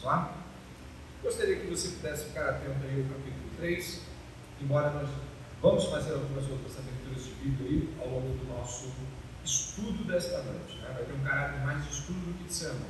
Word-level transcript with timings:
Vamos 0.00 0.04
lá? 0.04 0.34
Gostaria 1.22 1.56
que 1.56 1.66
você 1.66 1.88
pudesse 1.88 2.24
ficar 2.26 2.48
atento 2.48 2.86
aí 2.86 3.02
ao 3.02 3.14
capítulo 3.14 3.50
3, 3.58 4.00
embora 4.62 4.90
nós 4.90 5.10
vamos 5.60 5.84
fazer 5.84 6.14
algumas 6.14 6.48
outras 6.48 6.78
aberturas 6.78 7.24
de 7.24 7.32
Bíblia 7.32 7.68
aí 7.68 7.94
ao 8.00 8.08
longo 8.08 8.34
do 8.38 8.44
nosso 8.46 8.90
estudo 9.44 10.04
desta 10.04 10.42
noite. 10.42 10.76
Né? 10.76 10.90
Vai 10.94 11.04
ter 11.04 11.12
um 11.12 11.22
caráter 11.22 11.60
mais 11.66 11.84
de 11.84 11.90
estudo 11.90 12.18
do 12.18 12.38
que 12.38 12.44
de 12.44 12.54
sermão. 12.54 12.88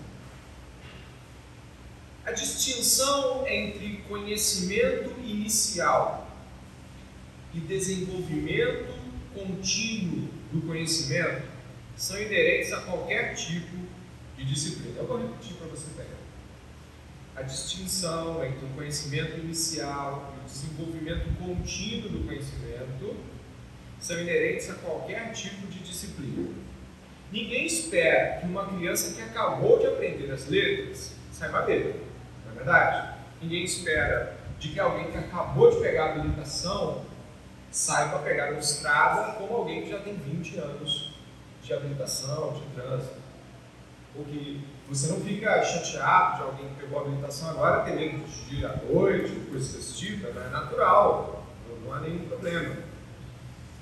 A 2.24 2.30
distinção 2.30 3.46
entre 3.48 4.04
conhecimento 4.08 5.10
inicial 5.20 6.28
e 7.52 7.58
desenvolvimento 7.58 8.94
contínuo 9.34 10.28
do 10.52 10.62
conhecimento 10.62 11.42
são 11.96 12.20
inerentes 12.20 12.72
a 12.72 12.82
qualquer 12.82 13.34
tipo 13.34 13.76
de 14.36 14.44
disciplina. 14.44 14.98
Eu 14.98 15.06
vou 15.08 15.18
repetir 15.18 15.56
para 15.56 15.66
você 15.66 15.90
pegar. 15.96 16.19
A 17.40 17.42
distinção 17.42 18.44
entre 18.44 18.66
o 18.66 18.68
conhecimento 18.74 19.38
inicial 19.38 20.34
e 20.36 20.40
o 20.40 20.44
desenvolvimento 20.44 21.26
contínuo 21.38 22.10
do 22.10 22.26
conhecimento 22.26 23.16
são 23.98 24.20
inerentes 24.20 24.68
a 24.70 24.74
qualquer 24.74 25.32
tipo 25.32 25.66
de 25.66 25.78
disciplina. 25.78 26.50
Ninguém 27.32 27.64
espera 27.64 28.40
que 28.40 28.46
uma 28.46 28.66
criança 28.66 29.14
que 29.14 29.22
acabou 29.22 29.78
de 29.78 29.86
aprender 29.86 30.30
as 30.30 30.48
letras 30.48 31.16
saiba 31.32 31.64
ler 31.64 32.10
verdade? 32.60 33.14
Ninguém 33.40 33.64
espera 33.64 34.36
de 34.58 34.68
que 34.68 34.80
alguém 34.80 35.10
que 35.10 35.16
acabou 35.16 35.70
de 35.70 35.80
pegar 35.80 36.04
a 36.04 36.10
habilitação 36.10 37.04
saiba 37.70 38.18
pegar 38.18 38.50
uma 38.50 38.60
estrada 38.60 39.32
como 39.34 39.56
alguém 39.56 39.82
que 39.82 39.90
já 39.90 39.98
tem 40.00 40.14
20 40.14 40.58
anos 40.58 41.18
de 41.62 41.72
habilitação, 41.72 42.52
de 42.52 42.74
trânsito. 42.74 43.20
Ou 44.16 44.24
que 44.24 44.64
você 44.90 45.12
não 45.12 45.20
fica 45.20 45.62
chateado 45.62 46.36
de 46.36 46.42
alguém 46.42 46.68
que 46.68 46.80
pegou 46.80 46.98
a 46.98 47.02
habilitação 47.02 47.50
agora 47.50 47.84
ter 47.84 47.94
medo 47.94 48.18
de 48.18 48.24
dirigir 48.24 48.66
à 48.66 48.76
noite, 48.92 49.30
coisas 49.48 49.72
desse 49.72 49.94
tipo, 49.94 50.26
é 50.26 50.50
natural, 50.50 51.46
não 51.84 51.94
há 51.94 52.00
nenhum 52.00 52.26
problema. 52.26 52.76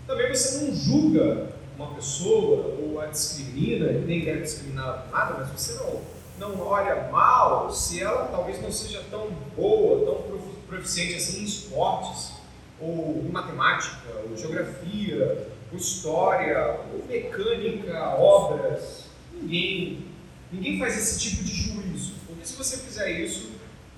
Também 0.06 0.28
você 0.28 0.64
não 0.64 0.74
julga 0.74 1.48
uma 1.76 1.94
pessoa 1.94 2.76
ou 2.78 3.00
a 3.00 3.06
discrimina, 3.06 3.90
nem 3.92 4.24
deve 4.24 4.42
discriminar 4.42 5.06
nada, 5.10 5.34
mas 5.38 5.48
você 5.48 5.74
não 5.82 6.18
não 6.38 6.60
olha 6.60 7.08
mal 7.10 7.70
se 7.70 8.00
ela 8.00 8.26
talvez 8.26 8.62
não 8.62 8.70
seja 8.70 9.02
tão 9.10 9.28
boa, 9.56 10.06
tão 10.06 10.38
proficiente 10.68 11.16
assim 11.16 11.40
em 11.40 11.44
esportes, 11.44 12.34
ou 12.80 13.24
em 13.26 13.28
matemática, 13.28 14.12
ou 14.28 14.36
geografia, 14.36 15.48
ou 15.72 15.78
história, 15.78 16.78
ou 16.92 17.04
mecânica, 17.06 18.14
obras. 18.16 19.08
Ninguém, 19.32 20.04
ninguém 20.52 20.78
faz 20.78 20.96
esse 20.96 21.18
tipo 21.18 21.44
de 21.44 21.54
juízo. 21.54 22.14
Porque 22.26 22.46
se 22.46 22.54
você 22.54 22.76
fizer 22.78 23.10
isso, 23.20 23.50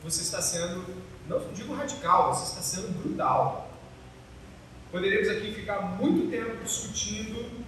você 0.03 0.23
está 0.23 0.41
sendo, 0.41 0.84
não 1.29 1.41
digo 1.53 1.75
radical, 1.75 2.34
você 2.34 2.45
está 2.45 2.62
sendo 2.62 2.89
brutal. 3.03 3.70
Poderíamos 4.91 5.28
aqui 5.28 5.53
ficar 5.53 5.81
muito 6.01 6.31
tempo 6.31 6.65
discutindo 6.65 7.65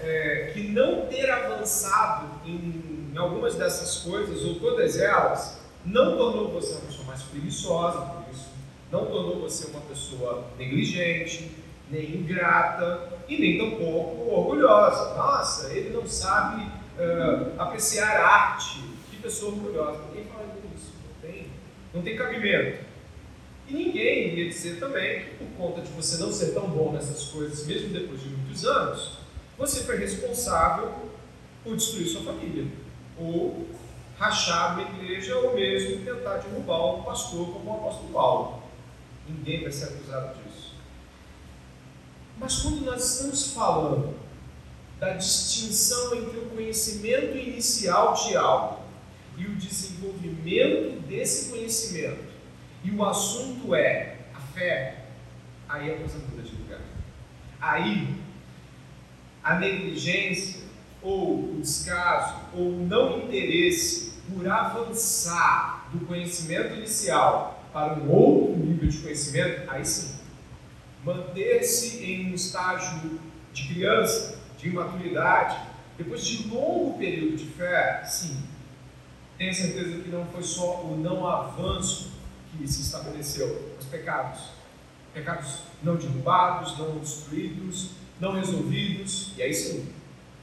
é, 0.00 0.50
que 0.52 0.68
não 0.68 1.06
ter 1.06 1.30
avançado 1.30 2.28
em, 2.44 3.10
em, 3.12 3.16
algumas 3.16 3.54
dessas 3.54 3.98
coisas, 3.98 4.44
ou 4.44 4.56
todas 4.56 4.98
elas, 4.98 5.58
não 5.84 6.16
tornou 6.16 6.52
você 6.52 6.72
uma 6.72 6.80
pessoa 6.82 7.06
mais 7.06 7.22
preguiçosa 7.22 8.00
por 8.00 8.24
isso, 8.32 8.48
não 8.90 9.06
tornou 9.06 9.40
você 9.40 9.70
uma 9.70 9.80
pessoa 9.82 10.44
negligente, 10.58 11.50
nem 11.90 12.16
ingrata 12.16 13.12
e 13.28 13.38
nem 13.38 13.58
tampouco 13.58 14.30
orgulhosa. 14.30 15.14
Nossa, 15.14 15.72
ele 15.72 15.90
não 15.90 16.06
sabe 16.06 16.66
uh, 16.98 17.60
apreciar 17.60 18.16
arte. 18.16 18.82
Que 19.10 19.16
pessoa 19.16 19.52
orgulhosa. 19.52 20.04
Ninguém 20.08 20.24
fala 20.26 20.46
isso. 20.74 20.92
Não 21.04 21.30
tem, 21.30 21.46
não 21.94 22.02
tem 22.02 22.16
cabimento. 22.16 22.84
E 23.68 23.74
ninguém 23.74 24.34
ia 24.34 24.48
dizer 24.48 24.78
também 24.78 25.24
que 25.24 25.30
por 25.36 25.46
conta 25.56 25.82
de 25.82 25.90
você 25.92 26.18
não 26.18 26.32
ser 26.32 26.52
tão 26.52 26.68
bom 26.68 26.92
nessas 26.92 27.24
coisas, 27.28 27.66
mesmo 27.66 27.88
depois 27.90 28.20
de 28.20 28.28
muitos 28.28 28.64
anos, 28.66 29.18
você 29.56 29.84
foi 29.84 29.96
responsável 29.96 30.92
por 31.62 31.76
destruir 31.76 32.08
sua 32.08 32.22
família, 32.22 32.66
ou 33.16 33.68
rachar 34.18 34.74
uma 34.74 34.82
igreja, 34.82 35.36
ou 35.38 35.54
mesmo 35.54 36.04
tentar 36.04 36.38
derrubar 36.38 36.96
um 36.96 37.02
pastor 37.02 37.52
como 37.52 37.70
o 37.70 37.74
apóstolo 37.76 38.12
Paulo. 38.12 38.62
Ninguém 39.28 39.62
vai 39.62 39.70
ser 39.70 39.84
acusado 39.84 40.36
disso. 40.42 40.74
Mas 42.38 42.58
quando 42.58 42.84
nós 42.84 43.14
estamos 43.14 43.52
falando 43.52 44.14
da 45.02 45.14
distinção 45.14 46.14
entre 46.14 46.38
o 46.38 46.50
conhecimento 46.50 47.36
inicial 47.36 48.14
de 48.14 48.36
algo 48.36 48.84
e 49.36 49.46
o 49.46 49.56
desenvolvimento 49.56 51.00
desse 51.08 51.50
conhecimento, 51.50 52.22
e 52.84 52.92
o 52.92 53.04
assunto 53.04 53.74
é 53.74 54.18
a 54.32 54.38
fé, 54.38 55.06
aí 55.68 55.92
a 55.92 55.96
coisa 55.96 56.18
muda 56.18 56.42
de 56.42 56.54
lugar. 56.54 56.78
Aí 57.60 58.14
a 59.42 59.58
negligência 59.58 60.62
ou 61.02 61.52
o 61.52 61.60
descaso 61.60 62.36
ou 62.54 62.68
o 62.68 62.86
não 62.86 63.24
interesse 63.24 64.12
por 64.32 64.46
avançar 64.48 65.90
do 65.92 66.06
conhecimento 66.06 66.74
inicial 66.74 67.60
para 67.72 67.94
um 67.94 68.08
outro 68.08 68.56
nível 68.56 68.88
de 68.88 68.98
conhecimento, 68.98 69.68
aí 69.68 69.84
sim, 69.84 70.20
manter-se 71.04 72.04
em 72.04 72.30
um 72.30 72.34
estágio 72.36 73.18
de 73.52 73.66
criança, 73.66 74.41
de 74.62 74.68
imaturidade, 74.68 75.58
depois 75.98 76.24
de 76.24 76.48
longo 76.48 76.96
período 76.96 77.36
de 77.36 77.46
fé, 77.46 78.04
sim, 78.04 78.40
tenha 79.36 79.52
certeza 79.52 80.02
que 80.02 80.08
não 80.08 80.24
foi 80.26 80.42
só 80.44 80.82
o 80.82 80.96
não 80.96 81.26
avanço 81.26 82.12
que 82.52 82.66
se 82.68 82.82
estabeleceu, 82.82 83.74
os 83.78 83.86
pecados. 83.86 84.40
Pecados 85.12 85.64
não 85.82 85.96
derrubados, 85.96 86.78
não 86.78 86.98
destruídos, 86.98 87.90
não 88.20 88.34
resolvidos, 88.34 89.32
e 89.36 89.42
aí 89.42 89.52
sim, 89.52 89.92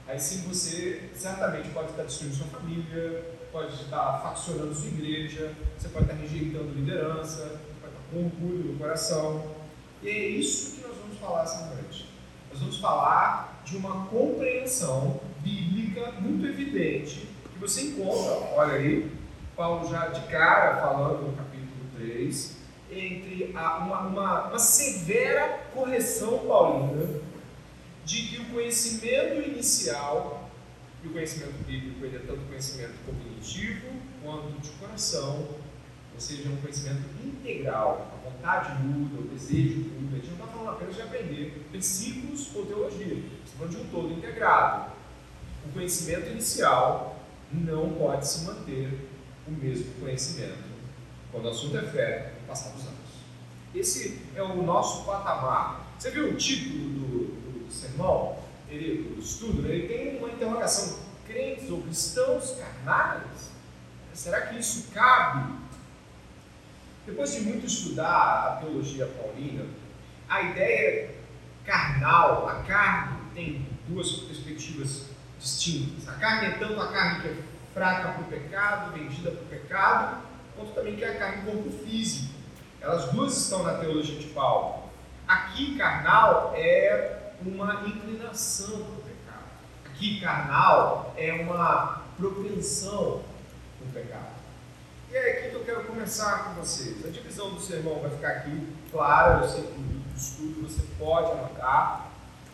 aí 0.06 0.20
sim 0.20 0.42
você 0.48 1.10
certamente 1.16 1.70
pode 1.70 1.92
estar 1.92 2.04
destruindo 2.04 2.36
sua 2.36 2.48
família, 2.48 3.24
pode 3.54 3.74
estar 3.74 4.20
faccionando 4.22 4.76
sua 4.76 4.90
igreja, 4.90 5.54
você 5.78 5.88
pode 5.88 6.06
estar 6.06 6.18
rejeitando 6.18 6.76
liderança, 6.76 7.58
pode 7.82 7.94
estar 7.94 8.04
com 8.12 8.26
orgulho 8.26 8.74
no 8.74 8.78
coração. 8.78 9.56
E 10.04 10.10
é 10.10 10.28
isso 10.28 10.76
que 10.76 10.88
nós 10.88 10.98
vamos 10.98 11.18
falar 11.20 11.44
essa 11.44 11.74
noite. 11.74 12.09
Nós 12.60 12.68
vamos 12.68 12.78
falar 12.80 13.62
de 13.64 13.78
uma 13.78 14.08
compreensão 14.08 15.22
bíblica 15.40 16.12
muito 16.20 16.46
evidente 16.46 17.26
que 17.54 17.58
você 17.58 17.84
encontra, 17.84 18.34
olha 18.54 18.74
aí, 18.74 19.10
Paulo 19.56 19.90
já 19.90 20.08
de 20.08 20.20
cara 20.28 20.82
falando 20.82 21.26
no 21.26 21.38
capítulo 21.38 21.70
3, 21.96 22.58
entre 22.92 23.54
a, 23.56 23.78
uma, 23.78 24.00
uma, 24.02 24.48
uma 24.50 24.60
severa 24.60 25.70
correção 25.74 26.40
paulina 26.40 27.22
de 28.04 28.24
que 28.24 28.42
o 28.42 28.46
conhecimento 28.50 29.42
inicial, 29.48 30.50
e 31.02 31.08
o 31.08 31.14
conhecimento 31.14 31.64
bíblico 31.66 32.04
ele 32.04 32.18
é 32.18 32.20
tanto 32.20 32.42
conhecimento 32.42 32.96
cognitivo 33.06 33.88
quanto 34.22 34.60
de 34.60 34.70
coração, 34.72 35.48
ou 36.20 36.22
seja, 36.22 36.50
um 36.50 36.58
conhecimento 36.58 37.02
integral. 37.24 38.12
A 38.14 38.30
vontade 38.30 38.84
muda, 38.84 39.22
o 39.22 39.28
desejo 39.30 39.78
muda. 39.78 40.18
A 40.18 40.20
gente 40.20 40.28
não 40.28 40.34
está 40.34 40.48
falando 40.48 40.70
apenas 40.72 40.96
de 40.96 41.02
aprender 41.02 41.66
versículos 41.72 42.54
ou 42.54 42.66
teologia, 42.66 43.24
estamos 43.46 43.54
falando 43.58 43.72
de 43.72 43.78
um 43.78 43.86
todo 43.90 44.14
integrado. 44.14 44.92
O 45.66 45.72
conhecimento 45.72 46.30
inicial 46.30 47.24
não 47.54 47.94
pode 47.94 48.28
se 48.28 48.44
manter 48.44 49.10
o 49.48 49.52
mesmo 49.52 49.94
conhecimento 50.02 50.68
quando 51.32 51.46
o 51.46 51.50
assunto 51.50 51.78
é 51.78 51.84
fé 51.84 52.34
no 52.42 52.48
passar 52.48 52.72
anos. 52.72 52.90
Esse 53.74 54.20
é 54.36 54.44
o 54.44 54.62
nosso 54.62 55.06
patamar. 55.06 55.88
Você 55.98 56.12
viu 56.12 56.32
o 56.32 56.36
título 56.36 56.90
do, 56.90 57.72
sermão, 57.72 58.38
ele, 58.68 59.16
o 59.16 59.20
estudo, 59.20 59.66
ele 59.68 59.88
tem 59.88 60.18
uma 60.18 60.30
interrogação: 60.30 61.00
crentes 61.26 61.70
ou 61.70 61.82
cristãos 61.82 62.58
carnais? 62.58 63.52
Será 64.14 64.48
que 64.48 64.60
isso 64.60 64.92
cabe? 64.92 65.69
Depois 67.10 67.34
de 67.34 67.42
muito 67.42 67.66
estudar 67.66 68.46
a 68.46 68.58
teologia 68.62 69.08
paulina, 69.08 69.66
a 70.30 70.44
ideia 70.44 71.16
carnal, 71.66 72.48
a 72.48 72.62
carne 72.64 73.18
tem 73.34 73.68
duas 73.88 74.12
perspectivas 74.12 75.06
distintas. 75.40 76.08
A 76.08 76.14
carne 76.14 76.50
é 76.50 76.52
tanto 76.52 76.80
a 76.80 76.92
carne 76.92 77.22
que 77.22 77.28
é 77.30 77.36
fraca 77.74 78.10
para 78.10 78.22
o 78.22 78.26
pecado, 78.26 78.94
vendida 78.94 79.32
para 79.32 79.42
o 79.42 79.48
pecado, 79.48 80.18
quanto 80.56 80.72
também 80.74 80.96
que 80.96 81.04
é 81.04 81.10
a 81.10 81.18
carne 81.18 81.52
corpo 81.52 81.72
físico. 81.84 82.32
Elas 82.80 83.12
duas 83.12 83.36
estão 83.36 83.64
na 83.64 83.74
teologia 83.74 84.20
de 84.20 84.28
Paulo. 84.28 84.84
Aqui, 85.28 85.76
carnal 85.80 86.54
é 86.56 87.32
uma 87.44 87.88
inclinação 87.88 88.84
para 88.84 88.94
o 88.94 89.02
pecado. 89.02 89.46
Aqui, 89.88 90.22
carnal 90.22 91.12
é 91.18 91.34
uma 91.42 92.04
propensão 92.16 93.24
para 93.80 93.88
o 93.88 93.92
pecado. 93.94 94.39
E 95.12 95.16
é 95.16 95.32
aqui 95.32 95.50
que 95.50 95.56
eu 95.56 95.66
quero 95.66 95.84
começar 95.86 96.44
com 96.44 96.62
vocês. 96.62 97.04
A 97.04 97.10
divisão 97.10 97.50
do 97.50 97.60
sermão 97.60 98.00
vai 98.00 98.12
ficar 98.12 98.28
aqui 98.28 98.68
clara, 98.92 99.44
eu 99.44 99.50
sei 99.50 99.64
que 99.64 99.80
no 99.80 100.16
estudo 100.16 100.68
você 100.68 100.84
pode 101.00 101.32
anotar. 101.32 102.12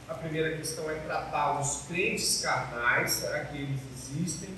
A 0.08 0.14
primeira 0.14 0.56
questão 0.56 0.90
é 0.90 0.96
tratar 1.00 1.60
os 1.60 1.82
crentes 1.86 2.42
carnais, 2.42 3.12
será 3.12 3.44
que 3.44 3.58
eles 3.58 3.82
existem? 3.94 4.50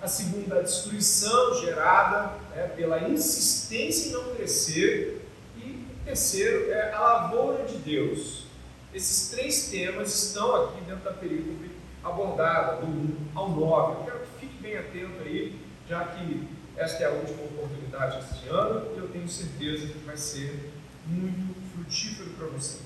A 0.00 0.06
segunda, 0.06 0.60
a 0.60 0.62
destruição 0.62 1.60
gerada 1.60 2.34
né, 2.54 2.68
pela 2.76 3.08
insistência 3.08 4.10
em 4.10 4.12
não 4.12 4.36
crescer. 4.36 5.26
E 5.56 5.84
terceiro, 6.04 6.70
é 6.70 6.92
a 6.92 7.00
lavoura 7.00 7.64
de 7.64 7.76
Deus. 7.78 8.46
Esses 8.94 9.30
três 9.30 9.68
temas 9.68 10.14
estão 10.14 10.64
aqui 10.64 10.80
dentro 10.82 11.02
da 11.02 11.12
perícope 11.12 11.72
abordada, 12.04 12.82
do 12.82 12.86
1 12.86 13.30
ao 13.34 13.48
9. 13.48 13.92
Eu 13.94 14.04
quero 14.04 14.20
que 14.20 14.40
fique 14.40 14.62
bem 14.62 14.76
atento 14.76 15.22
aí, 15.24 15.58
já 15.88 16.04
que 16.04 16.61
esta 16.76 17.02
é 17.02 17.06
a 17.06 17.10
última 17.10 17.42
oportunidade 17.44 18.18
este 18.18 18.48
ano 18.48 18.94
e 18.94 18.98
eu 18.98 19.08
tenho 19.08 19.28
certeza 19.28 19.86
que 19.86 19.98
vai 19.98 20.16
ser 20.16 20.70
muito 21.06 21.54
frutífero 21.72 22.30
para 22.30 22.46
você. 22.48 22.78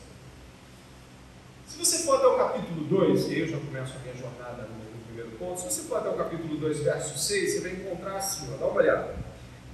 Se 1.67 1.79
você 1.79 1.99
for 2.05 2.17
até 2.17 2.27
o 2.27 2.37
capítulo 2.37 2.85
2, 2.85 3.29
e 3.29 3.35
aí 3.35 3.41
eu 3.41 3.49
já 3.49 3.59
começo 3.59 3.95
a 3.97 3.99
minha 4.01 4.15
jornada 4.15 4.63
no, 4.63 4.87
primeiro 5.07 5.31
ponto, 5.39 5.61
se 5.61 5.67
você 5.67 5.83
for 5.83 5.99
até 5.99 6.09
o 6.09 6.15
capítulo 6.15 6.57
2, 6.57 6.81
verso 6.81 7.19
6, 7.19 7.53
você 7.53 7.61
vai 7.61 7.73
encontrar 7.73 8.17
assim, 8.17 8.53
ó, 8.55 8.57
dá 8.57 8.67
uma 8.67 8.81
olhada. 8.81 9.15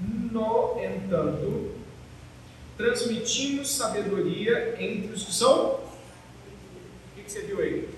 No 0.01 0.77
entanto, 0.83 1.75
transmitimos 2.77 3.71
sabedoria 3.71 4.77
entre 4.83 5.13
os 5.13 5.25
que 5.25 5.35
são. 5.35 5.75
O 5.75 5.81
que, 7.15 7.23
que 7.23 7.31
você 7.31 7.43
viu 7.43 7.61
aí? 7.61 7.89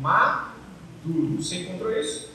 Maduros. 0.00 1.48
Você 1.48 1.56
encontrou 1.56 1.92
isso? 1.92 2.30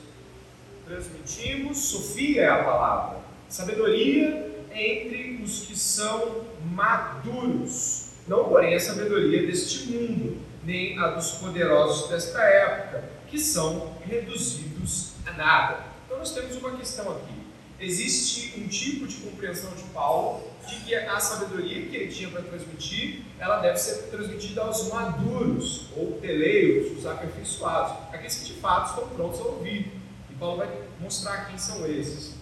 Transmitimos, 0.86 1.78
Sofia 1.78 2.42
é 2.42 2.48
a 2.48 2.64
palavra. 2.64 3.21
Sabedoria 3.52 4.50
entre 4.74 5.42
os 5.44 5.66
que 5.66 5.78
são 5.78 6.46
maduros. 6.72 8.12
Não, 8.26 8.44
porém, 8.44 8.74
a 8.74 8.80
sabedoria 8.80 9.46
deste 9.46 9.90
mundo, 9.90 10.38
nem 10.64 10.98
a 10.98 11.08
dos 11.08 11.32
poderosos 11.32 12.08
desta 12.08 12.42
época, 12.42 13.04
que 13.28 13.38
são 13.38 13.94
reduzidos 14.06 15.10
a 15.26 15.32
nada. 15.32 15.84
Então, 16.06 16.16
nós 16.16 16.32
temos 16.32 16.56
uma 16.56 16.78
questão 16.78 17.12
aqui. 17.12 17.34
Existe 17.78 18.58
um 18.58 18.66
tipo 18.68 19.06
de 19.06 19.16
compreensão 19.16 19.70
de 19.72 19.82
Paulo 19.92 20.50
de 20.66 20.76
que 20.76 20.94
a 20.94 21.20
sabedoria 21.20 21.84
que 21.88 21.94
ele 21.94 22.10
tinha 22.10 22.30
para 22.30 22.40
transmitir, 22.40 23.20
ela 23.38 23.58
deve 23.58 23.76
ser 23.76 24.04
transmitida 24.04 24.62
aos 24.62 24.88
maduros, 24.88 25.88
ou 25.94 26.12
teleiros, 26.22 26.96
os 26.96 27.04
aperfeiçoados, 27.04 28.14
aqueles 28.14 28.34
que 28.34 28.54
de 28.54 28.60
fato 28.60 28.88
estão 28.88 29.08
prontos 29.10 29.40
a 29.40 29.44
ouvir. 29.44 29.92
E 30.30 30.34
Paulo 30.36 30.56
vai 30.56 30.70
mostrar 30.98 31.48
quem 31.48 31.58
são 31.58 31.86
esses. 31.86 32.40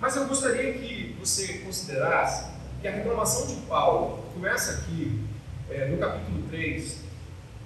Mas 0.00 0.14
eu 0.14 0.26
gostaria 0.26 0.72
que 0.74 1.16
você 1.18 1.58
considerasse 1.58 2.50
que 2.80 2.86
a 2.86 2.92
reclamação 2.92 3.46
de 3.48 3.56
Paulo 3.62 4.24
começa 4.32 4.80
aqui, 4.80 5.20
é, 5.68 5.86
no 5.88 5.98
capítulo 5.98 6.44
3, 6.48 6.98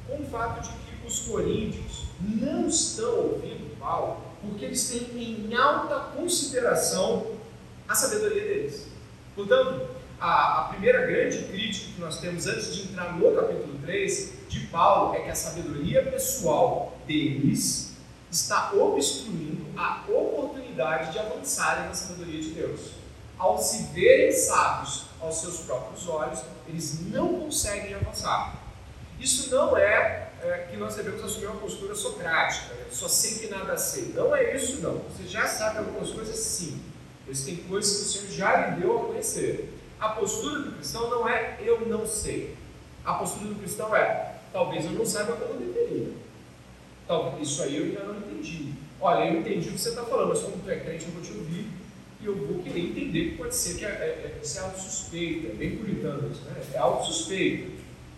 com 0.09 0.23
o 0.23 0.27
fato 0.27 0.63
de 0.63 0.71
que 0.71 1.07
os 1.07 1.21
coríntios 1.21 2.07
não 2.21 2.67
estão 2.69 3.19
ouvindo 3.19 3.79
Paulo 3.79 4.33
porque 4.41 4.65
eles 4.65 4.89
têm 4.89 5.49
em 5.51 5.55
alta 5.55 6.01
consideração 6.17 7.27
a 7.87 7.95
sabedoria 7.95 8.43
deles. 8.43 8.89
Portanto, 9.37 9.89
a, 10.21 10.61
a, 10.61 10.65
primeira 10.65 11.07
grande 11.07 11.39
crítica 11.45 11.93
que 11.95 12.01
nós 12.01 12.19
temos 12.19 12.47
antes 12.47 12.75
de 12.75 12.83
entrar 12.85 13.17
no 13.17 13.35
capítulo 13.35 13.79
3 13.85 14.33
de 14.49 14.61
Paulo 14.67 15.15
é 15.15 15.21
que 15.21 15.31
a 15.31 15.35
sabedoria 15.35 16.03
pessoal 16.03 16.97
deles 17.07 17.92
está 18.33 18.73
obstruindo 18.73 19.67
a 19.77 20.05
oportunidade 20.09 21.13
de 21.13 21.19
avançarem 21.21 21.87
na 21.87 21.95
sabedoria 21.95 22.41
de 22.41 22.51
Deus 22.51 23.03
ao 23.43 23.59
se 23.59 23.83
verem 23.93 24.31
sábios 24.31 25.07
aos 25.21 25.41
seus 25.41 25.59
próprios 25.61 26.09
olhos, 26.09 26.41
eles 26.69 27.01
não 27.11 27.41
conseguem 27.41 27.93
avançar. 27.93 28.55
Isso 29.19 29.51
não 29.51 29.77
é, 29.77 30.29
é 30.43 30.69
que 30.71 30.77
nós 30.77 30.95
devemos 30.95 31.25
assumir 31.25 31.47
uma 31.47 31.61
postura 31.61 31.93
socrática, 31.93 32.73
né? 32.75 32.87
só 32.93 33.09
sei 33.09 33.39
que 33.41 33.49
nada 33.49 33.77
sei. 33.77 34.13
Não 34.15 34.35
é 34.35 34.55
isso, 34.55 34.81
não. 34.81 34.99
Você 34.99 35.27
já 35.27 35.47
sabe 35.49 35.79
algumas 35.79 36.11
coisas, 36.11 36.37
sim. 36.37 36.81
Existem 37.29 37.65
coisas 37.65 37.97
que 37.97 38.03
o 38.03 38.21
Senhor 38.21 38.33
já 38.33 38.67
lhe 38.69 38.81
deu 38.81 38.97
a 38.97 39.05
conhecer. 39.07 39.77
A 39.99 40.11
postura 40.11 40.61
do 40.61 40.73
cristão 40.77 41.11
não 41.11 41.29
é 41.29 41.59
eu 41.61 41.87
não 41.87 42.07
sei. 42.07 42.57
A 43.05 43.15
postura 43.15 43.49
do 43.49 43.57
cristão 43.57 43.95
é 43.95 44.37
talvez 44.53 44.85
eu 44.85 44.93
não 44.93 45.05
saiba 45.05 45.35
como 45.35 45.59
deveria. 45.59 46.13
Talvez 47.07 47.49
isso 47.49 47.63
aí 47.63 47.77
eu 47.77 47.85
ainda 47.85 48.05
não 48.05 48.17
entendi. 48.17 48.73
Olha, 49.01 49.31
eu 49.31 49.41
entendi 49.41 49.69
o 49.69 49.73
que 49.73 49.81
você 49.81 49.91
está 49.91 50.05
falando, 50.05 50.29
mas 50.29 50.41
como 50.41 50.57
tu 50.63 50.71
é 50.71 50.77
crente, 50.77 51.07
eu 51.07 51.13
vou 51.13 51.23
te 51.23 51.33
ouvir 51.33 51.67
e 52.21 52.27
eu 52.27 52.37
vou 52.37 52.63
querer 52.63 52.81
entender 52.81 53.31
que 53.31 53.37
pode 53.37 53.55
ser 53.55 53.77
que 53.77 53.85
é, 53.85 53.89
é, 53.89 53.93
é, 53.93 54.41
é 54.41 55.47
é 55.47 55.55
bem 55.55 55.77
puritano 55.77 56.31
isso, 56.31 56.43
né? 56.43 56.63
É 56.73 56.79
autossuspeito. 56.79 57.73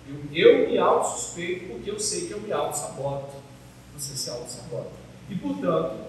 Eu, 0.07 0.61
eu 0.61 0.69
me 0.69 0.77
autossuspeito 0.77 1.73
porque 1.73 1.91
eu 1.91 1.99
sei 1.99 2.27
que 2.27 2.33
eu 2.33 2.41
me 2.41 2.53
auto-saboto. 2.53 3.37
Você 3.97 4.15
se 4.15 4.29
auto-sabota. 4.29 4.91
E, 5.31 5.35
portanto, 5.37 6.05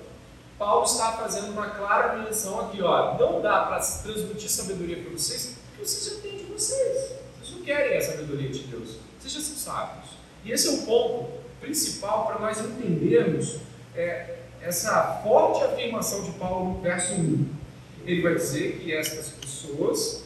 Paulo 0.58 0.84
está 0.84 1.14
fazendo 1.14 1.52
uma 1.52 1.70
clara 1.70 2.18
menção 2.24 2.60
aqui, 2.62 2.82
ó, 2.82 3.18
não 3.18 3.42
dá 3.42 3.66
para 3.66 3.80
transmitir 3.80 4.50
sabedoria 4.50 4.98
para 4.98 5.12
vocês, 5.12 5.58
porque 5.70 5.86
vocês 5.86 6.22
de 6.22 6.46
vocês. 6.52 7.16
Vocês 7.40 7.58
não 7.58 7.62
querem 7.62 7.98
a 7.98 8.02
sabedoria 8.02 8.50
de 8.50 8.60
Deus. 8.64 8.98
Vocês 9.20 9.34
já 9.34 9.40
são 9.40 9.56
sábios. 9.56 10.10
E 10.44 10.52
esse 10.52 10.68
é 10.68 10.72
o 10.72 10.86
ponto 10.86 11.45
principal 11.60 12.28
para 12.28 12.40
nós 12.40 12.60
entendermos 12.60 13.58
é, 13.96 14.40
essa 14.62 15.22
forte 15.24 15.64
afirmação 15.64 16.24
de 16.24 16.32
Paulo 16.32 16.74
no 16.76 16.82
verso 16.82 17.14
1 17.14 17.66
ele 18.06 18.22
vai 18.22 18.36
dizer 18.36 18.78
que 18.78 18.94
estas 18.94 19.30
pessoas 19.30 20.24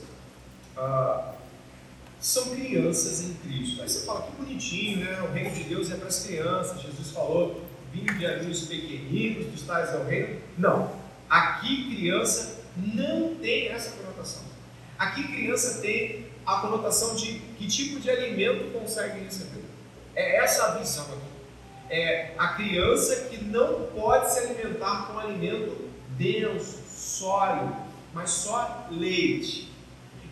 ah, 0.76 1.34
são 2.20 2.50
crianças 2.50 3.22
em 3.22 3.34
Cristo. 3.36 3.81
Aí 3.81 3.90
você 3.90 4.06
fala 4.06 4.24
que 4.24 4.31
bonitinho, 4.34 5.06
né? 5.06 5.22
O 5.22 5.31
reino 5.31 5.52
de 5.52 5.64
Deus 5.64 5.90
é 5.90 5.96
para 5.96 6.08
as 6.08 6.26
crianças. 6.26 6.81
Jesus 6.81 7.12
falou: 7.12 7.64
vinde 7.94 8.25
a 8.25 8.44
mim 8.44 8.52
os 8.52 8.66
pequeninos, 8.66 9.48
dos 9.48 9.62
tais 9.62 9.94
é 9.94 9.98
o 9.98 10.06
reino. 10.06 10.42
Não. 10.58 10.92
Aqui, 11.30 11.96
criança 11.96 12.60
não 12.75 13.36
tem 13.36 13.70
essa 13.70 13.92
conotação. 13.92 14.44
Aqui, 14.98 15.24
criança 15.24 15.80
tem 15.82 16.28
a 16.46 16.58
conotação 16.58 17.16
de 17.16 17.40
que 17.58 17.68
tipo 17.68 18.00
de 18.00 18.10
alimento 18.10 18.74
consegue 18.78 19.24
receber. 19.24 19.64
É 20.16 20.38
essa 20.38 20.66
a 20.66 20.76
visão 20.78 21.06
aqui. 21.06 21.30
É 21.90 22.34
a 22.38 22.50
criança 22.50 23.28
que 23.30 23.44
não 23.44 23.88
pode 23.88 24.32
se 24.32 24.40
alimentar 24.40 25.08
com 25.08 25.18
alimento 25.18 25.90
denso, 26.18 26.84
sólido, 26.88 27.76
mas 28.14 28.30
só 28.30 28.88
leite. 28.92 29.70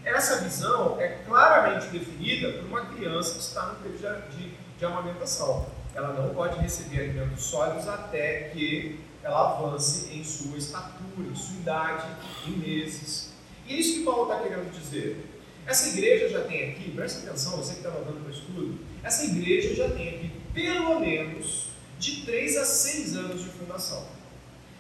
Essa 0.04 0.42
visão 0.42 1.00
é 1.00 1.20
claramente 1.26 1.88
definida 1.88 2.54
por 2.54 2.66
uma 2.66 2.86
criança 2.86 3.34
que 3.34 3.40
está 3.40 3.66
no 3.66 3.76
período 3.76 4.30
de, 4.32 4.52
de, 4.78 4.86
amamentação. 4.86 5.68
Ela 5.94 6.14
não 6.14 6.34
pode 6.34 6.60
receber 6.60 7.02
alimentos 7.02 7.44
sólidos 7.44 7.88
até 7.88 8.50
que 8.50 9.00
ela 9.24 9.58
avance 9.58 10.14
em 10.14 10.24
sua 10.24 10.58
estatura, 10.58 11.28
em 11.30 11.36
sua 11.36 11.56
idade, 11.58 12.08
em 12.46 12.52
meses. 12.52 13.34
E 13.66 13.74
é 13.74 13.78
isso 13.78 14.00
que 14.00 14.06
Paulo 14.06 14.32
está 14.32 14.44
querendo 14.44 14.72
dizer. 14.72 15.26
Essa 15.66 15.90
igreja 15.90 16.30
já 16.30 16.46
tem 16.46 16.72
aqui, 16.72 16.92
presta 16.92 17.28
atenção, 17.28 17.58
você 17.58 17.74
que 17.74 17.80
está 17.80 17.90
mandando 17.90 18.22
para 18.22 18.30
o 18.30 18.32
estudo, 18.32 18.80
essa 19.08 19.24
igreja 19.24 19.74
já 19.74 19.90
tem 19.90 20.10
aqui 20.10 20.32
pelo 20.54 21.00
menos 21.00 21.70
de 21.98 22.26
3 22.26 22.58
a 22.58 22.66
6 22.66 23.16
anos 23.16 23.42
de 23.42 23.50
fundação. 23.50 24.06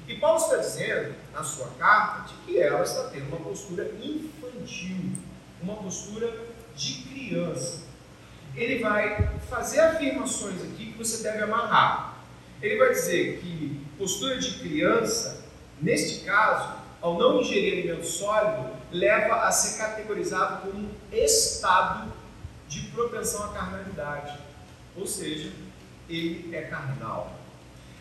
E 0.08 0.16
Paulo 0.18 0.38
está 0.38 0.58
dizendo, 0.58 1.16
na 1.34 1.44
sua 1.44 1.68
carta, 1.80 2.28
de 2.28 2.34
que 2.46 2.60
ela 2.60 2.84
está 2.84 3.06
tendo 3.06 3.28
uma 3.28 3.40
postura 3.40 3.90
infantil, 4.02 5.12
uma 5.62 5.76
postura 5.76 6.34
de 6.76 6.94
criança. 7.04 7.84
Ele 8.56 8.80
vai 8.80 9.30
fazer 9.50 9.80
afirmações 9.80 10.62
aqui 10.62 10.92
que 10.92 10.98
você 10.98 11.24
deve 11.24 11.44
amarrar. 11.44 12.18
Ele 12.62 12.78
vai 12.78 12.90
dizer 12.90 13.40
que 13.40 13.82
postura 13.98 14.40
de 14.40 14.60
criança, 14.60 15.44
neste 15.82 16.26
caso, 16.26 16.76
ao 17.02 17.18
não 17.18 17.42
ingerir 17.42 17.74
alimento 17.74 18.06
sólido, 18.06 18.72
leva 18.92 19.48
a 19.48 19.52
ser 19.52 19.78
categorizado 19.78 20.62
como 20.62 20.86
um 20.86 20.90
estado 21.12 22.12
de 22.68 22.82
propensão 22.88 23.44
à 23.46 23.50
carnalidade. 23.50 24.38
Ou 24.96 25.06
seja, 25.06 25.52
ele 26.10 26.56
é 26.56 26.62
carnal. 26.64 27.32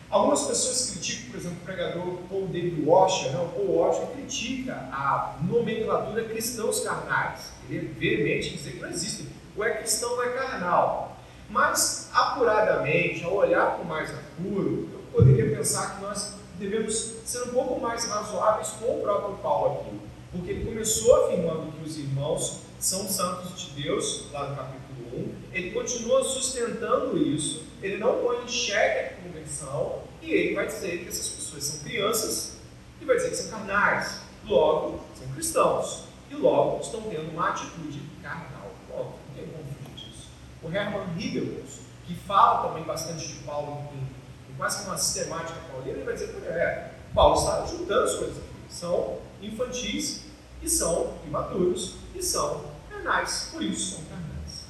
Algumas 0.09 0.43
pessoas 0.45 0.91
criticam, 0.91 1.31
por 1.31 1.41
exemplo, 1.41 1.59
o 1.61 1.65
pregador 1.65 2.19
Paul 2.29 2.47
David 2.47 2.85
Washer, 2.87 3.33
não, 3.33 3.49
Paul 3.49 3.77
Washer 3.77 4.07
critica 4.13 4.73
a 4.93 5.37
nomenclatura 5.43 6.25
cristãos 6.25 6.81
carnais. 6.81 7.51
Ele 7.69 7.89
é 7.89 7.99
veemente 7.99 8.57
dizer 8.57 8.73
que 8.73 8.81
não 8.81 8.89
existe. 8.89 9.27
Ou 9.57 9.65
é 9.65 9.71
cristão 9.79 10.13
ou 10.13 10.23
é 10.23 10.29
carnal. 10.29 11.17
Mas, 11.51 12.09
apuradamente, 12.13 13.25
ao 13.25 13.35
olhar 13.35 13.77
com 13.77 13.85
mais 13.85 14.11
apuro, 14.11 14.89
eu 14.93 15.01
poderia 15.13 15.57
pensar 15.57 15.97
que 15.97 16.03
nós 16.03 16.35
devemos 16.59 17.15
ser 17.25 17.43
um 17.45 17.49
pouco 17.49 17.81
mais 17.81 18.05
razoáveis 18.05 18.69
com 18.81 18.99
o 18.99 19.03
próprio 19.03 19.37
Paulo 19.39 19.81
aqui. 19.81 20.01
Porque 20.33 20.51
ele 20.51 20.65
começou 20.65 21.25
afirmando 21.25 21.73
que 21.73 21.85
os 21.85 21.97
irmãos 21.97 22.61
são 22.79 23.09
santos 23.09 23.61
de 23.61 23.83
Deus, 23.83 24.27
lá 24.33 24.49
no 24.49 24.57
capítulo 24.57 25.19
1. 25.19 25.35
Ele 25.53 25.71
continua 25.71 26.23
sustentando 26.23 27.17
isso. 27.17 27.65
Ele 27.83 27.97
não 27.99 28.19
põe 28.23 28.45
em 28.45 28.49
xeque 28.49 29.15
a 29.15 29.23
conversão. 29.23 30.03
E 30.23 30.31
ele 30.31 30.55
vai 30.55 30.67
dizer 30.67 31.03
que 31.03 31.09
essas 31.09 31.29
pessoas 31.29 31.65
são 31.65 31.81
crianças. 31.81 32.57
E 33.01 33.05
vai 33.05 33.17
dizer 33.17 33.31
que 33.31 33.37
são 33.37 33.51
carnais. 33.51 34.21
Logo, 34.45 35.01
são 35.19 35.27
cristãos. 35.29 36.05
E 36.31 36.35
logo 36.35 36.81
estão 36.81 37.03
tendo 37.03 37.31
uma 37.31 37.51
atitude 37.51 38.01
carnal. 38.23 38.71
Logo, 38.91 39.19
não 39.29 39.35
tem 39.35 39.47
como 39.47 39.65
fugir 39.65 40.11
disso. 40.11 40.29
O 40.63 40.69
Hermann 40.69 41.19
Hibels, 41.19 41.81
que 42.07 42.15
fala 42.15 42.69
também 42.69 42.85
bastante 42.85 43.27
de 43.27 43.35
Paulo 43.45 43.89
em, 43.95 44.53
em 44.53 44.57
quase 44.57 44.83
que 44.83 44.89
uma 44.89 44.99
sistemática 44.99 45.59
paulina, 45.71 45.97
ele 45.97 46.05
vai 46.05 46.15
dizer 46.15 46.29
que 46.29 46.47
é, 46.47 46.93
Paulo 47.15 47.39
está 47.39 47.65
juntando 47.67 48.05
as 48.05 48.15
coisas 48.17 48.37
aqui. 48.37 48.47
São 48.69 49.19
infantis 49.41 50.25
e 50.63 50.69
são 50.69 51.15
imaturos 51.27 52.06
e 52.19 52.23
são 52.23 52.65
carnais. 52.91 53.51
Por 53.53 53.63
isso 53.63 53.97
são 53.97 54.05
carnais. 54.05 54.67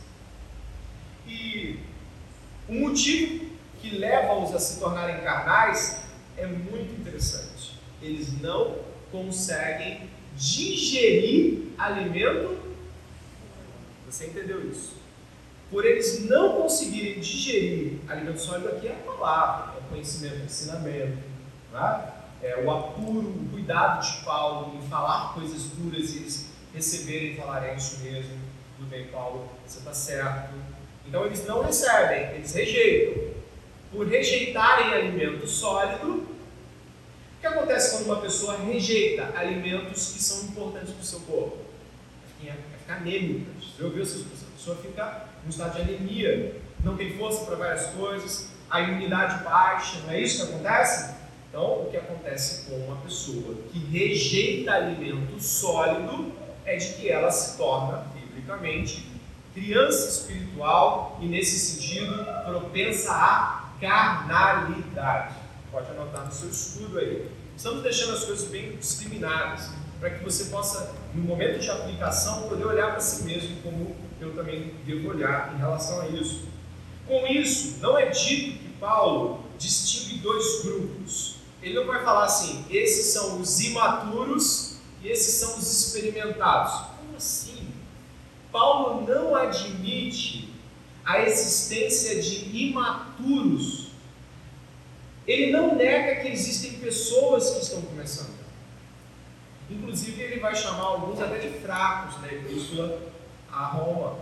E 1.26 1.80
o 2.68 2.74
motivo 2.74 3.46
que 3.80 3.96
leva-os 3.96 4.54
a 4.54 4.58
se 4.58 4.80
tornarem 4.80 5.22
carnais 5.22 6.02
é 6.36 6.46
muito 6.46 7.00
interessante. 7.00 7.78
Eles 8.02 8.40
não 8.40 8.76
conseguem 9.10 10.08
digerir 10.36 11.68
alimento. 11.78 12.58
Você 14.06 14.26
entendeu 14.26 14.70
isso? 14.70 14.94
Por 15.70 15.84
eles 15.84 16.28
não 16.28 16.60
conseguirem 16.60 17.20
digerir 17.20 17.98
alimento 18.08 18.40
sólido, 18.40 18.68
aqui 18.68 18.86
é 18.86 18.92
a 18.92 19.12
palavra, 19.12 19.74
é 19.74 19.78
o 19.80 19.88
conhecimento, 19.88 20.42
o 20.42 20.44
ensinamento, 20.44 21.18
tá? 21.72 22.16
é 22.42 22.62
o 22.62 22.70
apuro, 22.70 23.28
o 23.28 23.48
cuidado 23.50 24.06
de 24.06 24.24
Paulo 24.24 24.76
em 24.76 24.88
falar 24.88 25.34
coisas 25.34 25.62
duras 25.76 26.14
e 26.14 26.18
eles 26.18 26.50
receberem 26.76 27.32
e 27.32 27.36
falarem 27.36 27.70
é 27.70 27.74
isso 27.74 27.98
mesmo, 28.00 28.38
tudo 28.76 28.88
bem, 28.88 29.06
Paulo, 29.06 29.48
você 29.66 29.78
está 29.78 29.94
certo. 29.94 30.54
Então 31.06 31.24
eles 31.24 31.44
não 31.46 31.62
recebem, 31.62 32.34
eles 32.34 32.54
rejeitam. 32.54 33.34
Por 33.90 34.06
rejeitarem 34.06 34.92
alimento 34.92 35.46
sólido, 35.46 36.14
o 36.16 37.40
que 37.40 37.46
acontece 37.46 37.96
quando 37.96 38.06
uma 38.06 38.20
pessoa 38.20 38.58
rejeita 38.58 39.32
alimentos 39.36 40.12
que 40.12 40.22
são 40.22 40.44
importantes 40.48 40.92
para 40.92 41.02
o 41.02 41.04
seu 41.04 41.20
corpo? 41.20 41.58
Vai 42.44 42.56
ficar 42.80 42.96
anêmica. 42.96 43.46
Você 43.60 43.82
ouviu 43.82 44.02
essa 44.02 44.16
expressão? 44.16 44.48
A 44.48 44.58
pessoa 44.58 44.76
fica 44.76 45.24
em 45.44 45.48
estado 45.48 45.76
de 45.76 45.82
anemia, 45.82 46.56
não 46.84 46.96
tem 46.96 47.16
força 47.16 47.44
para 47.46 47.56
várias 47.56 47.86
coisas, 47.86 48.50
a 48.68 48.80
imunidade 48.80 49.44
baixa, 49.44 50.00
não 50.00 50.10
é 50.10 50.20
isso 50.20 50.44
que 50.44 50.52
acontece? 50.52 51.14
Então, 51.48 51.82
o 51.82 51.90
que 51.90 51.96
acontece 51.96 52.68
com 52.68 52.76
uma 52.76 52.96
pessoa 52.96 53.54
que 53.72 53.78
rejeita 53.78 54.72
alimento 54.72 55.40
sólido 55.40 56.32
é 56.66 56.76
de 56.76 56.94
que 56.94 57.08
ela 57.08 57.30
se 57.30 57.56
torna, 57.56 58.04
biblicamente, 58.14 59.08
criança 59.54 60.08
espiritual 60.08 61.16
e, 61.22 61.26
nesse 61.26 61.58
sentido, 61.58 62.26
propensa 62.44 63.12
à 63.12 63.70
carnalidade. 63.80 65.34
Pode 65.70 65.90
anotar 65.92 66.26
no 66.26 66.32
seu 66.32 66.50
estudo 66.50 66.98
aí. 66.98 67.30
Estamos 67.56 67.82
deixando 67.82 68.14
as 68.14 68.24
coisas 68.24 68.48
bem 68.48 68.76
discriminadas, 68.76 69.70
para 69.98 70.10
que 70.10 70.22
você 70.22 70.46
possa, 70.46 70.94
no 71.14 71.22
momento 71.22 71.58
de 71.58 71.70
aplicação, 71.70 72.48
poder 72.48 72.66
olhar 72.66 72.90
para 72.90 73.00
si 73.00 73.24
mesmo 73.24 73.56
como 73.62 73.96
eu 74.20 74.34
também 74.34 74.74
devo 74.84 75.08
olhar 75.08 75.54
em 75.54 75.58
relação 75.58 76.00
a 76.00 76.08
isso. 76.08 76.44
Com 77.06 77.26
isso, 77.26 77.78
não 77.80 77.96
é 77.96 78.06
dito 78.06 78.58
que 78.58 78.68
Paulo 78.80 79.44
distingue 79.58 80.18
dois 80.18 80.62
grupos. 80.64 81.36
Ele 81.62 81.74
não 81.74 81.86
vai 81.86 82.04
falar 82.04 82.24
assim, 82.24 82.64
esses 82.68 83.06
são 83.06 83.40
os 83.40 83.60
imaturos 83.60 84.65
esses 85.08 85.34
são 85.34 85.58
os 85.58 85.70
experimentados. 85.70 86.72
Como 86.98 87.16
assim? 87.16 87.68
Paulo 88.50 89.06
não 89.06 89.34
admite 89.34 90.52
a 91.04 91.20
existência 91.20 92.20
de 92.20 92.56
imaturos. 92.56 93.86
Ele 95.26 95.52
não 95.52 95.74
nega 95.74 96.22
que 96.22 96.28
existem 96.28 96.72
pessoas 96.74 97.50
que 97.50 97.62
estão 97.62 97.82
começando. 97.82 98.36
Inclusive, 99.68 100.22
ele 100.22 100.40
vai 100.40 100.54
chamar 100.54 100.84
alguns 100.84 101.20
até 101.20 101.38
de 101.38 101.58
fracos 101.58 102.20
na 102.20 102.28
epístola 102.28 103.00
a 103.50 103.66
Roma. 103.66 104.18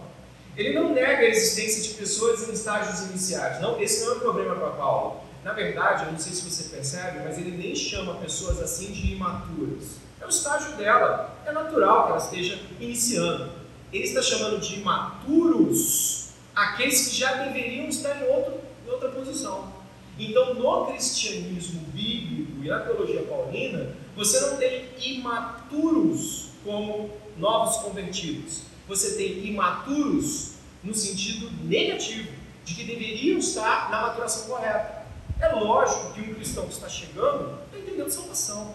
Ele 0.57 0.73
não 0.73 0.93
nega 0.93 1.23
a 1.23 1.29
existência 1.29 1.83
de 1.83 1.91
pessoas 1.91 2.49
em 2.49 2.53
estágios 2.53 3.11
iniciais. 3.11 3.61
Não, 3.61 3.81
esse 3.81 4.05
não 4.05 4.15
é 4.15 4.17
o 4.17 4.21
problema 4.21 4.55
para 4.55 4.71
Paulo. 4.71 5.21
Na 5.43 5.53
verdade, 5.53 6.07
eu 6.07 6.13
não 6.13 6.19
sei 6.19 6.33
se 6.33 6.43
você 6.49 6.75
percebe, 6.75 7.21
mas 7.25 7.37
ele 7.37 7.57
nem 7.57 7.75
chama 7.75 8.15
pessoas 8.15 8.61
assim 8.61 8.93
de 8.93 9.13
imaturas. 9.13 10.04
É 10.25 10.27
o 10.27 10.31
estágio 10.31 10.77
dela. 10.77 11.39
É 11.47 11.53
natural 11.53 12.07
que 12.07 12.13
ela 12.13 12.19
esteja 12.19 12.59
iniciando. 12.81 13.53
Ele 13.93 14.05
está 14.05 14.21
chamando 14.23 14.59
de 14.59 14.81
imaturos 14.81 16.31
aqueles 16.57 17.09
que 17.09 17.17
já 17.17 17.33
deveriam 17.45 17.87
estar 17.89 18.21
em, 18.21 18.29
outro, 18.29 18.61
em 18.87 18.91
outra 18.91 19.11
posição. 19.11 19.73
Então, 20.19 20.55
no 20.55 20.87
cristianismo 20.87 21.81
bíblico 21.93 22.65
e 22.65 22.69
na 22.69 22.81
teologia 22.81 23.23
paulina, 23.23 23.95
você 24.17 24.41
não 24.41 24.57
tem 24.57 24.89
imaturos 24.97 26.49
como 26.65 27.11
novos 27.37 27.77
convertidos 27.79 28.75
você 28.87 29.15
tem 29.15 29.47
imaturos 29.47 30.53
no 30.83 30.95
sentido 30.95 31.51
negativo, 31.65 32.31
de 32.65 32.75
que 32.75 32.85
deveriam 32.85 33.39
estar 33.39 33.91
na 33.91 34.03
maturação 34.03 34.47
correta. 34.47 35.05
É 35.41 35.49
lógico 35.49 36.13
que 36.13 36.21
um 36.21 36.35
cristão 36.35 36.67
que 36.67 36.75
está 36.75 36.89
chegando 36.89 37.59
está 37.67 37.79
entendendo 37.79 38.11
salvação. 38.11 38.75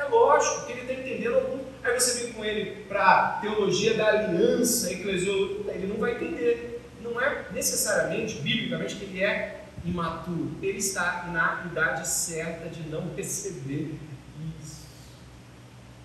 É 0.00 0.04
lógico 0.08 0.64
que 0.64 0.72
ele 0.72 0.80
está 0.80 0.94
entendendo 0.94 1.34
algum. 1.34 1.60
Aí 1.84 2.00
você 2.00 2.22
vem 2.22 2.32
com 2.32 2.42
ele 2.42 2.84
para 2.84 3.38
teologia 3.42 3.94
da 3.94 4.08
aliança, 4.08 4.90
eclesiologia, 4.90 5.72
ele 5.74 5.88
não 5.88 5.96
vai 5.96 6.14
entender. 6.14 6.80
Não 7.02 7.20
é 7.20 7.46
necessariamente, 7.52 8.36
biblicamente, 8.40 8.96
que 8.96 9.04
ele 9.04 9.22
é 9.22 9.64
imaturo. 9.84 10.52
Ele 10.62 10.78
está 10.78 11.28
na 11.30 11.66
idade 11.70 12.08
certa 12.08 12.70
de 12.70 12.88
não 12.88 13.14
receber 13.14 13.94
isso. 14.58 14.86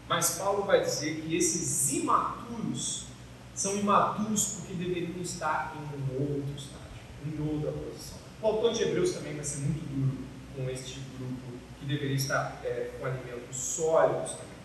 Mas 0.10 0.32
Paulo 0.32 0.64
vai 0.64 0.82
dizer 0.82 1.22
que 1.22 1.36
esses 1.36 1.94
imaturos 1.94 3.06
são 3.54 3.78
imaturos 3.78 4.56
porque 4.56 4.74
deveriam 4.74 5.22
estar 5.22 5.74
em 5.78 6.14
um 6.14 6.22
outro 6.22 6.54
estágio, 6.58 6.86
em 7.25 7.54
outra 7.54 7.72
posição. 7.72 8.18
O 8.42 8.48
autor 8.48 8.74
de 8.74 8.84
Hebreus 8.84 9.14
também 9.14 9.36
vai 9.36 9.44
ser 9.46 9.60
muito 9.60 9.86
duro 9.86 10.18
com 10.54 10.70
este 10.70 11.00
grupo 11.18 11.45
que 11.86 11.94
deveria 11.94 12.15
estar 12.15 12.60
é, 12.63 12.92
com 13.00 13.06
alimentos 13.06 13.56
sólidos 13.56 14.32
também. 14.32 14.56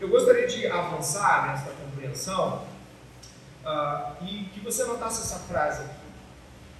Eu 0.00 0.08
gostaria 0.08 0.46
de 0.46 0.66
avançar 0.68 1.48
nesta 1.48 1.72
compreensão 1.72 2.64
uh, 3.64 4.24
e 4.24 4.44
que 4.54 4.60
você 4.60 4.84
notasse 4.84 5.22
essa 5.22 5.40
frase 5.40 5.82
aqui. 5.82 5.98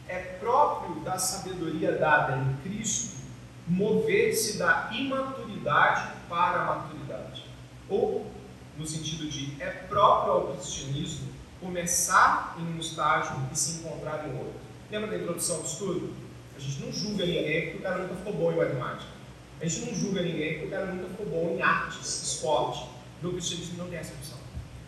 É 0.06 0.18
próprio 0.40 1.00
da 1.00 1.18
sabedoria 1.18 1.92
dada 1.98 2.36
em 2.36 2.56
Cristo 2.62 3.18
mover-se 3.66 4.56
da 4.56 4.88
imaturidade 4.92 6.10
para 6.28 6.62
a 6.62 6.64
maturidade. 6.64 7.44
Ou, 7.88 8.30
no 8.78 8.86
sentido 8.86 9.28
de, 9.28 9.60
é 9.60 9.66
próprio 9.66 10.32
ao 10.32 10.46
cristianismo 10.54 11.28
começar 11.60 12.56
em 12.58 12.62
um 12.62 12.78
estágio 12.78 13.36
e 13.52 13.58
se 13.58 13.80
encontrar 13.80 14.26
em 14.26 14.38
outro. 14.38 14.54
Lembra 14.90 15.10
da 15.10 15.16
introdução 15.18 15.60
do 15.60 15.66
estudo? 15.66 16.14
A 16.56 16.60
gente 16.60 16.82
não 16.82 16.92
julga 16.92 17.26
ninguém 17.26 17.62
porque 17.62 17.78
o 17.78 17.82
cara 17.82 17.98
nunca 17.98 18.14
ficou 18.14 18.32
bom 18.32 18.52
em 18.52 18.56
matemática. 18.56 19.17
A 19.60 19.66
gente 19.66 19.86
não 19.86 19.94
julga 19.94 20.22
ninguém 20.22 20.54
porque 20.54 20.66
o 20.66 20.70
cara 20.70 20.86
nunca 20.86 21.08
ficou 21.08 21.26
bom 21.26 21.56
em 21.56 21.62
artes, 21.62 22.22
esporte. 22.22 22.88
No 23.22 23.32
cristianismo 23.32 23.78
não 23.78 23.88
tem 23.88 23.98
essa 23.98 24.12
opção. 24.14 24.38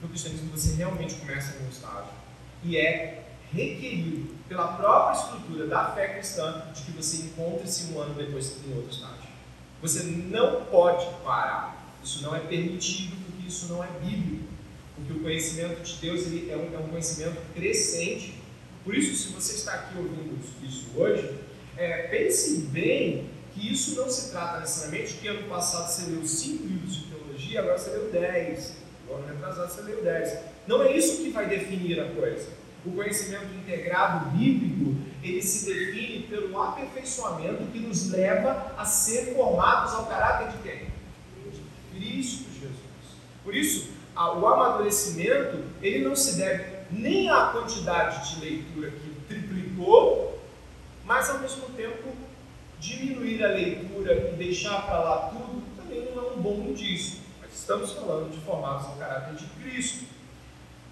No 0.01 0.09
cristianismo 0.09 0.51
você 0.51 0.75
realmente 0.77 1.15
começa 1.17 1.57
em 1.57 1.67
um 1.67 1.69
estágio 1.69 2.13
e 2.63 2.77
é 2.77 3.25
requerido 3.53 4.35
pela 4.49 4.69
própria 4.75 5.21
estrutura 5.21 5.67
da 5.67 5.93
fé 5.93 6.15
cristã 6.15 6.65
de 6.73 6.83
que 6.83 6.93
você 6.93 7.25
encontre-se 7.25 7.93
um 7.93 8.01
ano 8.01 8.15
depois 8.15 8.57
em 8.65 8.75
outro 8.75 8.93
estágio. 8.93 9.31
Você 9.83 10.03
não 10.05 10.65
pode 10.67 11.07
parar. 11.25 11.95
Isso 12.03 12.23
não 12.23 12.35
é 12.35 12.41
permitido 12.41 13.17
porque 13.27 13.49
isso 13.49 13.67
não 13.67 13.83
é 13.83 13.89
bíblico 14.01 14.51
porque 15.01 15.13
o 15.13 15.23
conhecimento 15.23 15.83
de 15.83 15.97
Deus 15.97 16.27
ele 16.27 16.51
é, 16.51 16.57
um, 16.57 16.75
é 16.75 16.79
um 16.79 16.89
conhecimento 16.89 17.41
crescente. 17.55 18.35
Por 18.85 18.95
isso, 18.95 19.15
se 19.15 19.33
você 19.33 19.55
está 19.55 19.75
aqui 19.75 19.99
ouvindo 19.99 20.39
isso 20.63 20.87
hoje, 20.97 21.35
é, 21.77 22.03
pense 22.09 22.63
bem 22.67 23.29
que 23.53 23.73
isso 23.73 23.97
não 23.97 24.09
se 24.09 24.31
trata 24.31 24.61
necessariamente 24.61 25.15
que 25.15 25.29
ano 25.29 25.49
passado 25.49 25.91
você 25.91 26.11
leu 26.11 26.27
5 26.27 26.65
livros 26.65 26.95
de 26.95 27.05
teologia, 27.05 27.61
agora 27.61 27.79
você 27.79 27.91
leu 27.91 28.11
10. 28.11 28.73
Agora, 29.05 29.25
ano 29.25 29.35
retrasado, 29.35 29.73
você 29.73 29.83
leu 29.83 30.03
10. 30.03 30.39
Não 30.67 30.83
é 30.83 30.97
isso 30.97 31.23
que 31.23 31.31
vai 31.31 31.49
definir 31.49 32.01
a 32.01 32.11
coisa. 32.11 32.49
O 32.85 32.93
conhecimento 32.93 33.53
integrado 33.55 34.31
bíblico, 34.31 34.97
ele 35.23 35.43
se 35.43 35.67
define 35.67 36.23
pelo 36.29 36.61
aperfeiçoamento 36.63 37.65
que 37.73 37.79
nos 37.79 38.11
leva 38.11 38.73
a 38.77 38.85
ser 38.85 39.35
formados 39.35 39.93
ao 39.93 40.07
caráter 40.07 40.57
de 40.57 40.59
quem? 40.63 40.91
Cristo 41.93 42.45
Jesus. 42.55 42.79
Por 43.45 43.55
isso, 43.55 43.91
o 44.17 44.47
amadurecimento 44.47 45.59
ele 45.83 46.05
não 46.05 46.17
se 46.17 46.37
deve 46.37 46.81
nem 46.91 47.29
à 47.31 47.47
quantidade 47.47 48.35
de 48.35 48.41
leitura 48.41 48.91
que 48.91 49.11
triplicou, 49.29 50.43
mas 51.05 51.29
ao 51.29 51.41
mesmo 51.41 51.67
tempo 51.77 52.09
diminuir 52.81 53.45
a 53.45 53.49
leitura 53.49 54.31
e 54.33 54.37
deixar 54.37 54.87
para 54.87 54.99
lá 54.99 55.29
tudo 55.29 55.63
também 55.77 56.11
não 56.15 56.23
é 56.23 56.33
um 56.33 56.41
bom 56.41 56.55
indício. 56.69 57.21
Mas 57.41 57.55
estamos 57.55 57.93
falando 57.93 58.31
de 58.33 58.41
formados 58.41 58.87
ao 58.87 58.97
caráter 58.97 59.35
de 59.35 59.47
Cristo. 59.63 60.05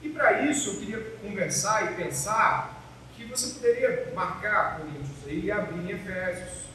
E 0.03 0.09
para 0.11 0.43
isso 0.43 0.71
eu 0.71 0.77
queria 0.77 1.01
conversar 1.23 1.93
e 1.93 1.97
pensar 1.97 2.83
que 3.17 3.25
você 3.25 3.55
poderia 3.55 4.13
marcar 4.15 4.79
Coríntios 4.79 5.27
aí 5.27 5.47
e 5.47 5.51
abrir 5.51 5.81
em 5.81 5.91
Efésios. 5.91 6.67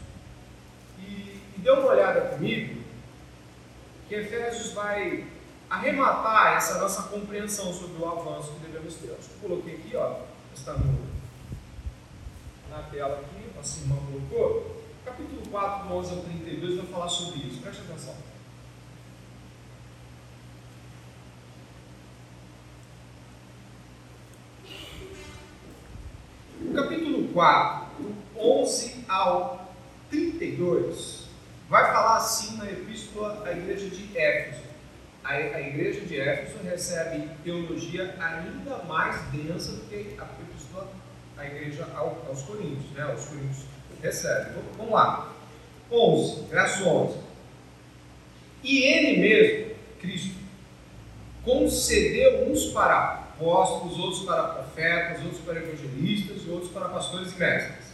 E, 0.99 1.39
e 1.55 1.59
dê 1.59 1.71
uma 1.71 1.91
olhada 1.91 2.21
comigo, 2.21 2.81
que 4.09 4.15
Efésios 4.15 4.73
vai 4.73 5.25
arrematar 5.69 6.57
essa 6.57 6.79
nossa 6.79 7.03
compreensão 7.03 7.73
sobre 7.73 8.01
o 8.01 8.07
avanço 8.07 8.53
que 8.53 8.65
devemos 8.67 8.95
ter. 8.95 9.07
Eu 9.07 9.17
coloquei 9.41 9.75
aqui, 9.75 9.95
ó, 9.95 10.19
está 10.53 10.73
no, 10.73 10.99
na 12.69 12.83
tela 12.91 13.19
aqui, 13.19 13.49
nossa 13.55 13.79
irmã 13.79 13.95
colocou. 13.95 14.82
Capítulo 15.13 15.47
4, 15.51 15.87
do 15.87 15.93
11 15.93 16.11
ao 16.11 16.21
32, 16.21 16.75
vai 16.77 16.85
falar 16.87 17.07
sobre 17.07 17.39
isso. 17.41 17.61
Preste 17.61 17.81
atenção. 17.81 18.15
O 26.61 26.73
capítulo 26.73 27.27
4, 27.27 27.87
do 27.99 28.39
11 28.39 29.05
ao 29.07 29.71
32, 30.09 31.27
vai 31.69 31.93
falar 31.93 32.17
assim 32.17 32.57
na 32.57 32.71
epístola 32.71 33.43
à 33.45 33.51
igreja 33.51 33.89
de 33.89 34.17
Éfeso. 34.17 34.63
A, 35.23 35.33
a 35.33 35.61
igreja 35.61 36.01
de 36.01 36.19
Éfeso 36.19 36.57
recebe 36.63 37.29
teologia 37.43 38.15
ainda 38.19 38.83
mais 38.85 39.21
densa 39.31 39.73
do 39.73 39.87
que 39.87 40.17
a 40.19 40.25
epístola 40.41 40.91
à 41.37 41.45
igreja 41.45 41.87
aos 41.95 42.41
Coríntios, 42.41 42.91
né? 42.93 43.13
Os 43.13 43.25
Coríntios 43.25 43.72
recebem. 44.03 44.53
Vamos 44.77 44.91
lá. 44.91 45.33
11, 45.91 46.43
verso 46.49 46.87
11. 46.87 47.17
E 48.63 48.83
ele 48.83 49.17
mesmo, 49.19 49.75
Cristo, 49.99 50.35
concedeu 51.43 52.49
uns 52.49 52.65
para 52.67 53.13
apóstolos, 53.13 53.97
outros 53.97 54.23
para 54.23 54.43
profetas, 54.43 55.21
outros 55.23 55.41
para 55.41 55.59
evangelistas, 55.59 56.47
outros 56.47 56.71
para 56.71 56.89
pastores 56.89 57.33
e 57.33 57.39
mestres, 57.39 57.93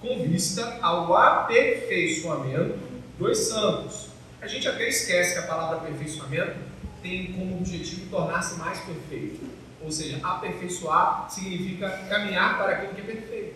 com 0.00 0.22
vista 0.24 0.78
ao 0.82 1.14
aperfeiçoamento 1.16 2.78
dos 3.18 3.38
santos. 3.38 4.08
A 4.40 4.46
gente 4.46 4.68
até 4.68 4.88
esquece 4.88 5.32
que 5.32 5.38
a 5.38 5.42
palavra 5.42 5.78
aperfeiçoamento 5.78 6.56
tem 7.02 7.32
como 7.32 7.58
objetivo 7.58 8.10
tornar-se 8.10 8.58
mais 8.58 8.78
perfeito. 8.80 9.40
Ou 9.82 9.90
seja, 9.90 10.18
aperfeiçoar 10.22 11.30
significa 11.30 11.88
caminhar 12.08 12.58
para 12.58 12.72
aquilo 12.72 12.94
que 12.94 13.00
é 13.00 13.04
perfeito. 13.04 13.47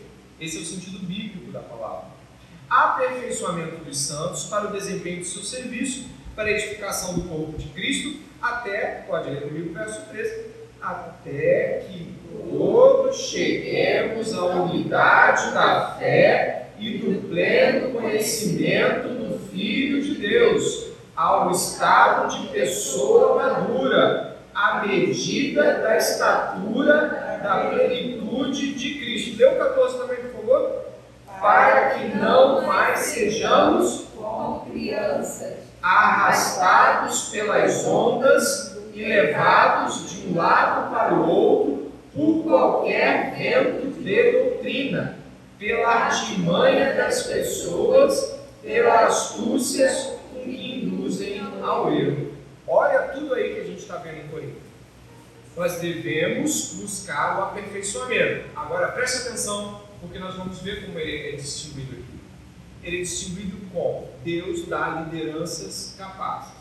Esse 0.42 0.58
é 0.58 0.60
o 0.60 0.64
sentido 0.64 0.98
bíblico 1.06 1.52
da 1.52 1.60
palavra. 1.60 2.06
Aperfeiçoamento 2.68 3.84
dos 3.84 3.96
santos 3.96 4.46
para 4.46 4.66
o 4.66 4.72
desempenho 4.72 5.20
do 5.20 5.24
seu 5.24 5.42
serviço, 5.42 6.06
para 6.34 6.46
a 6.46 6.50
edificação 6.50 7.14
do 7.14 7.28
corpo 7.28 7.56
de 7.56 7.68
Cristo, 7.68 8.18
até, 8.40 9.04
pode 9.06 9.30
ler 9.30 9.42
comigo 9.42 9.70
o 9.70 9.72
verso 9.72 10.00
13, 10.10 10.46
até 10.80 11.84
que 11.86 12.12
todos 12.50 13.16
cheguemos 13.16 14.34
à 14.34 14.44
unidade 14.46 15.54
da 15.54 15.94
fé 15.96 16.70
e 16.76 16.98
do 16.98 17.28
pleno 17.28 17.92
conhecimento 17.92 19.10
do 19.10 19.38
Filho 19.50 20.02
de 20.02 20.16
Deus, 20.16 20.88
ao 21.14 21.52
estado 21.52 22.36
de 22.36 22.48
pessoa 22.48 23.36
madura, 23.36 24.38
à 24.52 24.84
medida 24.84 25.78
da 25.78 25.96
estatura 25.96 27.38
da 27.42 27.70
plenitude 27.70 28.74
de 28.74 28.94
Cristo. 28.98 29.36
Deu 29.36 29.56
14 29.56 29.98
também? 29.98 30.21
Para 31.42 31.90
que 31.90 32.16
não 32.16 32.62
mais 32.64 33.00
sejamos 33.00 34.06
como 34.16 34.64
crianças, 34.70 35.54
arrastados 35.82 37.30
pelas 37.30 37.84
ondas 37.84 38.76
e 38.94 39.04
levados 39.04 40.08
de 40.08 40.28
um 40.28 40.36
lado 40.36 40.94
para 40.94 41.14
o 41.14 41.28
outro 41.28 41.92
por 42.14 42.44
qualquer 42.44 43.34
vento 43.36 44.00
de 44.00 44.32
doutrina, 44.32 45.18
pela 45.58 45.88
artimanha 45.88 46.94
das 46.94 47.24
pessoas, 47.24 48.36
pela 48.62 49.06
astúcia 49.06 49.90
com 50.32 50.44
que 50.44 50.84
induzem 50.84 51.42
ao 51.60 51.92
erro. 51.92 52.32
Olha 52.68 53.00
tudo 53.08 53.34
aí 53.34 53.54
que 53.54 53.60
a 53.62 53.64
gente 53.64 53.80
está 53.80 53.96
vendo 53.96 54.18
em 54.18 54.28
Corinto. 54.28 54.62
Nós 55.56 55.80
devemos 55.80 56.74
buscar 56.74 57.38
o 57.38 57.42
aperfeiçoamento. 57.42 58.44
Agora 58.54 58.88
preste 58.92 59.26
atenção, 59.26 59.81
porque 60.02 60.18
nós 60.18 60.34
vamos 60.34 60.58
ver 60.58 60.84
como 60.84 60.98
ele 60.98 61.28
é 61.28 61.36
distribuído 61.36 61.92
aqui. 61.92 62.20
Ele 62.82 62.98
é 62.98 63.02
distribuído 63.02 63.56
como? 63.72 64.10
Deus 64.24 64.66
dá 64.66 65.06
lideranças 65.06 65.94
capazes. 65.96 66.52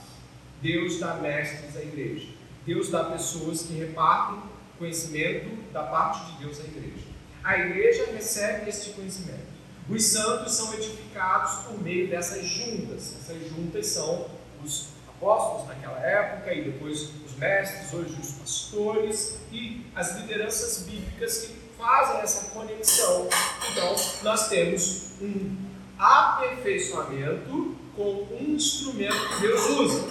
Deus 0.62 1.00
dá 1.00 1.16
mestres 1.16 1.76
à 1.76 1.82
igreja. 1.82 2.28
Deus 2.66 2.90
dá 2.90 3.04
pessoas 3.06 3.64
que 3.64 3.74
repartem 3.74 4.40
conhecimento 4.78 5.50
da 5.74 5.84
parte 5.84 6.32
de 6.32 6.46
Deus 6.46 6.60
à 6.60 6.64
igreja. 6.66 7.06
A 7.44 7.58
igreja 7.58 8.12
recebe 8.14 8.70
este 8.70 8.92
conhecimento. 8.92 9.52
Os 9.90 10.06
santos 10.06 10.54
são 10.54 10.72
edificados 10.76 11.66
por 11.66 11.82
meio 11.82 12.08
dessas 12.08 12.46
juntas. 12.46 13.16
Essas 13.20 13.50
juntas 13.50 13.88
são 13.88 14.28
os 14.64 14.90
apóstolos 15.08 15.68
naquela 15.68 16.00
época 16.00 16.54
e 16.54 16.64
depois 16.64 17.10
os 17.26 17.36
mestres, 17.38 17.92
hoje 17.92 18.16
os 18.22 18.32
pastores 18.34 19.40
e 19.52 19.84
as 19.96 20.16
lideranças 20.20 20.84
bíblicas 20.84 21.40
que 21.40 21.61
fazem 21.82 22.22
essa 22.22 22.52
conexão. 22.52 23.28
Então, 23.72 23.96
nós 24.22 24.48
temos 24.50 25.14
um 25.20 25.58
aperfeiçoamento 25.98 27.76
com 27.96 28.28
um 28.32 28.54
instrumento 28.56 29.30
que 29.30 29.42
Deus 29.42 29.70
usa, 29.72 30.08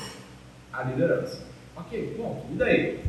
a 0.72 0.82
liderança. 0.82 1.46
Ok, 1.76 2.16
bom, 2.18 2.44
e 2.50 2.54
daí? 2.56 3.04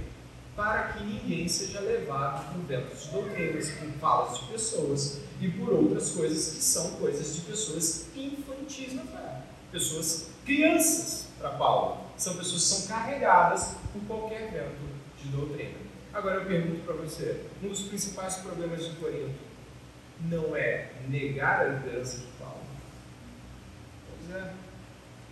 Para 0.56 0.93
que 0.93 1.04
ninguém 1.04 1.47
seja 1.47 1.80
levado 1.80 2.54
por 2.54 2.62
vento 2.67 2.95
de 2.95 3.08
doutrinas, 3.10 3.71
por 3.71 3.89
falas 4.00 4.39
de 4.39 4.45
pessoas 4.45 5.21
e 5.39 5.50
por 5.50 5.74
outras 5.74 6.12
coisas 6.12 6.56
que 6.56 6.63
são 6.63 6.91
coisas 6.91 7.36
de 7.36 7.41
pessoas 7.41 8.06
infantis 8.15 8.93
na 8.93 9.04
fé. 9.04 9.41
Pessoas 9.71 10.28
crianças 10.45 11.26
para 11.39 11.50
Paulo. 11.52 11.97
São 12.15 12.36
pessoas 12.36 12.62
que 12.62 12.67
são 12.67 12.88
carregadas 12.95 13.76
por 13.91 14.02
qualquer 14.06 14.52
vento 14.52 14.91
de 15.17 15.30
doutrina. 15.30 15.81
Agora 16.13 16.41
eu 16.41 16.45
pergunto 16.45 16.82
para 16.86 16.95
você: 16.95 17.41
um 17.63 17.69
dos 17.69 17.84
principais 17.84 18.36
problemas 18.36 18.86
de 18.86 18.91
Corinto 18.95 19.39
não 20.21 20.56
é 20.56 20.89
negar 21.08 21.62
a 21.62 21.63
liderança 21.65 22.17
de 22.17 22.28
Paulo? 22.39 22.62
Pois 24.08 24.36
é. 24.36 24.54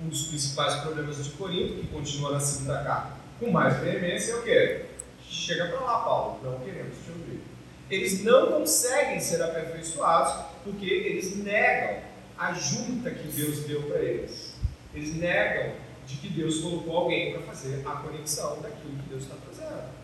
Um 0.02 0.08
dos 0.08 0.28
principais 0.28 0.76
problemas 0.76 1.24
de 1.24 1.32
Corinto, 1.32 1.82
que 1.82 1.88
continua 1.88 2.32
na 2.32 2.40
segunda 2.40 2.82
carta 2.84 3.20
com 3.40 3.52
mais 3.52 3.78
veemência, 3.80 4.34
é 4.34 4.36
o 4.36 4.44
quê? 4.44 4.86
Chega 5.22 5.68
para 5.68 5.80
lá, 5.80 6.00
Paulo, 6.00 6.40
não 6.44 6.60
queremos 6.60 6.98
te 6.98 7.12
ouvir. 7.12 7.42
Eles 7.90 8.24
não 8.24 8.48
conseguem 8.52 9.20
ser 9.20 9.42
aperfeiçoados 9.42 10.46
porque 10.64 10.86
eles 10.86 11.36
negam 11.38 12.02
a 12.38 12.54
junta 12.54 13.12
que 13.12 13.28
Deus 13.28 13.60
deu 13.66 13.84
para 13.84 14.00
eles. 14.00 14.56
Eles 14.94 15.16
negam 15.16 15.76
de 16.06 16.18
que 16.18 16.30
Deus 16.30 16.60
colocou 16.60 16.98
alguém 16.98 17.34
para 17.34 17.42
fazer 17.42 17.84
a 17.86 17.92
conexão 17.98 18.62
daquilo 18.62 18.98
que 18.98 19.10
Deus 19.10 19.24
está 19.24 19.36
fazendo. 19.36 19.99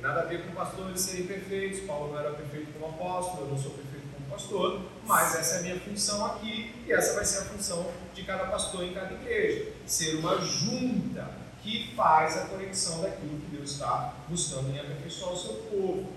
Tem 0.00 0.08
nada 0.08 0.22
a 0.22 0.24
ver 0.24 0.46
com 0.46 0.52
pastores 0.52 0.98
serem 0.98 1.26
perfeitos. 1.26 1.80
Paulo 1.80 2.12
não 2.12 2.18
era 2.18 2.30
perfeito 2.30 2.72
como 2.72 2.86
apóstolo, 2.86 3.42
eu 3.42 3.48
não 3.48 3.58
sou 3.58 3.72
perfeito 3.72 4.06
como 4.14 4.30
pastor, 4.30 4.80
mas 5.04 5.34
essa 5.34 5.56
é 5.56 5.58
a 5.58 5.62
minha 5.62 5.80
função 5.80 6.24
aqui 6.24 6.74
e 6.86 6.92
essa 6.92 7.12
vai 7.12 7.24
ser 7.26 7.40
a 7.40 7.44
função 7.44 7.86
de 8.14 8.22
cada 8.22 8.46
pastor 8.46 8.82
em 8.82 8.94
cada 8.94 9.12
igreja. 9.12 9.72
Ser 9.86 10.16
uma 10.16 10.38
junta 10.38 11.30
que 11.62 11.92
faz 11.94 12.38
a 12.38 12.46
conexão 12.46 13.02
daquilo 13.02 13.40
que 13.40 13.54
Deus 13.54 13.72
está 13.72 14.14
buscando 14.26 14.70
em 14.74 14.80
aperfeiçoar 14.80 15.34
o 15.34 15.38
seu 15.38 15.54
povo. 15.70 16.10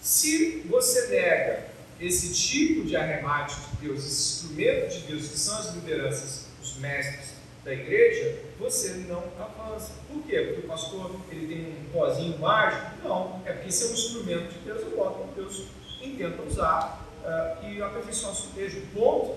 Se 0.00 0.66
você 0.68 1.06
nega 1.06 1.68
esse 2.00 2.34
tipo 2.34 2.84
de 2.84 2.96
arremate 2.96 3.54
de 3.60 3.86
Deus, 3.86 4.04
esse 4.04 4.42
instrumento 4.42 4.92
de 4.92 5.00
Deus, 5.02 5.28
que 5.28 5.38
são 5.38 5.56
as 5.56 5.72
lideranças, 5.72 6.46
os 6.60 6.74
mestres 6.78 7.37
da 7.68 7.74
igreja, 7.74 8.38
você 8.58 9.04
não 9.06 9.22
avança. 9.38 9.92
Por 10.08 10.22
quê? 10.22 10.40
Porque 10.40 10.66
o 10.66 10.68
pastor 10.68 11.10
ele 11.30 11.46
tem 11.46 11.76
um 11.82 11.92
pozinho 11.92 12.38
mágico? 12.38 12.86
Não, 13.04 13.42
é 13.44 13.52
porque 13.52 13.68
esse 13.68 13.84
é 13.84 13.88
um 13.88 13.92
instrumento 13.92 14.52
de 14.54 14.58
Deus, 14.60 14.80
eu 14.80 14.96
boto 14.96 15.28
Deus 15.36 15.64
intenta 16.00 16.42
usar 16.42 17.04
uh, 17.24 17.66
e 17.66 17.82
aperfeiçoar 17.82 18.34
sua 18.34 18.50
igreja. 18.52 18.80
Ponto. 18.94 19.36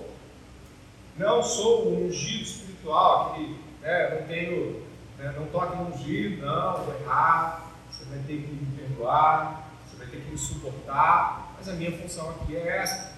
Não 1.18 1.42
sou 1.42 1.88
um 1.88 2.06
ungido 2.06 2.42
espiritual, 2.42 3.34
que 3.34 3.56
né, 3.82 4.18
não 4.18 4.26
tenho 4.26 4.82
né? 5.22 5.34
Não 5.38 5.46
toque 5.46 5.76
no 5.76 5.94
ungido, 5.94 6.44
não, 6.44 6.84
vou 6.84 6.94
errar, 7.00 7.70
você 7.90 8.04
vai 8.06 8.18
ter 8.20 8.42
que 8.42 8.52
me 8.52 8.66
perdoar, 8.76 9.68
você 9.86 9.96
vai 9.96 10.06
ter 10.06 10.20
que 10.20 10.30
me 10.30 10.38
suportar, 10.38 11.54
mas 11.56 11.68
a 11.68 11.74
minha 11.74 11.92
função 11.96 12.30
aqui 12.30 12.56
é 12.56 12.78
essa. 12.78 13.12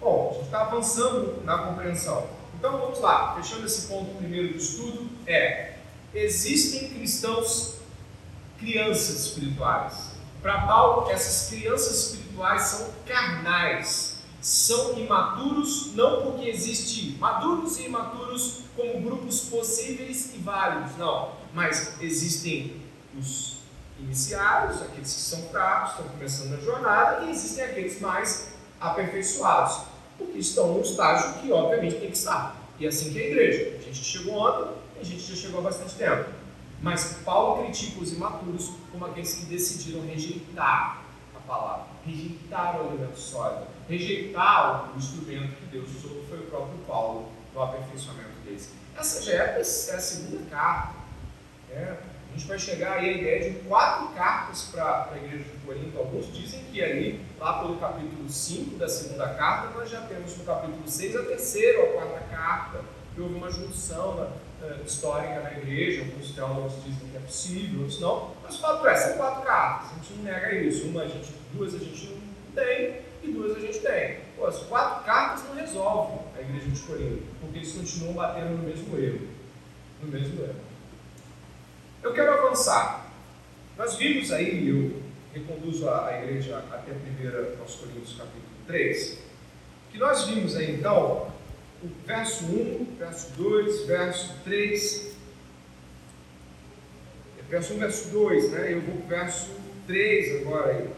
Bom, 0.00 0.30
a 0.30 0.34
gente 0.34 0.44
está 0.46 0.62
avançando 0.62 1.44
na 1.44 1.58
compreensão. 1.58 2.37
Então 2.58 2.76
vamos 2.76 2.98
lá, 2.98 3.36
fechando 3.36 3.66
esse 3.66 3.86
ponto 3.86 4.16
primeiro 4.16 4.54
do 4.54 4.58
estudo, 4.58 5.08
é 5.28 5.74
existem 6.12 6.88
cristãos 6.88 7.74
crianças 8.58 9.26
espirituais. 9.26 10.10
Para 10.42 10.62
Paulo, 10.62 11.08
essas 11.08 11.48
crianças 11.50 12.06
espirituais 12.06 12.62
são 12.62 12.90
carnais, 13.06 14.16
são 14.40 14.98
imaturos, 14.98 15.94
não 15.94 16.22
porque 16.22 16.48
existe 16.48 17.16
maduros 17.20 17.78
e 17.78 17.84
imaturos 17.84 18.62
como 18.74 19.02
grupos 19.02 19.42
possíveis 19.42 20.34
e 20.34 20.38
válidos, 20.38 20.96
não. 20.96 21.32
Mas 21.54 22.00
existem 22.00 22.82
os 23.16 23.58
iniciados, 24.00 24.82
aqueles 24.82 25.14
que 25.14 25.20
são 25.20 25.42
fracos, 25.48 25.90
estão 25.90 26.08
começando 26.08 26.54
a 26.54 26.60
jornada, 26.60 27.24
e 27.24 27.30
existem 27.30 27.64
aqueles 27.64 28.00
mais 28.00 28.48
aperfeiçoados, 28.80 29.82
porque 30.18 30.38
estão 30.38 30.74
num 30.74 30.82
estágio 30.82 31.40
que, 31.40 31.52
obviamente, 31.52 31.96
tem 31.96 32.10
que 32.10 32.16
estar. 32.16 32.56
E 32.78 32.84
é 32.84 32.88
assim 32.88 33.12
que 33.12 33.18
é 33.18 33.22
a 33.22 33.26
igreja. 33.26 33.76
A 33.78 33.82
gente 33.82 34.04
chegou 34.04 34.34
ontem, 34.34 34.74
a 35.00 35.04
gente 35.04 35.20
já 35.20 35.36
chegou 35.36 35.60
há 35.60 35.62
bastante 35.62 35.94
tempo. 35.94 36.30
Mas 36.82 37.18
Paulo 37.24 37.64
critica 37.64 38.00
os 38.00 38.12
imaturos 38.12 38.72
como 38.92 39.06
aqueles 39.06 39.34
que 39.34 39.46
decidiram 39.46 40.04
rejeitar 40.06 41.02
a 41.34 41.40
palavra, 41.40 41.86
rejeitar 42.04 42.76
o 42.76 42.88
alimento 42.88 43.18
sólido, 43.18 43.66
rejeitar 43.88 44.92
o 44.92 44.98
instrumento 44.98 45.56
que 45.56 45.66
Deus 45.66 45.88
usou, 45.96 46.20
que 46.20 46.26
foi 46.28 46.38
o 46.38 46.42
próprio 46.42 46.78
Paulo, 46.86 47.32
no 47.54 47.62
aperfeiçoamento 47.62 48.38
deles. 48.44 48.70
Essa 48.96 49.22
já 49.22 49.32
é 49.32 49.60
a 49.60 49.64
segunda 49.64 50.48
carta. 50.50 50.94
Né? 51.70 51.96
Gente 52.38 52.46
vai 52.46 52.58
chegar 52.60 52.92
aí 52.92 53.08
à 53.08 53.12
ideia 53.14 53.50
de 53.50 53.58
quatro 53.66 54.14
cartas 54.14 54.68
para 54.70 55.10
a 55.12 55.16
igreja 55.16 55.42
de 55.42 55.66
Corinto. 55.66 55.98
Alguns 55.98 56.32
dizem 56.32 56.62
que 56.70 56.80
ali, 56.80 57.20
lá 57.36 57.58
pelo 57.58 57.78
capítulo 57.78 58.28
5 58.28 58.76
da 58.76 58.88
segunda 58.88 59.28
carta, 59.30 59.76
nós 59.76 59.90
já 59.90 60.02
temos 60.02 60.38
no 60.38 60.44
capítulo 60.44 60.86
6 60.86 61.16
a 61.16 61.22
terceira 61.24 61.80
ou 61.80 61.88
a 61.88 61.92
quarta 61.94 62.20
carta, 62.30 62.80
que 63.12 63.20
houve 63.20 63.34
uma 63.34 63.50
junção 63.50 64.14
na, 64.14 64.66
uh, 64.68 64.84
histórica 64.86 65.40
na 65.40 65.50
igreja. 65.50 66.02
Alguns 66.02 66.30
teólogos 66.30 66.74
dizem 66.84 67.08
que 67.10 67.16
é 67.16 67.20
possível, 67.20 67.80
outros 67.80 68.00
não. 68.00 68.30
Mas 68.44 68.54
o 68.54 68.60
fato 68.60 68.86
é, 68.86 68.94
são 68.94 69.16
quatro 69.16 69.42
cartas, 69.42 69.90
a 69.90 69.94
gente 69.96 70.12
não 70.12 70.22
nega 70.22 70.54
isso. 70.54 70.86
Uma 70.86 71.02
a 71.02 71.08
gente, 71.08 71.34
duas 71.52 71.74
a 71.74 71.78
gente 71.78 72.06
não 72.06 72.52
tem 72.54 73.00
e 73.24 73.32
duas 73.32 73.56
a 73.56 73.60
gente 73.60 73.80
tem. 73.80 74.20
Pô, 74.36 74.46
as 74.46 74.58
quatro 74.58 75.04
cartas 75.04 75.42
não 75.48 75.56
resolvem 75.56 76.20
a 76.36 76.40
igreja 76.40 76.70
de 76.70 76.80
Corinto, 76.82 77.22
porque 77.40 77.58
eles 77.58 77.72
continuam 77.72 78.14
batendo 78.14 78.50
no 78.50 78.62
mesmo 78.62 78.96
erro. 78.96 79.26
No 80.00 80.08
mesmo 80.08 80.40
erro. 80.44 80.67
Eu 82.02 82.12
quero 82.12 82.32
avançar. 82.32 83.10
Nós 83.76 83.96
vimos 83.96 84.30
aí, 84.30 84.68
eu 84.68 85.02
reconduzo 85.32 85.88
a, 85.88 86.06
a 86.06 86.22
igreja 86.22 86.58
até 86.70 86.92
1 86.92 87.60
aos 87.60 87.74
Coríntios 87.74 88.16
capítulo 88.16 88.44
3, 88.66 89.18
que 89.90 89.98
nós 89.98 90.24
vimos 90.24 90.56
aí 90.56 90.76
então 90.76 91.32
o 91.82 91.88
verso 92.06 92.44
1, 92.44 92.96
verso 92.98 93.32
2, 93.36 93.86
verso 93.86 94.34
3. 94.44 95.16
É 97.38 97.42
verso 97.50 97.74
1, 97.74 97.78
verso 97.78 98.08
2, 98.10 98.50
né? 98.52 98.72
Eu 98.72 98.80
vou 98.82 98.96
para 98.96 99.04
o 99.04 99.08
verso 99.08 99.50
3 99.86 100.42
agora 100.42 100.72
aí. 100.72 100.90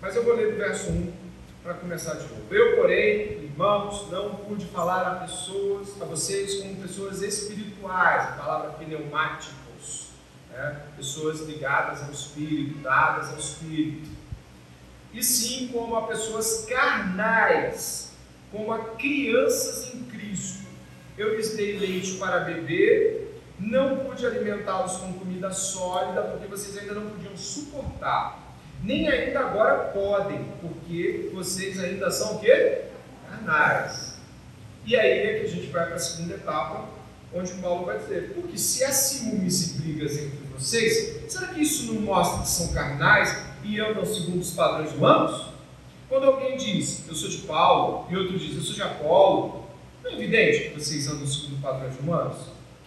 Mas 0.00 0.16
eu 0.16 0.24
vou 0.24 0.34
ler 0.34 0.52
do 0.52 0.58
verso 0.58 0.90
1 0.90 1.12
para 1.62 1.74
começar 1.74 2.14
de 2.14 2.26
novo. 2.28 2.52
Eu, 2.52 2.76
porém, 2.76 3.44
irmãos, 3.44 4.10
não 4.10 4.34
pude 4.36 4.64
falar 4.66 5.06
a 5.06 5.14
pessoas, 5.26 6.00
a 6.00 6.04
vocês 6.04 6.54
como 6.56 6.76
pessoas 6.76 7.22
espirituais, 7.22 8.28
a 8.28 8.32
palavra 8.32 8.70
pneumática 8.72 9.59
né? 10.52 10.80
pessoas 10.96 11.40
ligadas 11.40 12.02
ao 12.02 12.10
Espírito, 12.10 12.78
dadas 12.78 13.30
ao 13.30 13.38
Espírito, 13.38 14.08
e 15.12 15.22
sim 15.22 15.68
como 15.68 15.96
a 15.96 16.06
pessoas 16.06 16.66
carnais, 16.68 18.12
como 18.52 18.72
a 18.72 18.94
crianças 18.96 19.92
em 19.94 20.04
Cristo. 20.04 20.64
Eu 21.18 21.36
lhes 21.36 21.54
dei 21.56 21.78
leite 21.78 22.14
para 22.14 22.40
beber, 22.40 23.40
não 23.58 23.98
pude 23.98 24.24
alimentá-los 24.24 24.96
com 24.96 25.12
comida 25.14 25.50
sólida, 25.50 26.22
porque 26.22 26.46
vocês 26.46 26.78
ainda 26.78 26.94
não 26.94 27.10
podiam 27.10 27.36
suportar. 27.36 28.38
Nem 28.82 29.08
ainda 29.08 29.40
agora 29.40 29.90
podem, 29.90 30.44
porque 30.60 31.30
vocês 31.34 31.78
ainda 31.78 32.10
são 32.10 32.36
o 32.36 32.38
quê? 32.40 32.84
Carnais. 33.28 34.18
E 34.86 34.96
aí 34.96 35.18
é 35.20 35.38
que 35.40 35.46
a 35.46 35.48
gente 35.48 35.66
vai 35.66 35.86
para 35.86 35.96
a 35.96 35.98
segunda 35.98 36.34
etapa, 36.34 36.88
onde 37.32 37.52
Paulo 37.54 37.86
vai 37.86 37.98
dizer, 37.98 38.32
porque 38.34 38.58
se 38.58 38.84
há 38.84 38.92
ciúmes 38.92 39.76
e 39.76 39.80
brigas 39.80 40.18
entre 40.18 40.38
vocês, 40.58 41.30
será 41.30 41.48
que 41.48 41.62
isso 41.62 41.92
não 41.92 42.00
mostra 42.02 42.42
que 42.42 42.48
são 42.48 42.68
carnais 42.72 43.36
e 43.62 43.78
andam 43.80 44.04
segundo 44.04 44.40
os 44.40 44.50
padrões 44.52 44.92
humanos? 44.92 45.50
Quando 46.08 46.26
alguém 46.26 46.56
diz, 46.56 47.06
eu 47.08 47.14
sou 47.14 47.28
de 47.28 47.38
Paulo, 47.38 48.06
e 48.10 48.16
outro 48.16 48.36
diz, 48.36 48.56
eu 48.56 48.62
sou 48.62 48.74
de 48.74 48.82
Apolo, 48.82 49.64
não 50.02 50.10
é 50.10 50.14
evidente 50.14 50.70
que 50.70 50.80
vocês 50.80 51.06
andam 51.06 51.26
segundo 51.26 51.62
padrões 51.62 51.98
humanos? 52.00 52.36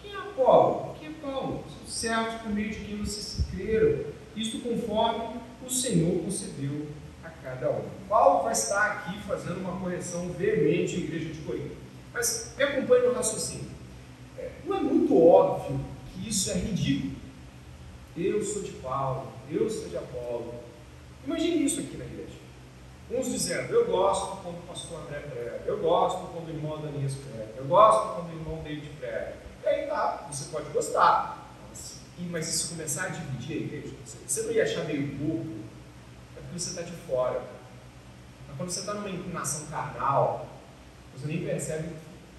Quem 0.02 0.12
é 0.12 0.16
Apolo? 0.16 0.94
Quem 1.00 1.08
é 1.08 1.12
Paulo? 1.22 1.64
São 1.66 1.88
servos 1.88 2.34
por 2.42 2.52
meio 2.52 2.70
de 2.70 2.80
quem 2.80 2.98
vocês 2.98 3.46
creram. 3.50 4.04
Isto 4.36 4.58
conforme 4.58 5.40
o 5.64 5.70
Senhor 5.70 6.22
concedeu 6.22 6.88
a 7.24 7.30
cada 7.30 7.70
um. 7.70 7.84
Paulo 8.08 8.42
vai 8.42 8.52
estar 8.52 8.84
aqui 8.84 9.18
fazendo 9.22 9.60
uma 9.60 9.80
correção 9.80 10.28
veemente 10.30 10.96
à 10.96 10.98
igreja 10.98 11.32
de 11.32 11.40
Corinto. 11.40 11.76
Mas 12.12 12.52
me 12.58 12.64
acompanhe 12.64 13.06
no 13.06 13.14
raciocínio. 13.14 13.73
Não 14.66 14.76
é 14.76 14.80
muito 14.80 15.22
óbvio 15.22 15.78
que 16.12 16.28
isso 16.28 16.50
é 16.50 16.54
ridículo. 16.54 17.14
Eu 18.16 18.42
sou 18.42 18.62
de 18.62 18.72
Paulo, 18.72 19.32
eu 19.50 19.68
sou 19.68 19.88
de 19.88 19.96
Apolo. 19.96 20.54
Imagine 21.26 21.64
isso 21.64 21.80
aqui 21.80 21.96
na 21.96 22.04
igreja. 22.04 22.38
Uns 23.10 23.30
dizendo, 23.30 23.72
eu 23.72 23.86
gosto 23.86 24.42
quando 24.42 24.58
o 24.58 24.62
pastor 24.62 25.02
André 25.02 25.20
prega, 25.20 25.62
eu 25.66 25.78
gosto 25.80 26.32
quando 26.32 26.48
o 26.48 26.50
irmão 26.50 26.80
Danias 26.80 27.14
prega, 27.14 27.52
eu 27.56 27.66
gosto 27.66 28.14
quando 28.14 28.30
o 28.30 28.38
irmão 28.38 28.62
David 28.62 28.88
prega. 28.98 29.36
E 29.62 29.66
aí 29.66 29.86
tá, 29.86 30.26
você 30.30 30.50
pode 30.50 30.70
gostar. 30.70 31.42
Mas, 32.30 32.46
se 32.46 32.68
começar 32.68 33.06
a 33.06 33.08
dividir 33.08 33.56
a 33.56 33.60
igreja, 33.60 33.94
você 34.04 34.42
não 34.42 34.52
ia 34.52 34.62
achar 34.62 34.84
meio 34.84 35.06
bobo, 35.16 35.64
é 36.36 36.40
porque 36.40 36.58
você 36.58 36.70
está 36.70 36.82
de 36.82 36.92
fora. 36.92 37.42
Mas 38.46 38.56
quando 38.56 38.70
você 38.70 38.80
está 38.80 38.94
numa 38.94 39.10
inclinação 39.10 39.66
carnal, 39.66 40.46
você 41.14 41.26
nem 41.26 41.44
percebe 41.44 41.88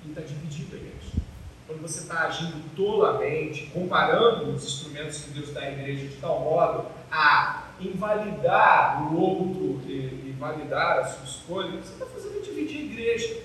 que 0.01 0.09
está 0.09 0.21
dividido 0.21 0.75
a 0.75 0.79
igreja 0.79 1.24
quando 1.67 1.81
você 1.81 2.01
está 2.01 2.27
agindo 2.27 2.63
tolamente, 2.75 3.67
comparando 3.73 4.51
os 4.51 4.63
instrumentos 4.63 5.23
que 5.23 5.31
Deus 5.31 5.51
dá 5.51 5.61
à 5.61 5.71
igreja 5.71 6.07
de 6.07 6.15
tal 6.17 6.39
modo 6.41 6.85
a 7.11 7.71
invalidar 7.79 9.11
o 9.11 9.19
outro 9.19 9.81
e, 9.89 9.93
e 9.93 10.35
validar 10.39 10.99
a 10.99 11.05
sua 11.05 11.25
escolha, 11.25 11.71
você 11.71 11.93
está 11.93 12.05
fazendo 12.05 12.43
dividir 12.43 12.81
a 12.81 12.83
igreja. 12.83 13.41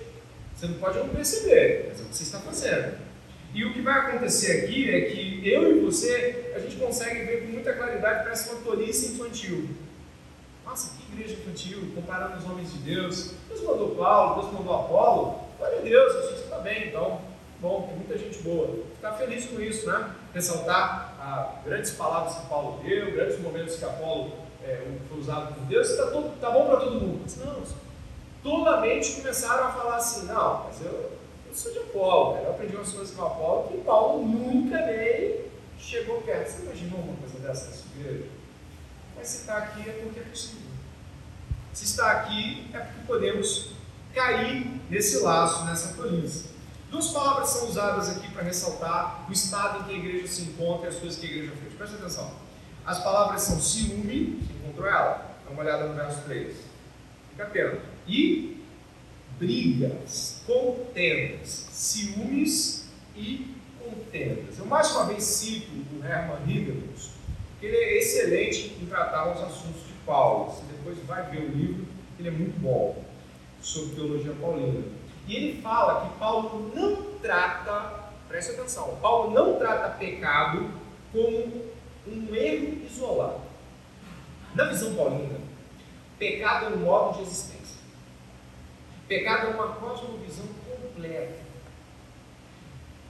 Você 0.55 0.67
não 0.67 0.75
pode 0.75 0.99
não 0.99 1.09
perceber, 1.09 1.87
mas 1.89 2.01
é 2.01 2.03
o 2.03 2.07
que 2.07 2.17
você 2.17 2.23
está 2.23 2.39
fazendo. 2.41 2.99
E 3.55 3.65
o 3.65 3.73
que 3.73 3.81
vai 3.81 3.99
acontecer 3.99 4.65
aqui 4.65 4.91
é 4.91 5.01
que 5.11 5.41
eu 5.49 5.77
e 5.77 5.81
você, 5.81 6.53
a 6.55 6.59
gente 6.59 6.77
consegue 6.77 7.25
ver 7.25 7.47
com 7.47 7.53
muita 7.53 7.73
claridade, 7.73 8.25
parece 8.25 8.51
uma 8.51 8.61
tolice 8.61 9.15
infantil. 9.15 9.71
Nossa, 10.65 10.95
que 10.95 11.13
igreja 11.15 11.41
infantil, 11.41 11.91
comparando 11.95 12.37
os 12.37 12.45
homens 12.45 12.71
de 12.73 12.79
Deus. 12.81 13.33
Deus 13.49 13.63
mandou 13.63 13.97
Paulo, 13.97 14.43
Deus 14.43 14.53
mandou 14.53 14.75
Apolo. 14.75 15.41
Glória 15.59 15.79
a 15.79 15.83
Deus, 15.83 16.17
a 16.17 16.29
gente 16.29 16.43
está 16.43 16.59
bem, 16.59 16.89
então 16.89 17.30
bom, 17.61 17.87
tem 17.89 17.97
muita 17.97 18.19
gente 18.19 18.39
boa. 18.43 18.85
Ficar 18.97 19.13
feliz 19.13 19.47
com 19.47 19.61
isso, 19.61 19.87
né? 19.87 20.15
Ressaltar 20.35 21.15
ah, 21.21 21.61
grandes 21.65 21.93
palavras 21.93 22.35
que 22.35 22.47
Paulo 22.47 22.83
deu, 22.83 23.13
grandes 23.13 23.39
momentos 23.41 23.77
que 23.77 23.85
Apolo 23.85 24.33
é, 24.65 24.87
foi 25.09 25.19
usado 25.19 25.55
por 25.55 25.65
Deus, 25.65 25.91
está 25.91 26.07
tá 26.07 26.51
bom 26.51 26.67
para 26.67 26.81
todo 26.81 27.01
mundo. 27.01 27.21
Mas 27.23 27.37
não, 27.37 27.63
tolamente 28.43 29.13
começaram 29.13 29.67
a 29.67 29.73
falar 29.73 29.97
assim, 29.97 30.27
não, 30.27 30.65
mas 30.65 30.81
eu, 30.85 31.13
eu 31.47 31.55
sou 31.55 31.73
de 31.73 31.79
Apolo, 31.79 32.39
eu 32.39 32.51
aprendi 32.51 32.77
umas 32.77 32.93
coisas 32.93 33.15
com 33.15 33.25
Apolo 33.25 33.69
que 33.69 33.79
Paulo 33.79 34.27
nunca 34.27 34.77
nem 34.87 35.41
chegou 35.79 36.23
perto. 36.23 36.51
Você 36.51 36.63
imaginou 36.63 37.01
uma 37.01 37.17
coisa 37.17 37.39
dessa 37.39 37.69
nessa 37.69 37.85
igreja? 37.97 38.27
Mas 39.17 39.29
se 39.29 39.39
está 39.39 39.59
aqui 39.59 39.89
é 39.89 39.93
porque 39.93 40.21
é 40.21 40.23
possível. 40.23 40.71
Se 41.73 41.85
está 41.85 42.11
aqui 42.13 42.71
é 42.73 42.79
porque 42.79 43.07
podemos 43.07 43.71
cair 44.15 44.81
nesse 44.89 45.19
laço, 45.21 45.65
nessa 45.65 45.95
tolice. 45.95 46.50
Duas 46.91 47.09
palavras 47.13 47.51
são 47.51 47.69
usadas 47.69 48.17
aqui 48.17 48.29
para 48.33 48.43
ressaltar 48.43 49.25
o 49.29 49.33
estado 49.33 49.81
em 49.81 49.85
que 49.85 49.91
a 49.93 49.97
igreja 49.97 50.27
se 50.27 50.43
encontra 50.43 50.87
e 50.87 50.89
as 50.89 50.97
coisas 50.97 51.21
que 51.21 51.27
a 51.27 51.31
igreja 51.31 51.53
fez. 51.63 51.75
Presta 51.75 51.97
atenção. 51.97 52.33
As 52.85 52.99
palavras 53.05 53.43
são 53.43 53.61
ciúme, 53.61 54.41
você 54.41 54.53
encontrou 54.55 54.89
ela? 54.89 55.37
Dá 55.45 55.53
uma 55.53 55.63
olhada 55.63 55.87
no 55.87 55.95
verso 55.95 56.23
3. 56.23 56.57
Fica 57.31 57.45
atento. 57.45 57.81
E 58.09 58.61
brigas, 59.39 60.43
contendas, 60.45 61.69
ciúmes 61.71 62.89
e 63.15 63.55
contendas. 63.79 64.59
Eu 64.59 64.67
mais 64.67 64.91
uma 64.91 65.07
vez 65.07 65.23
cito 65.23 65.71
o 65.95 66.05
Hermann 66.05 66.43
Higginus, 66.45 67.11
que 67.61 67.67
ele 67.67 67.77
é 67.77 67.99
excelente 67.99 68.77
em 68.83 68.87
tratar 68.87 69.33
os 69.33 69.41
assuntos 69.41 69.87
de 69.87 69.93
Paulo. 70.05 70.51
Você 70.51 70.63
depois 70.73 70.99
vai 71.07 71.31
ver 71.31 71.43
o 71.43 71.57
livro, 71.57 71.87
ele 72.19 72.29
é 72.29 72.33
muito 72.33 72.59
bom 72.61 73.05
sobre 73.63 73.95
teologia 73.95 74.35
paulina. 74.41 74.83
E 75.31 75.37
ele 75.37 75.63
fala 75.63 76.09
que 76.09 76.19
Paulo 76.19 76.73
não 76.75 77.17
trata, 77.21 78.11
preste 78.27 78.51
atenção, 78.51 78.99
Paulo 79.01 79.31
não 79.31 79.61
trata 79.61 79.97
pecado 79.97 80.73
como 81.13 81.71
um 82.05 82.35
erro 82.35 82.85
isolado. 82.85 83.41
Na 84.57 84.65
visão 84.65 84.93
paulina, 84.97 85.39
pecado 86.19 86.67
é 86.67 86.69
um 86.71 86.79
modo 86.79 87.19
de 87.19 87.23
existência. 87.23 87.81
Pecado 89.07 89.47
é 89.47 89.51
uma 89.51 89.69
cosmovisão 89.75 90.47
completa. 90.69 91.39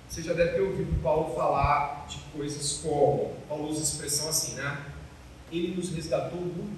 Você 0.07 0.23
já 0.23 0.35
deve 0.35 0.53
ter 0.53 0.61
ouvido 0.61 1.03
Paulo 1.03 1.35
falar 1.35 2.07
de 2.07 2.19
coisas 2.37 2.83
como, 2.83 3.35
Paulo 3.49 3.69
usa 3.69 3.81
a 3.81 3.85
expressão 3.85 4.29
assim, 4.29 4.57
né? 4.57 4.85
Ele 5.51 5.75
nos 5.75 5.89
resgatou 5.95 6.39
do 6.39 6.71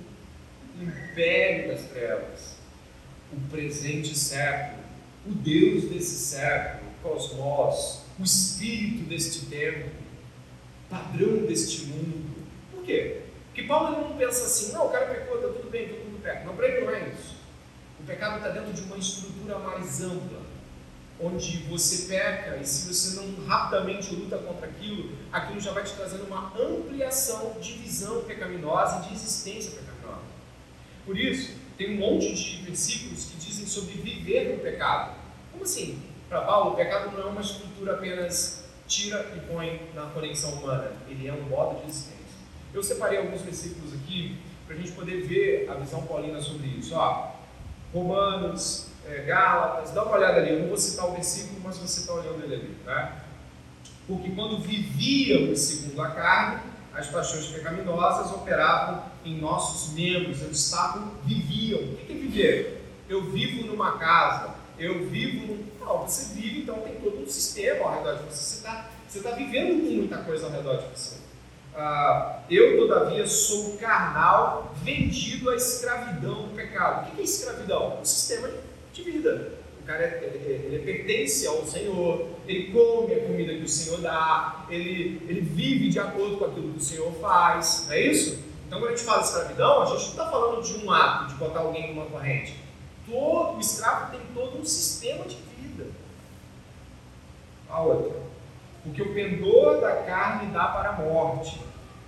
império 0.80 1.66
das 1.66 1.82
trevas, 1.88 2.58
o 3.32 3.40
presente 3.50 4.16
século, 4.16 4.81
o 5.26 5.30
Deus 5.30 5.84
desse 5.84 6.16
século, 6.16 6.90
o 6.90 7.08
cosmos, 7.08 8.00
o 8.18 8.22
espírito 8.22 9.08
deste 9.08 9.46
tempo, 9.46 9.90
padrão 10.90 11.46
deste 11.46 11.86
mundo. 11.86 12.46
Por 12.70 12.84
quê? 12.84 13.22
Porque 13.46 13.62
Paulo 13.64 14.08
não 14.08 14.16
pensa 14.16 14.44
assim, 14.44 14.72
não, 14.72 14.86
o 14.86 14.90
cara 14.90 15.06
pecou, 15.06 15.36
está 15.36 15.48
tudo 15.48 15.70
bem, 15.70 15.88
todo 15.88 16.04
mundo 16.04 16.22
peca. 16.22 16.44
Não, 16.44 16.56
para 16.56 16.68
ele 16.68 16.84
não 16.84 16.90
é 16.90 17.08
isso. 17.10 17.36
O 18.00 18.04
pecado 18.04 18.36
está 18.38 18.48
dentro 18.48 18.72
de 18.72 18.82
uma 18.82 18.96
estrutura 18.96 19.58
mais 19.58 20.02
ampla, 20.02 20.42
onde 21.20 21.58
você 21.68 22.08
peca 22.08 22.56
e 22.56 22.66
se 22.66 22.92
você 22.92 23.20
não 23.20 23.46
rapidamente 23.46 24.14
luta 24.14 24.38
contra 24.38 24.66
aquilo, 24.66 25.12
aquilo 25.30 25.60
já 25.60 25.70
vai 25.72 25.84
te 25.84 25.92
trazendo 25.92 26.24
uma 26.24 26.52
ampliação 26.58 27.56
de 27.60 27.74
visão 27.74 28.22
pecaminosa 28.24 29.04
e 29.04 29.08
de 29.08 29.14
existência 29.14 29.72
pecaminosa. 29.72 30.22
Por 31.04 31.16
isso, 31.18 31.52
tem 31.76 31.96
um 31.96 32.00
monte 32.00 32.34
de 32.34 32.62
versículos 32.64 33.26
que 33.26 33.36
dizem 33.36 33.51
sobre 33.72 33.94
viver 33.94 34.54
no 34.54 34.62
pecado. 34.62 35.14
Como 35.50 35.64
assim? 35.64 36.02
Para 36.28 36.42
Paulo, 36.42 36.72
o 36.72 36.76
pecado 36.76 37.10
não 37.12 37.22
é 37.22 37.26
uma 37.26 37.40
estrutura 37.40 37.94
apenas 37.94 38.64
tira 38.86 39.32
e 39.34 39.40
põe 39.52 39.80
na 39.94 40.06
conexão 40.06 40.50
humana, 40.52 40.92
ele 41.08 41.26
é 41.26 41.32
um 41.32 41.42
modo 41.42 41.80
de 41.80 41.90
existência. 41.90 42.22
Eu 42.74 42.82
separei 42.82 43.18
alguns 43.18 43.40
versículos 43.40 43.94
aqui 43.94 44.38
para 44.66 44.76
a 44.76 44.78
gente 44.78 44.92
poder 44.92 45.22
ver 45.22 45.68
a 45.70 45.74
visão 45.74 46.02
paulina 46.02 46.40
sobre 46.40 46.66
isso. 46.68 46.94
Ó, 46.94 47.32
Romanos, 47.92 48.88
é, 49.06 49.22
Gálatas, 49.22 49.90
dá 49.92 50.04
uma 50.04 50.16
olhada 50.16 50.40
ali. 50.40 50.52
Eu 50.52 50.60
não 50.60 50.68
vou 50.68 50.78
citar 50.78 51.08
o 51.08 51.12
versículo, 51.12 51.60
mas 51.62 51.78
você 51.78 52.00
está 52.00 52.12
olhando 52.14 52.42
ele 52.44 52.54
ali. 52.54 52.76
Tá? 52.84 53.22
Porque 54.06 54.30
quando 54.30 54.58
vivíamos 54.58 55.60
segundo 55.60 56.00
a 56.00 56.10
carne, 56.10 56.60
as 56.94 57.06
paixões 57.08 57.46
pecaminosas 57.46 58.32
operavam 58.32 59.04
em 59.24 59.38
nossos 59.38 59.94
membros, 59.94 60.42
eles 60.42 60.58
estavam, 60.58 61.12
viviam. 61.24 61.80
O 61.80 61.96
que 61.96 62.12
é 62.12 62.14
viver? 62.14 62.81
Eu 63.12 63.24
vivo 63.24 63.66
numa 63.66 63.98
casa, 63.98 64.54
eu 64.78 65.04
vivo 65.04 65.46
num. 65.46 65.66
Não, 65.78 66.08
você 66.08 66.32
vive, 66.34 66.62
então 66.62 66.76
tem 66.76 66.94
todo 66.94 67.22
um 67.22 67.28
sistema 67.28 67.84
ao 67.84 67.98
redor 67.98 68.16
de 68.16 68.22
você. 68.24 68.42
Você 68.42 68.56
está 68.56 68.90
você 69.06 69.20
tá 69.20 69.32
vivendo 69.32 69.82
com 69.82 69.90
muita 69.96 70.16
coisa 70.16 70.46
ao 70.46 70.52
redor 70.52 70.78
de 70.78 70.88
você. 70.88 71.16
Ah, 71.76 72.40
eu, 72.48 72.78
todavia, 72.78 73.26
sou 73.26 73.76
carnal, 73.76 74.74
vendido 74.82 75.50
à 75.50 75.56
escravidão 75.56 76.44
do 76.44 76.56
pecado. 76.56 77.02
O 77.02 77.14
que 77.14 77.20
é 77.20 77.24
escravidão? 77.24 77.98
Um 78.00 78.04
sistema 78.06 78.48
de 78.94 79.02
vida. 79.02 79.58
O 79.82 79.84
cara 79.84 80.06
ele, 80.22 80.74
ele, 80.74 80.78
pertence 80.78 81.46
ao 81.46 81.66
Senhor, 81.66 82.28
ele 82.48 82.72
come 82.72 83.12
a 83.12 83.26
comida 83.26 83.52
que 83.52 83.64
o 83.64 83.68
Senhor 83.68 84.00
dá, 84.00 84.64
ele, 84.70 85.20
ele 85.28 85.42
vive 85.42 85.90
de 85.90 85.98
acordo 85.98 86.38
com 86.38 86.46
aquilo 86.46 86.72
que 86.72 86.78
o 86.78 86.82
Senhor 86.82 87.12
faz, 87.20 87.84
não 87.86 87.92
é 87.92 88.00
isso? 88.00 88.38
Então, 88.66 88.80
quando 88.80 88.94
a 88.94 88.96
gente 88.96 89.04
fala 89.04 89.22
escravidão, 89.22 89.82
a 89.82 89.84
gente 89.84 90.00
não 90.00 90.08
está 90.08 90.30
falando 90.30 90.62
de 90.62 90.82
um 90.82 90.90
ato, 90.90 91.26
de 91.26 91.34
botar 91.34 91.60
alguém 91.60 91.94
numa 91.94 92.06
corrente. 92.06 92.61
Todo 93.12 93.60
escravo 93.60 94.10
tem 94.10 94.20
todo 94.32 94.58
um 94.58 94.64
sistema 94.64 95.26
de 95.26 95.36
vida. 95.36 95.84
A 97.68 97.82
outra. 97.82 98.22
Porque 98.82 99.02
o 99.02 99.12
pendor 99.12 99.82
da 99.82 99.96
carne 100.02 100.50
dá 100.50 100.68
para 100.68 100.88
a 100.88 100.92
morte. 100.92 101.60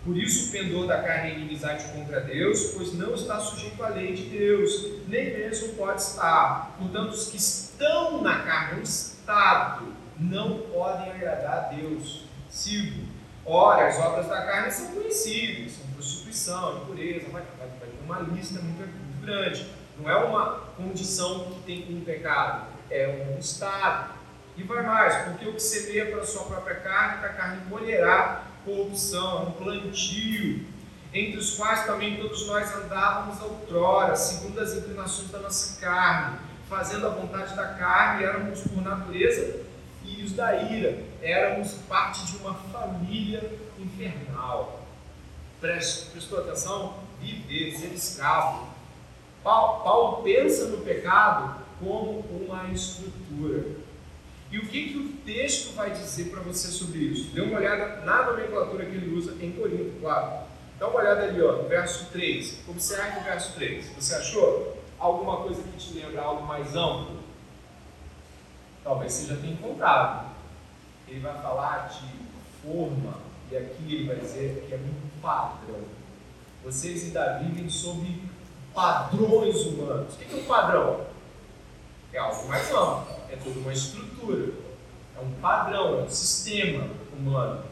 Por 0.03 0.17
isso 0.17 0.49
o 0.49 0.53
pendor 0.53 0.87
da 0.87 1.03
carne 1.03 1.31
é 1.31 1.35
inimizade 1.35 1.85
contra 1.93 2.21
Deus, 2.21 2.73
pois 2.75 2.95
não 2.95 3.15
está 3.15 3.39
sujeito 3.39 3.83
à 3.85 3.89
lei 3.89 4.15
de 4.15 4.25
Deus, 4.25 5.03
nem 5.07 5.37
mesmo 5.37 5.75
pode 5.75 6.01
estar. 6.01 6.75
Portanto, 6.79 7.11
os 7.11 7.29
que 7.29 7.37
estão 7.37 8.23
na 8.23 8.41
carne, 8.43 8.81
um 8.81 8.83
estado, 8.83 9.95
não 10.19 10.59
podem 10.73 11.11
agradar 11.11 11.71
a 11.71 11.75
Deus. 11.75 12.25
Sigo. 12.49 13.05
Ora, 13.45 13.89
as 13.89 13.99
obras 13.99 14.27
da 14.27 14.43
carne 14.43 14.71
são 14.71 14.93
conhecidas, 14.93 15.73
são 15.73 15.87
prostituição, 15.93 16.83
impureza, 16.83 17.29
vai, 17.31 17.43
vai, 17.59 17.69
vai 17.69 17.89
ter 17.89 18.05
uma 18.05 18.21
lista 18.21 18.59
muito 18.61 19.23
grande. 19.23 19.67
Não 19.99 20.11
é 20.11 20.17
uma 20.17 20.61
condição 20.77 21.45
que 21.45 21.61
tem 21.63 21.97
um 21.97 22.05
pecado, 22.05 22.67
é 22.91 23.27
um 23.29 23.39
estado. 23.39 24.15
E 24.57 24.63
vai 24.63 24.83
mais, 24.83 25.29
porque 25.29 25.49
o 25.49 25.55
que 25.55 25.61
semeia 25.61 26.11
para 26.11 26.23
a 26.23 26.27
sua 26.27 26.45
própria 26.45 26.77
carne, 26.77 27.19
para 27.19 27.31
a 27.31 27.35
carne 27.35 27.63
colherá 27.69 28.43
corrupção, 28.65 29.39
é 29.39 29.49
um 29.49 29.53
plantio, 29.53 30.67
entre 31.13 31.39
os 31.39 31.57
quais 31.57 31.85
também 31.85 32.17
todos 32.17 32.47
nós 32.47 32.75
andávamos 32.75 33.41
outrora, 33.41 34.17
segundo 34.17 34.61
as 34.61 34.75
inclinações 34.75 35.31
da 35.31 35.39
nossa 35.39 35.81
carne, 35.81 36.39
fazendo 36.69 37.07
a 37.07 37.11
vontade 37.11 37.55
da 37.55 37.69
carne, 37.75 38.25
éramos 38.25 38.61
por 38.63 38.83
natureza 38.83 39.65
filhos 40.03 40.33
da 40.33 40.55
ira, 40.55 41.03
éramos 41.23 41.73
parte 41.89 42.27
de 42.27 42.37
uma 42.39 42.55
família 42.55 43.51
infernal. 43.79 44.87
prestou 45.61 46.41
atenção? 46.41 46.99
Viver, 47.21 47.77
ser 47.77 47.93
escravo. 47.95 48.74
Paulo, 49.45 49.85
Paulo 49.85 50.23
pensa 50.23 50.69
no 50.69 50.79
pecado 50.79 51.63
como 51.79 52.21
uma 52.31 52.65
estrutura. 52.73 53.77
E 54.51 54.59
o 54.59 54.67
que, 54.67 54.89
que 54.89 54.99
o 54.99 55.13
texto 55.25 55.75
vai 55.75 55.91
dizer 55.91 56.31
para 56.31 56.41
você 56.41 56.69
sobre 56.69 56.99
isso? 56.99 57.31
Dê 57.35 57.43
uma 57.43 57.59
olhada 57.59 58.05
na 58.07 58.31
nomenclatura 58.31 58.87
que 58.87 58.97
ele 58.97 59.15
usa 59.15 59.37
em 59.45 59.53
Corinto, 59.53 60.01
claro. 60.01 60.45
Dá 60.79 60.89
uma 60.89 60.99
olhada 60.99 61.25
ali, 61.25 61.43
ó, 61.43 61.63
verso 61.65 62.07
3. 62.11 62.61
Observe 62.69 63.21
o 63.21 63.25
verso 63.25 63.55
3. 63.55 63.87
Você 63.97 64.15
achou 64.15 64.79
alguma 64.99 65.39
coisa 65.39 65.63
que 65.63 65.77
te 65.77 65.95
lembra 65.95 66.23
algo 66.23 66.47
mais 66.47 66.75
amplo? 66.75 67.19
Talvez 68.83 69.13
você 69.13 69.27
já 69.35 69.37
tenha 69.41 69.53
encontrado. 69.53 70.31
Ele 71.07 71.21
vai 71.21 71.35
falar 71.43 71.89
de 71.89 72.07
forma, 72.63 73.19
e 73.51 73.57
aqui 73.57 73.95
ele 73.95 74.07
vai 74.07 74.17
dizer 74.17 74.65
que 74.67 74.75
é 74.75 74.79
um 74.79 75.21
padrão. 75.21 75.83
Vocês 76.65 77.05
ainda 77.05 77.39
vivem 77.41 77.69
sob 77.69 78.23
padrões 78.75 79.57
humanos. 79.67 80.15
O 80.15 80.19
que 80.19 80.35
é 80.35 80.37
um 80.37 80.45
padrão? 80.45 81.01
É 82.13 82.19
algo 82.19 82.49
mais 82.49 82.71
amplo 82.71 83.15
é 83.35 83.37
toda 83.37 83.59
uma 83.59 83.73
estrutura, 83.73 84.53
é 85.17 85.21
um 85.21 85.33
padrão, 85.41 86.01
é 86.01 86.03
um 86.03 86.09
sistema 86.09 86.89
humano. 87.17 87.65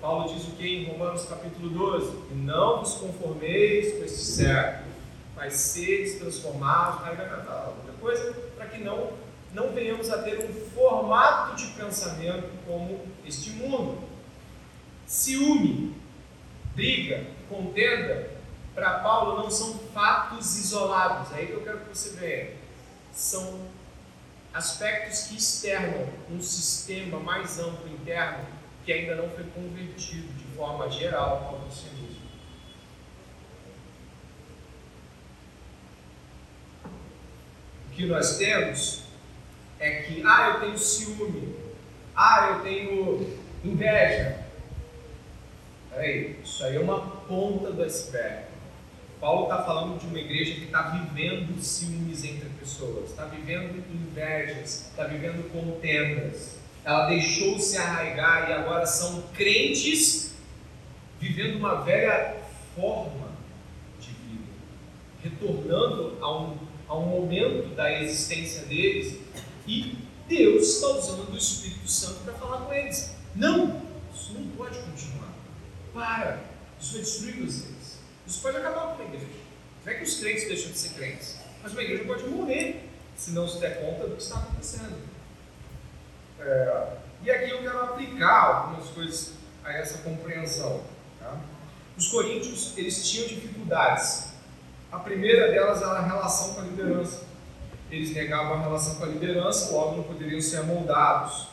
Paulo 0.00 0.32
diz 0.32 0.46
o 0.48 0.50
que 0.52 0.66
em 0.66 0.84
Romanos 0.90 1.24
capítulo 1.24 1.68
12? 1.70 2.34
Não 2.34 2.80
vos 2.80 2.94
conformeis 2.94 3.94
com 3.94 4.04
este 4.04 4.18
século, 4.18 4.86
mas 5.34 5.54
seres 5.54 6.18
transformados 6.18 7.02
na 7.02 7.10
outra 7.10 7.92
coisa, 8.00 8.32
para 8.56 8.66
que 8.66 8.82
não, 8.82 9.10
não 9.52 9.72
venhamos 9.72 10.10
a 10.10 10.22
ter 10.22 10.38
um 10.44 10.70
formato 10.70 11.56
de 11.56 11.66
pensamento 11.72 12.48
como 12.66 13.00
este 13.24 13.50
mundo. 13.50 13.98
Ciúme, 15.06 15.94
briga, 16.74 17.24
contenda, 17.48 18.30
para 18.76 18.98
Paulo 18.98 19.42
não 19.42 19.50
são 19.50 19.78
fatos 19.94 20.54
isolados, 20.58 21.32
é 21.32 21.36
aí 21.36 21.46
que 21.46 21.52
eu 21.54 21.62
quero 21.62 21.80
que 21.80 21.88
você 21.88 22.10
veja. 22.10 22.52
São 23.10 23.66
aspectos 24.52 25.22
que 25.22 25.36
externam 25.38 26.06
um 26.30 26.40
sistema 26.42 27.18
mais 27.18 27.58
amplo 27.58 27.88
interno 27.88 28.44
que 28.84 28.92
ainda 28.92 29.16
não 29.16 29.30
foi 29.30 29.44
convertido 29.44 30.28
de 30.34 30.44
forma 30.54 30.90
geral 30.90 31.54
ao 31.54 31.60
cristianismo. 31.62 32.26
O 37.86 37.90
que 37.92 38.04
nós 38.04 38.36
temos 38.36 39.04
é 39.80 40.02
que, 40.02 40.22
ah, 40.22 40.50
eu 40.50 40.60
tenho 40.60 40.78
ciúme, 40.78 41.56
ah, 42.14 42.50
eu 42.50 42.62
tenho 42.62 43.38
inveja. 43.64 44.44
Peraí, 45.90 46.38
isso 46.44 46.62
aí 46.62 46.76
é 46.76 46.80
uma 46.80 47.00
ponta 47.00 47.72
do 47.72 47.82
iceberg. 47.82 48.45
Paulo 49.20 49.44
está 49.44 49.62
falando 49.62 49.98
de 49.98 50.06
uma 50.06 50.18
igreja 50.18 50.54
que 50.54 50.64
está 50.64 50.82
vivendo 50.82 51.60
ciúmes 51.62 52.24
entre 52.24 52.48
pessoas, 52.58 53.10
está 53.10 53.24
vivendo 53.24 53.82
invejas, 53.90 54.88
está 54.90 55.04
vivendo 55.04 55.50
contendas. 55.50 56.56
Ela 56.84 57.06
deixou 57.06 57.58
se 57.58 57.78
arraigar 57.78 58.50
e 58.50 58.52
agora 58.52 58.86
são 58.86 59.22
crentes 59.34 60.34
vivendo 61.18 61.56
uma 61.56 61.82
velha 61.82 62.36
forma 62.74 63.28
de 63.98 64.08
vida, 64.08 64.44
retornando 65.22 66.18
a 66.20 66.38
um, 66.38 66.56
a 66.86 66.96
um 66.96 67.06
momento 67.06 67.74
da 67.74 68.00
existência 68.00 68.66
deles 68.66 69.18
e 69.66 69.96
Deus 70.28 70.74
está 70.74 70.88
usando 70.88 71.32
o 71.32 71.36
Espírito 71.36 71.88
Santo 71.88 72.20
para 72.24 72.34
falar 72.34 72.58
com 72.66 72.72
eles. 72.72 73.14
Não, 73.34 73.82
isso 74.14 74.32
não 74.34 74.46
pode 74.56 74.78
continuar. 74.78 75.32
Para, 75.94 76.40
isso 76.80 76.92
vai 76.92 77.02
destruir 77.02 77.46
você. 77.46 77.75
Isso 78.26 78.40
pode 78.42 78.56
acabar 78.56 78.88
com 78.88 79.02
uma 79.02 79.04
igreja. 79.04 79.26
Não 79.84 79.92
é 79.92 79.96
que 79.96 80.02
os 80.02 80.18
crentes 80.18 80.48
deixam 80.48 80.72
de 80.72 80.78
ser 80.78 80.94
crentes, 80.94 81.36
mas 81.62 81.72
uma 81.72 81.82
igreja 81.82 82.04
pode 82.04 82.24
morrer 82.24 82.88
se 83.16 83.30
não 83.30 83.48
se 83.48 83.58
der 83.58 83.80
conta 83.80 84.08
do 84.08 84.16
que 84.16 84.22
está 84.22 84.36
acontecendo. 84.36 84.96
É, 86.40 86.96
e 87.22 87.30
aqui 87.30 87.50
eu 87.50 87.62
quero 87.62 87.80
aplicar 87.82 88.66
algumas 88.66 88.88
coisas 88.90 89.34
a 89.64 89.72
essa 89.72 89.98
compreensão. 89.98 90.82
Tá? 91.20 91.36
Os 91.96 92.08
coríntios 92.08 92.76
eles 92.76 93.08
tinham 93.08 93.28
dificuldades. 93.28 94.32
A 94.90 94.98
primeira 94.98 95.50
delas 95.50 95.80
era 95.80 95.92
a 95.92 96.02
relação 96.02 96.54
com 96.54 96.60
a 96.60 96.64
liderança. 96.64 97.24
Eles 97.90 98.12
negavam 98.12 98.54
a 98.54 98.60
relação 98.60 98.96
com 98.96 99.04
a 99.04 99.06
liderança, 99.06 99.72
logo 99.72 99.96
não 99.96 100.02
poderiam 100.02 100.40
ser 100.40 100.58
amoldados. 100.58 101.48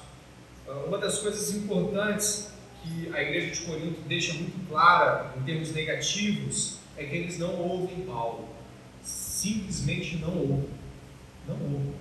Uma 0.87 0.97
das 0.97 1.19
coisas 1.19 1.51
importantes 1.51 2.47
que 2.83 3.13
a 3.13 3.21
igreja 3.21 3.55
de 3.55 3.61
Corinto 3.61 4.01
deixa 4.01 4.33
muito 4.33 4.67
clara 4.67 5.33
em 5.37 5.43
termos 5.43 5.71
negativos 5.71 6.77
é 6.97 7.05
que 7.05 7.15
eles 7.15 7.39
não 7.39 7.55
ouvem 7.55 8.05
Paulo. 8.05 8.49
Simplesmente 9.01 10.17
não 10.17 10.37
ouvem. 10.37 10.69
Não 11.47 11.55
ouvem. 11.55 11.93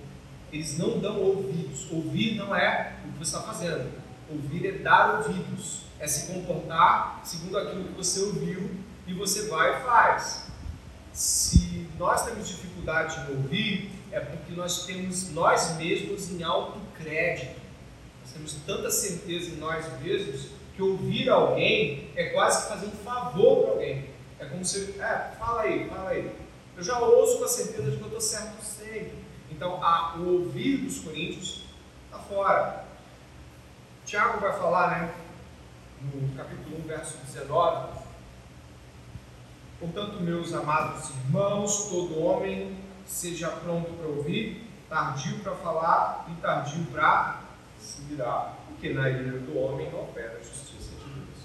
Eles 0.51 0.77
não 0.77 0.99
dão 0.99 1.19
ouvidos. 1.19 1.87
Ouvir 1.91 2.35
não 2.35 2.55
é 2.55 2.95
o 3.05 3.13
que 3.13 3.19
você 3.19 3.35
está 3.35 3.41
fazendo. 3.41 3.91
Ouvir 4.29 4.67
é 4.67 4.71
dar 4.79 5.19
ouvidos. 5.19 5.83
É 5.99 6.07
se 6.07 6.31
comportar 6.31 7.21
segundo 7.23 7.57
aquilo 7.57 7.85
que 7.85 7.93
você 7.93 8.19
ouviu 8.21 8.71
e 9.07 9.13
você 9.13 9.47
vai 9.47 9.79
e 9.79 9.83
faz. 9.83 10.47
Se 11.11 11.87
nós 11.97 12.25
temos 12.25 12.47
dificuldade 12.47 13.19
em 13.19 13.35
ouvir, 13.35 13.89
é 14.11 14.19
porque 14.19 14.53
nós 14.53 14.85
temos 14.85 15.31
nós 15.31 15.77
mesmos 15.77 16.29
em 16.31 16.43
alto 16.43 16.79
crédito. 16.97 17.59
Nós 18.21 18.31
temos 18.33 18.53
tanta 18.65 18.91
certeza 18.91 19.51
em 19.51 19.57
nós 19.57 19.85
mesmos 20.01 20.49
que 20.75 20.81
ouvir 20.81 21.29
alguém 21.29 22.09
é 22.15 22.25
quase 22.29 22.63
que 22.63 22.69
fazer 22.69 22.87
um 22.87 23.03
favor 23.03 23.63
para 23.63 23.71
alguém. 23.73 24.09
É 24.39 24.45
como 24.45 24.65
se, 24.65 24.99
é, 24.99 25.31
fala 25.37 25.61
aí, 25.61 25.87
fala 25.87 26.09
aí. 26.09 26.35
Eu 26.75 26.83
já 26.83 26.99
ouço 26.99 27.37
com 27.37 27.45
a 27.45 27.47
certeza 27.47 27.91
de 27.91 27.97
que 27.97 28.03
eu 28.03 28.07
estou 28.07 28.21
certo 28.21 28.63
sempre. 28.63 29.13
Então, 29.51 29.83
a, 29.83 30.15
o 30.17 30.39
ouvir 30.39 30.77
dos 30.77 30.99
coríntios 30.99 31.65
está 32.05 32.17
fora. 32.19 32.85
Tiago 34.05 34.39
vai 34.39 34.57
falar, 34.57 34.89
né, 34.89 35.13
no 36.01 36.35
capítulo 36.35 36.79
1, 36.83 36.87
verso 36.87 37.17
19. 37.25 37.93
Portanto, 39.79 40.21
meus 40.21 40.53
amados 40.53 41.09
irmãos, 41.09 41.89
todo 41.89 42.23
homem 42.23 42.75
seja 43.05 43.49
pronto 43.49 43.91
para 43.93 44.07
ouvir, 44.07 44.67
tardio 44.89 45.39
para 45.39 45.55
falar 45.55 46.25
e 46.29 46.41
tardio 46.41 46.85
para 46.85 47.41
se 47.83 48.01
virar, 48.03 48.57
porque 48.67 48.93
na 48.93 49.09
ira 49.09 49.39
do 49.39 49.57
homem 49.57 49.91
não 49.91 50.03
opera 50.03 50.39
a 50.39 50.43
justiça 50.43 50.91
de 50.91 51.13
Deus. 51.13 51.37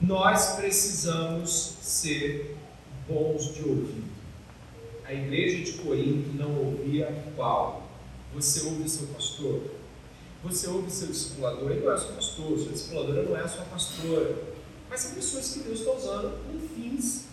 Nós 0.00 0.56
precisamos 0.56 1.76
ser 1.80 2.56
bons 3.08 3.54
de 3.54 3.62
ouvido. 3.62 4.16
A 5.04 5.14
igreja 5.14 5.64
de 5.64 5.78
Corinto 5.78 6.36
não 6.36 6.52
ouvia 6.58 7.24
Paulo. 7.36 7.82
Você 8.34 8.66
ouve 8.66 8.88
seu 8.88 9.06
pastor? 9.08 9.62
Você 10.44 10.68
ouve 10.68 10.90
seu 10.90 11.08
discipulador? 11.08 11.70
Ele 11.70 11.84
não 11.84 11.92
é 11.92 11.98
seu 11.98 12.12
pastor, 12.12 12.58
sua 12.58 12.72
discipuladora 12.72 13.22
não 13.22 13.36
é 13.36 13.48
sua 13.48 13.64
pastora. 13.64 14.36
Mas 14.90 15.00
são 15.00 15.14
pessoas 15.14 15.52
que 15.52 15.60
Deus 15.60 15.80
está 15.80 15.92
usando 15.92 16.44
com 16.44 16.68
fins 16.68 17.26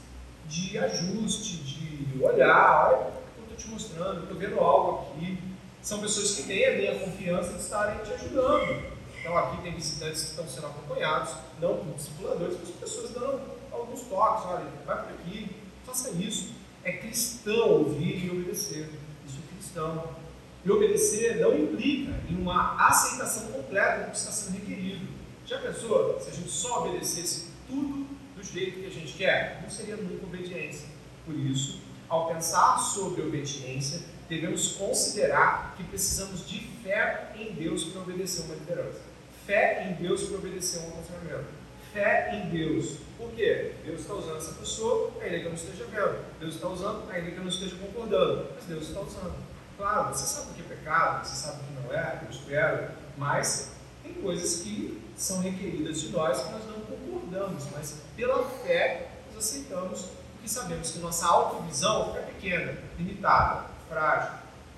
de 0.47 0.77
ajuste, 0.77 1.57
de 1.57 2.23
olhar, 2.23 2.91
olha, 2.91 3.13
eu 3.37 3.43
estou 3.43 3.57
te 3.57 3.67
mostrando, 3.69 4.23
estou 4.23 4.37
vendo 4.37 4.59
algo 4.59 5.11
aqui. 5.11 5.37
São 5.83 5.99
pessoas 5.99 6.35
que 6.35 6.43
têm 6.43 6.65
a 6.65 6.77
minha 6.77 6.99
confiança 6.99 7.53
de 7.53 7.59
estarem 7.59 8.01
te 8.05 8.13
ajudando. 8.13 8.83
Então 9.19 9.37
aqui 9.37 9.61
tem 9.61 9.75
visitantes 9.75 10.21
que 10.21 10.29
estão 10.29 10.47
sendo 10.47 10.67
acompanhados, 10.67 11.35
não 11.59 11.75
por 11.75 11.93
discipuladores, 11.93 12.57
mas 12.57 12.69
pessoas 12.69 13.11
dando 13.11 13.41
alguns 13.69 14.03
toques, 14.03 14.45
olha, 14.45 14.65
vai 14.85 15.03
por 15.03 15.13
aqui, 15.13 15.53
faça 15.85 16.11
isso. 16.11 16.53
É 16.85 16.93
cristão 16.93 17.69
ouvir 17.69 18.25
e 18.25 18.29
obedecer. 18.31 18.89
Isso 19.27 19.37
é 19.37 19.55
cristão. 19.55 20.15
E 20.63 20.71
obedecer 20.71 21.41
não 21.41 21.53
implica 21.53 22.13
em 22.29 22.35
uma 22.35 22.87
aceitação 22.87 23.51
completa 23.51 24.05
do 24.05 24.11
que 24.11 24.17
está 24.17 24.31
sendo 24.31 24.59
requerido. 24.59 25.05
Já 25.45 25.59
pensou 25.59 26.17
se 26.21 26.29
a 26.29 26.33
gente 26.33 26.49
só 26.49 26.85
obedecesse 26.85 27.49
tudo 27.67 28.07
do 28.37 28.41
jeito 28.41 28.79
que 28.79 28.85
a 28.85 28.89
gente 28.89 29.13
quer? 29.15 29.59
Não 29.61 29.69
seria 29.69 29.97
nunca 29.97 30.25
obediência. 30.25 30.87
Por 31.25 31.35
isso, 31.35 31.81
ao 32.07 32.29
pensar 32.29 32.77
sobre 32.77 33.21
obediência, 33.21 34.12
devemos 34.29 34.73
considerar 34.73 35.73
que 35.75 35.83
precisamos 35.83 36.47
de 36.47 36.59
fé 36.83 37.31
em 37.35 37.53
Deus 37.53 37.85
para 37.85 38.01
obedecer 38.01 38.43
uma 38.45 38.55
liderança. 38.55 38.99
Fé 39.45 39.87
em 39.87 40.01
Deus 40.01 40.23
para 40.23 40.37
obedecer 40.37 40.79
um 40.79 40.87
aconselhamento. 40.89 41.49
Fé 41.91 42.33
em 42.33 42.49
Deus. 42.49 42.97
Por 43.17 43.31
quê? 43.31 43.73
Deus 43.85 44.01
está 44.01 44.13
usando 44.13 44.37
essa 44.37 44.53
pessoa, 44.53 45.11
ainda 45.21 45.39
que 45.39 45.45
eu 45.45 45.49
não 45.49 45.57
esteja 45.57 45.85
vendo. 45.85 46.25
Deus 46.39 46.55
está 46.55 46.67
usando, 46.67 47.11
ainda 47.11 47.31
que 47.31 47.37
eu 47.37 47.43
não 47.43 47.49
esteja 47.49 47.75
concordando. 47.75 48.47
Mas 48.55 48.65
Deus 48.65 48.87
está 48.87 49.01
usando. 49.01 49.35
Claro, 49.77 50.13
você 50.13 50.25
sabe 50.25 50.51
o 50.51 50.53
que 50.53 50.61
é 50.61 50.75
pecado, 50.75 51.25
você 51.25 51.35
sabe 51.35 51.61
o 51.61 51.65
que 51.65 51.87
não 51.87 51.93
é, 51.93 52.21
eu 52.23 52.29
espero, 52.29 52.91
mas 53.17 53.71
tem 54.03 54.13
coisas 54.13 54.61
que 54.61 55.01
são 55.15 55.41
requeridas 55.41 56.01
de 56.01 56.09
nós 56.09 56.41
que 56.41 56.51
nós 56.51 56.65
não 56.65 56.79
concordamos, 56.81 57.63
mas 57.71 58.01
pela 58.15 58.43
fé 58.43 59.09
nós 59.33 59.43
aceitamos 59.43 60.05
porque 60.43 60.49
sabemos 60.49 60.91
que 60.91 60.99
nossa 60.99 61.25
autovisão 61.25 62.13
é 62.17 62.19
pequena, 62.19 62.77
limitada, 62.97 63.63
frágil 63.93 64.33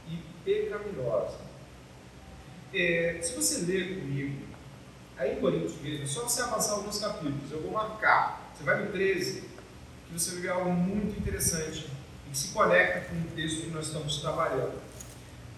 e 0.09 0.19
pecaminosa. 0.43 1.37
É, 2.73 3.19
se 3.21 3.33
você 3.33 3.65
ler 3.65 4.01
comigo, 4.01 4.45
aí 5.17 5.37
em 5.37 5.39
Coríntios 5.39 5.79
mesmo, 5.81 6.03
é 6.03 6.07
só 6.07 6.23
você 6.23 6.41
avançar 6.41 6.73
alguns 6.73 6.99
capítulos, 6.99 7.49
eu 7.49 7.61
vou 7.61 7.71
marcar. 7.71 8.51
Você 8.53 8.63
vai 8.63 8.83
no 8.83 8.91
13, 8.91 9.41
que 10.07 10.13
você 10.13 10.31
vai 10.31 10.41
ver 10.41 10.49
algo 10.49 10.71
muito 10.71 11.17
interessante 11.17 11.89
e 12.27 12.29
que 12.31 12.37
se 12.37 12.49
conecta 12.49 13.09
com 13.09 13.15
o 13.15 13.31
texto 13.35 13.61
que 13.61 13.69
nós 13.69 13.87
estamos 13.87 14.19
trabalhando. 14.19 14.83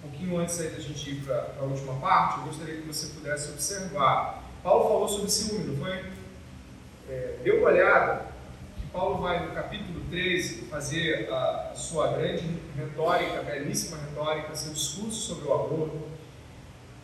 Um 0.03 0.09
pouquinho 0.09 0.37
antes 0.37 0.59
aí 0.59 0.69
da 0.69 0.79
gente 0.79 1.09
ir 1.09 1.23
para 1.23 1.55
a 1.59 1.63
última 1.63 1.95
parte, 1.95 2.39
eu 2.39 2.45
gostaria 2.45 2.75
que 2.81 2.87
você 2.87 3.07
pudesse 3.07 3.49
observar. 3.49 4.43
Paulo 4.63 4.87
falou 4.87 5.07
sobre 5.07 5.29
ciúme, 5.29 5.65
não 5.65 5.77
foi? 5.77 6.05
É, 7.09 7.39
dê 7.43 7.51
uma 7.51 7.69
olhada 7.69 8.27
Paulo 8.91 9.21
vai 9.21 9.45
no 9.45 9.53
capítulo 9.53 10.01
13 10.09 10.65
fazer 10.65 11.31
a 11.31 11.73
sua 11.75 12.13
grande 12.13 12.43
retórica, 12.75 13.41
belíssima 13.43 13.97
retórica, 13.97 14.55
seu 14.55 14.73
discurso 14.73 15.19
sobre 15.19 15.47
o 15.47 15.53
amor. 15.53 15.89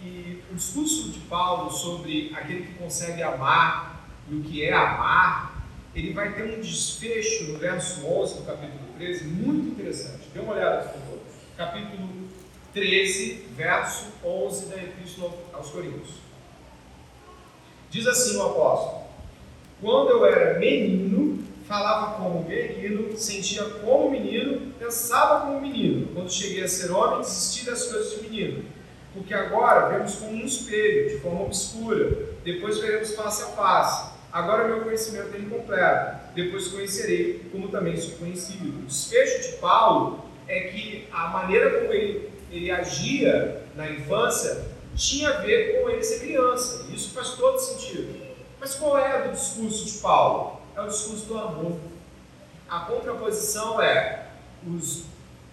E 0.02 0.42
o 0.52 0.56
discurso 0.56 1.10
de 1.10 1.20
Paulo 1.22 1.72
sobre 1.72 2.32
aquele 2.36 2.68
que 2.68 2.74
consegue 2.74 3.22
amar 3.22 4.08
e 4.30 4.36
o 4.36 4.42
que 4.42 4.64
é 4.64 4.74
amar, 4.74 5.68
ele 5.96 6.14
vai 6.14 6.34
ter 6.34 6.58
um 6.58 6.62
desfecho 6.62 7.46
no 7.46 7.60
verso 7.60 8.06
11 8.06 8.36
do 8.36 8.46
capítulo 8.46 8.80
13 8.98 9.26
muito 9.26 9.72
interessante. 9.72 10.28
Dê 10.34 10.40
uma 10.40 10.54
olhada, 10.54 10.90
por 10.90 11.00
favor. 11.00 11.20
Capítulo 11.56 12.10
13, 12.74 13.48
verso 13.56 14.08
11 14.24 14.66
da 14.68 14.78
Epístola 14.78 15.34
aos 15.54 15.70
Coríntios. 15.70 16.16
Diz 17.90 18.08
assim 18.08 18.38
o 18.38 18.44
apóstolo: 18.44 19.04
Quando 19.80 20.10
eu 20.10 20.26
era 20.26 20.60
menino, 20.60 21.44
falava 21.68 22.18
como 22.18 22.44
menino, 22.48 23.16
sentia 23.18 23.64
como 23.64 24.12
menino, 24.12 24.74
pensava 24.80 25.46
como 25.46 25.62
menino. 25.62 26.08
Quando 26.14 26.32
cheguei 26.32 26.64
a 26.64 26.68
ser 26.68 26.92
homem, 26.92 27.20
desisti 27.20 27.66
das 27.66 27.86
coisas 27.86 28.12
de 28.12 28.30
menino. 28.30 28.66
Porque 29.14 29.34
agora 29.34 29.90
vemos 29.90 30.16
como 30.16 30.32
um 30.32 30.46
espelho, 30.46 31.10
de 31.10 31.20
forma 31.20 31.44
obscura. 31.44 32.30
Depois 32.44 32.80
veremos 32.80 33.14
face 33.14 33.44
a 33.44 33.48
face. 33.48 34.12
Agora 34.32 34.68
meu 34.68 34.82
conhecimento 34.82 35.36
é 35.36 35.40
incompleto. 35.40 36.34
Depois 36.34 36.68
conhecerei 36.68 37.46
como 37.52 37.68
também 37.68 37.96
sou 37.96 38.18
conhecido. 38.18 38.80
O 38.80 38.86
desfecho 38.86 39.52
de 39.52 39.58
Paulo 39.58 40.26
é 40.48 40.62
que 40.62 41.08
a 41.12 41.28
maneira 41.28 41.80
como 41.80 41.94
ele, 41.94 42.30
ele 42.52 42.72
agia 42.72 43.62
na 43.76 43.90
infância 43.90 44.66
tinha 44.96 45.30
a 45.30 45.42
ver 45.42 45.82
com 45.82 45.90
ele 45.90 46.04
ser 46.04 46.20
criança. 46.20 46.88
Isso 46.92 47.12
faz 47.14 47.30
todo 47.34 47.60
sentido. 47.60 48.20
Mas 48.60 48.76
qual 48.76 48.98
é 48.98 49.28
o 49.28 49.32
discurso 49.32 49.86
de 49.86 50.00
Paulo? 50.00 50.63
É 50.76 50.82
o 50.82 50.88
discurso 50.88 51.26
do 51.26 51.38
amor. 51.38 51.80
A 52.70 52.80
contraposição 52.82 53.82
é 53.82 54.28
os, 54.66 55.06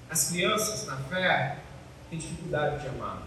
as 0.08 0.30
crianças 0.30 0.86
na 0.86 0.96
fé 0.96 1.58
têm 2.08 2.18
dificuldade 2.18 2.82
de 2.82 2.88
amar. 2.88 3.22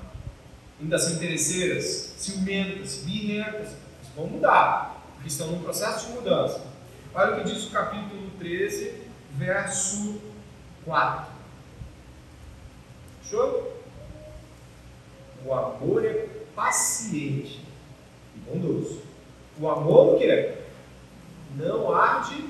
Ainda 0.82 0.98
são 0.98 1.14
interesseiras, 1.14 2.16
ciumentas, 2.18 3.04
birrentas, 3.06 3.76
mas 4.00 4.10
vão 4.16 4.28
mudar, 4.28 5.02
porque 5.14 5.28
estão 5.28 5.48
num 5.48 5.64
processo 5.64 6.08
de 6.08 6.14
mudança. 6.14 6.62
Olha 7.14 7.36
o 7.36 7.38
que 7.38 7.54
diz 7.54 7.68
o 7.68 7.72
capítulo 7.72 8.32
13, 8.40 9.04
verso 9.34 10.20
4. 10.84 11.32
Show? 13.30 13.82
O 15.46 15.54
amor 15.54 16.06
é 16.06 16.28
paciente 16.56 17.64
e 18.36 18.40
bondoso. 18.40 19.02
O 19.60 19.70
amor 19.70 20.16
o 20.16 20.18
que 20.18 20.26
é? 20.26 20.63
Não 21.56 21.94
arde, 21.94 22.44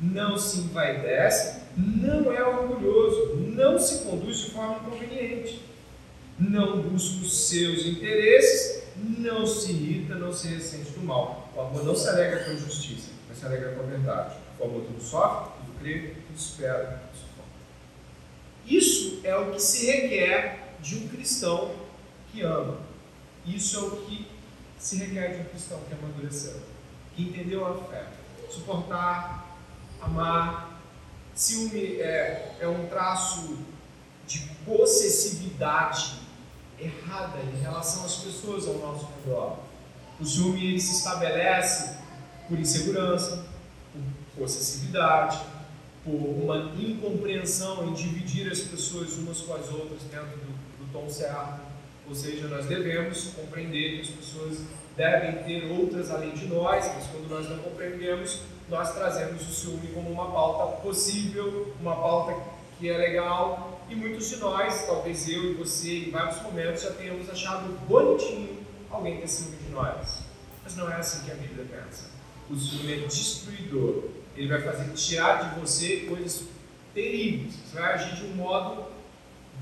não 0.00 0.36
se 0.38 0.58
envaidece, 0.58 1.62
não 1.76 2.32
é 2.32 2.42
orgulhoso, 2.42 3.36
não 3.36 3.78
se 3.78 4.04
conduz 4.04 4.38
de 4.38 4.50
forma 4.50 4.76
inconveniente, 4.76 5.62
não 6.38 6.82
busca 6.82 7.24
os 7.24 7.48
seus 7.48 7.86
interesses, 7.86 8.84
não 8.96 9.46
se 9.46 9.72
irrita, 9.72 10.14
não 10.14 10.32
se 10.32 10.48
ressente 10.48 10.90
do 10.92 11.04
mal. 11.04 11.50
O 11.54 11.60
amor 11.60 11.84
não 11.84 11.94
se 11.94 12.08
alegra 12.08 12.44
com 12.44 12.56
justiça, 12.56 13.10
mas 13.28 13.38
se 13.38 13.46
alegra 13.46 13.72
com 13.72 13.82
a 13.82 13.86
verdade. 13.86 14.36
O 14.58 14.64
amor 14.64 14.82
tudo 14.82 15.02
sofre, 15.02 15.52
tudo 15.58 15.78
crê, 15.80 16.14
tudo 16.26 16.38
espera, 16.38 17.02
tudo 17.02 17.20
suporta. 17.20 17.50
Isso 18.66 19.20
é 19.22 19.36
o 19.36 19.52
que 19.52 19.60
se 19.60 19.86
requer 19.86 20.74
de 20.80 20.96
um 20.96 21.08
cristão 21.08 21.74
que 22.32 22.42
ama. 22.42 22.78
Isso 23.46 23.78
é 23.78 23.82
o 23.82 23.90
que 24.02 24.26
se 24.78 24.96
requer 24.96 25.34
de 25.34 25.40
um 25.42 25.44
cristão 25.44 25.80
que 25.88 25.94
amadureceu 25.94 26.75
que 27.16 27.22
entendeu 27.22 27.66
a 27.66 27.74
fé. 27.84 28.06
Suportar, 28.50 29.58
amar. 30.00 30.80
Ciúme 31.34 32.00
é, 32.00 32.56
é 32.60 32.68
um 32.68 32.86
traço 32.86 33.58
de 34.26 34.40
possessividade 34.64 36.14
errada 36.78 37.38
em 37.40 37.60
relação 37.60 38.04
às 38.04 38.16
pessoas 38.16 38.68
ao 38.68 38.74
nosso 38.74 39.08
redor. 39.16 39.58
O 40.20 40.24
ciúme 40.24 40.66
ele 40.66 40.80
se 40.80 40.96
estabelece 40.96 41.96
por 42.48 42.58
insegurança, 42.58 43.44
por 43.92 44.42
possessividade, 44.42 45.40
por 46.04 46.12
uma 46.12 46.72
incompreensão 46.78 47.88
em 47.88 47.94
dividir 47.94 48.50
as 48.50 48.60
pessoas 48.60 49.14
umas 49.14 49.40
com 49.40 49.54
as 49.54 49.68
outras 49.68 50.02
dentro 50.02 50.38
do, 50.38 50.84
do 50.84 50.92
tom 50.92 51.08
certo. 51.08 51.60
Ou 52.08 52.14
seja, 52.14 52.46
nós 52.46 52.66
devemos 52.66 53.32
compreender 53.34 53.96
que 53.96 54.00
as 54.02 54.08
pessoas 54.08 54.60
devem 54.96 55.42
ter 55.44 55.70
outras 55.70 56.10
além 56.10 56.30
de 56.30 56.46
nós, 56.46 56.90
mas 56.94 57.06
quando 57.06 57.28
nós 57.28 57.48
não 57.48 57.58
compreendemos, 57.58 58.40
nós 58.68 58.94
trazemos 58.94 59.42
o 59.48 59.52
ciúme 59.52 59.88
como 59.88 60.10
uma 60.10 60.30
pauta 60.30 60.80
possível, 60.80 61.74
uma 61.80 61.94
pauta 61.94 62.34
que 62.78 62.88
é 62.88 62.96
legal, 62.96 63.80
e 63.88 63.94
muitos 63.94 64.28
de 64.28 64.36
nós, 64.36 64.84
talvez 64.86 65.28
eu 65.28 65.52
e 65.52 65.54
você, 65.54 65.98
em 65.98 66.10
vários 66.10 66.42
momentos 66.42 66.82
já 66.82 66.90
tenhamos 66.92 67.30
achado 67.30 67.68
bonitinho 67.86 68.58
alguém 68.90 69.20
ter 69.20 69.28
ciúme 69.28 69.56
de 69.56 69.70
nós. 69.70 70.24
Mas 70.64 70.76
não 70.76 70.90
é 70.90 70.96
assim 70.96 71.24
que 71.24 71.30
a 71.30 71.34
Bíblia 71.34 71.66
pensa. 71.70 72.10
O 72.50 72.56
ciúme 72.56 72.92
é 72.94 73.06
destruidor. 73.06 74.04
Ele 74.36 74.48
vai 74.48 74.60
fazer 74.60 74.92
tirar 74.92 75.54
de 75.54 75.60
você 75.60 75.98
coisas 76.08 76.44
terríveis. 76.92 77.54
Você 77.54 77.78
vai 77.78 77.94
agir 77.94 78.16
de 78.16 78.24
um 78.24 78.34
modo 78.34 78.86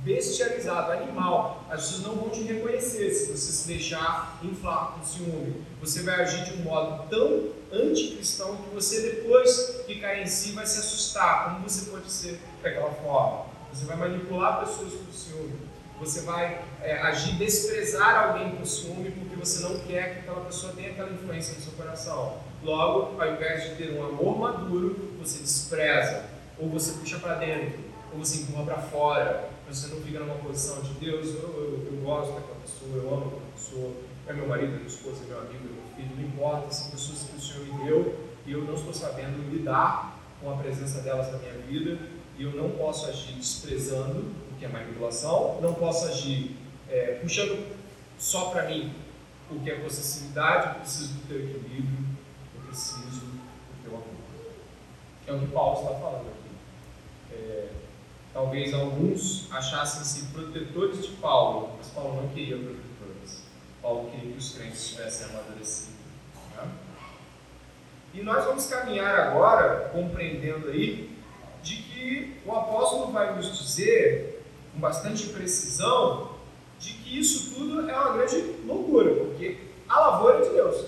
bestializado, 0.03 0.93
animal. 0.93 1.65
As 1.71 1.83
pessoas 1.83 2.03
não 2.03 2.15
vão 2.17 2.31
te 2.31 2.43
reconhecer 2.43 3.11
se 3.11 3.33
você 3.33 3.53
se 3.53 3.69
deixar 3.69 4.39
inflar 4.43 4.93
com 4.93 5.05
ciúme. 5.05 5.65
Você 5.81 6.03
vai 6.03 6.23
agir 6.23 6.45
de 6.45 6.61
um 6.61 6.65
modo 6.65 7.09
tão 7.09 7.51
anticristão 7.73 8.57
que 8.57 8.75
você 8.75 9.01
depois 9.01 9.83
que 9.87 10.01
cair 10.01 10.23
em 10.23 10.27
si 10.27 10.53
vai 10.53 10.67
se 10.67 10.79
assustar. 10.79 11.45
Como 11.45 11.69
você 11.69 11.91
pode 11.91 12.11
ser 12.11 12.41
daquela 12.63 12.91
forma? 12.91 13.47
Você 13.73 13.85
vai 13.87 13.97
manipular 13.97 14.61
pessoas 14.61 14.93
com 14.93 15.13
ciúme. 15.13 15.75
Você 16.01 16.23
vai 16.23 16.61
é, 16.83 16.99
agir, 16.99 17.37
desprezar 17.37 18.29
alguém 18.29 18.57
com 18.57 18.65
ciúme 18.65 19.11
porque 19.13 19.37
você 19.37 19.63
não 19.63 19.79
quer 19.81 20.13
que 20.13 20.19
aquela 20.21 20.45
pessoa 20.45 20.73
tenha 20.75 20.91
aquela 20.91 21.11
influência 21.11 21.55
no 21.55 21.61
seu 21.61 21.73
coração. 21.73 22.39
Logo, 22.63 23.21
ao 23.21 23.33
invés 23.33 23.63
de 23.63 23.77
ter 23.77 23.99
um 23.99 24.05
amor 24.05 24.39
maduro, 24.39 25.15
você 25.19 25.39
despreza, 25.39 26.25
ou 26.59 26.69
você 26.69 26.93
puxa 26.93 27.19
para 27.19 27.35
dentro, 27.35 27.79
ou 28.13 28.19
você 28.19 28.43
empurra 28.43 28.65
para 28.65 28.79
fora, 28.79 29.51
você 29.69 29.89
não 29.89 30.01
fica 30.03 30.21
numa 30.21 30.37
posição 30.37 30.83
de 30.83 30.93
Deus, 30.95 31.27
eu, 31.27 31.43
eu, 31.43 31.93
eu 31.93 32.03
gosto 32.03 32.35
daquela 32.35 32.61
pessoa, 32.61 32.97
eu 32.97 33.15
amo 33.15 33.27
aquela 33.27 33.51
pessoa, 33.55 33.93
é 34.27 34.33
meu 34.33 34.49
marido, 34.49 34.73
é 34.73 34.77
minha 34.77 34.87
esposa, 34.87 35.25
é 35.25 35.27
meu 35.27 35.39
amigo, 35.39 35.65
é 35.65 35.73
meu 35.73 35.97
filho, 35.97 36.17
não 36.17 36.25
importa, 36.27 36.73
são 36.73 36.91
pessoas 36.91 37.23
que 37.23 37.37
o 37.37 37.41
Senhor 37.41 37.67
me 37.67 37.85
deu 37.85 38.19
e 38.47 38.53
eu 38.53 38.65
não 38.65 38.75
estou 38.75 38.93
sabendo 38.93 39.51
lidar 39.51 40.19
com 40.41 40.53
a 40.53 40.57
presença 40.57 41.01
delas 41.01 41.33
na 41.33 41.39
minha 41.39 41.55
vida 41.67 41.99
e 42.39 42.43
eu 42.43 42.53
não 42.53 42.71
posso 42.71 43.07
agir 43.07 43.35
desprezando, 43.35 44.21
o 44.53 44.57
que 44.59 44.65
é 44.65 44.69
manipulação, 44.69 45.59
não 45.61 45.75
posso 45.75 46.07
agir 46.07 46.57
é, 46.89 47.19
puxando 47.23 47.75
só 48.19 48.51
para 48.51 48.65
mim 48.65 48.93
o 49.51 49.61
que 49.61 49.71
é 49.71 49.81
possessividade, 49.81 50.69
eu 50.69 50.81
preciso 50.81 51.15
do 51.15 51.29
teu 51.29 51.39
equilíbrio, 51.39 52.07
eu 52.55 52.67
preciso 52.67 53.21
do 53.21 53.83
teu 53.83 53.95
amor. 53.95 54.07
É 55.27 55.33
o 55.33 55.39
que 55.39 55.47
Paulo 55.47 55.81
está 55.81 56.01
falando 56.01 56.29
aqui. 56.29 56.51
É, 57.33 57.69
Talvez 58.35 58.75
alguns 58.75 59.47
achassem-se 59.53 60.33
protetores 60.33 61.07
de 61.07 61.13
Paulo, 61.13 61.75
mas 61.79 61.87
Paulo 61.91 62.21
não 62.21 62.29
queria 62.31 62.57
protetores. 62.57 63.45
Paulo 63.81 64.11
queria 64.11 64.33
que 64.33 64.39
os 64.39 64.55
crentes 64.55 64.89
tivessem 64.89 65.29
amadurecido. 65.29 65.93
Né? 66.57 66.69
E 68.13 68.23
nós 68.23 68.45
vamos 68.45 68.67
caminhar 68.67 69.21
agora, 69.21 69.89
compreendendo 69.91 70.69
aí, 70.69 71.17
de 71.63 71.77
que 71.77 72.41
o 72.45 72.53
apóstolo 72.53 73.13
vai 73.13 73.37
nos 73.37 73.57
dizer, 73.57 74.45
com 74.73 74.81
bastante 74.81 75.29
precisão, 75.29 76.33
de 76.81 76.93
que 76.93 77.21
isso 77.21 77.55
tudo 77.55 77.89
é 77.89 77.95
uma 77.95 78.15
grande 78.15 78.57
loucura, 78.67 79.15
porque 79.15 79.59
a 79.89 80.01
lavoura 80.01 80.39
é 80.39 80.49
de 80.49 80.55
Deus. 80.55 80.87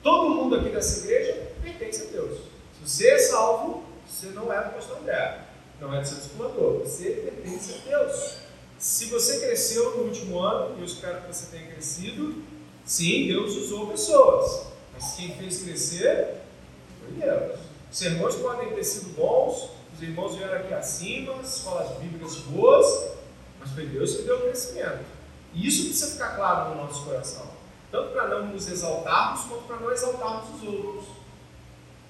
Todo 0.00 0.30
mundo 0.30 0.54
aqui 0.54 0.68
dessa 0.68 1.04
igreja 1.04 1.54
pertence 1.60 2.06
a 2.06 2.10
Deus. 2.12 2.38
Se 2.72 2.88
você 2.88 3.08
é 3.08 3.18
salvo, 3.18 3.82
você 4.06 4.28
não 4.28 4.52
é 4.52 4.62
do 4.62 4.74
pastor 4.74 4.98
André 4.98 5.45
não 5.80 5.94
é 5.94 6.00
de 6.00 6.08
ser 6.08 6.14
discipulador, 6.16 6.80
você 6.80 7.10
pertence 7.10 7.74
a 7.74 7.88
Deus. 7.88 8.36
Se 8.78 9.06
você 9.06 9.40
cresceu 9.40 9.96
no 9.96 10.04
último 10.04 10.40
ano, 10.40 10.76
e 10.76 10.80
eu 10.80 10.86
espero 10.86 11.22
que 11.22 11.34
você 11.34 11.46
tenha 11.46 11.70
crescido, 11.70 12.42
sim, 12.84 13.26
Deus 13.26 13.56
usou 13.56 13.88
pessoas, 13.88 14.66
mas 14.92 15.14
quem 15.14 15.34
fez 15.36 15.62
crescer 15.62 16.42
foi 17.00 17.12
Deus. 17.12 17.58
Os 17.90 17.98
sermões 17.98 18.34
podem 18.36 18.74
ter 18.74 18.84
sido 18.84 19.14
bons, 19.16 19.70
os 19.94 20.02
irmãos 20.02 20.34
vieram 20.34 20.56
aqui 20.58 20.74
acima, 20.74 21.34
escolas 21.42 21.96
bíblicas 21.98 22.36
boas, 22.36 23.12
mas 23.58 23.70
foi 23.70 23.86
Deus 23.86 24.16
que 24.16 24.22
deu 24.22 24.36
o 24.36 24.42
crescimento. 24.42 25.04
E 25.54 25.66
isso 25.66 25.84
precisa 25.86 26.12
ficar 26.12 26.36
claro 26.36 26.74
no 26.74 26.82
nosso 26.82 27.02
coração, 27.04 27.46
tanto 27.90 28.10
para 28.10 28.28
não 28.28 28.48
nos 28.48 28.68
exaltarmos, 28.68 29.44
quanto 29.46 29.62
para 29.62 29.76
não 29.76 29.90
exaltarmos 29.90 30.54
os 30.54 30.68
outros. 30.68 31.04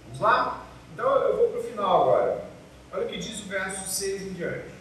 Vamos 0.06 0.20
lá? 0.20 0.66
Então 0.92 1.16
eu 1.22 1.36
vou 1.36 1.48
para 1.48 1.60
o 1.60 1.62
final 1.62 2.02
agora. 2.02 2.44
Olha 2.93 3.05
o 3.05 3.09
que 3.09 3.18
diz 3.18 3.41
o 3.41 3.49
verso 3.49 3.89
6 3.89 4.22
em 4.22 4.32
diante. 4.34 4.76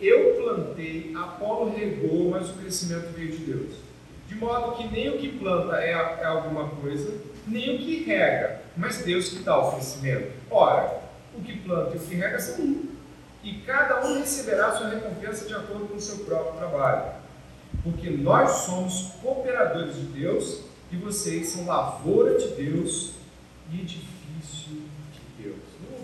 Eu 0.00 0.36
plantei, 0.36 1.12
Apolo 1.16 1.74
regou, 1.76 2.30
mas 2.30 2.50
o 2.50 2.54
crescimento 2.54 3.12
veio 3.14 3.32
de 3.32 3.38
Deus. 3.38 3.74
De 4.28 4.34
modo 4.34 4.76
que 4.76 4.86
nem 4.88 5.08
o 5.08 5.18
que 5.18 5.38
planta 5.38 5.76
é, 5.76 5.90
é 5.90 6.24
alguma 6.24 6.68
coisa, 6.68 7.18
nem 7.46 7.74
o 7.74 7.78
que 7.78 8.04
rega, 8.04 8.60
mas 8.76 9.02
Deus 9.02 9.30
que 9.30 9.42
dá 9.42 9.58
o 9.58 9.72
crescimento. 9.72 10.32
Ora, 10.50 11.00
o 11.34 11.40
que 11.40 11.58
planta 11.58 11.94
e 11.94 11.98
o 11.98 12.00
que 12.00 12.14
rega 12.14 12.38
são 12.38 12.64
um, 12.64 12.88
e 13.42 13.54
cada 13.66 14.06
um 14.06 14.18
receberá 14.18 14.76
sua 14.76 14.90
recompensa 14.90 15.46
de 15.46 15.54
acordo 15.54 15.88
com 15.88 15.96
o 15.96 16.00
seu 16.00 16.24
próprio 16.24 16.58
trabalho. 16.58 17.12
Porque 17.82 18.10
nós 18.10 18.50
somos 18.50 19.12
cooperadores 19.22 19.96
de 19.96 20.02
Deus 20.02 20.62
e 20.92 20.96
vocês 20.96 21.48
são 21.48 21.66
lavoura 21.66 22.38
de 22.38 22.48
Deus 22.48 23.12
e 23.72 23.80
edifício 23.80 24.77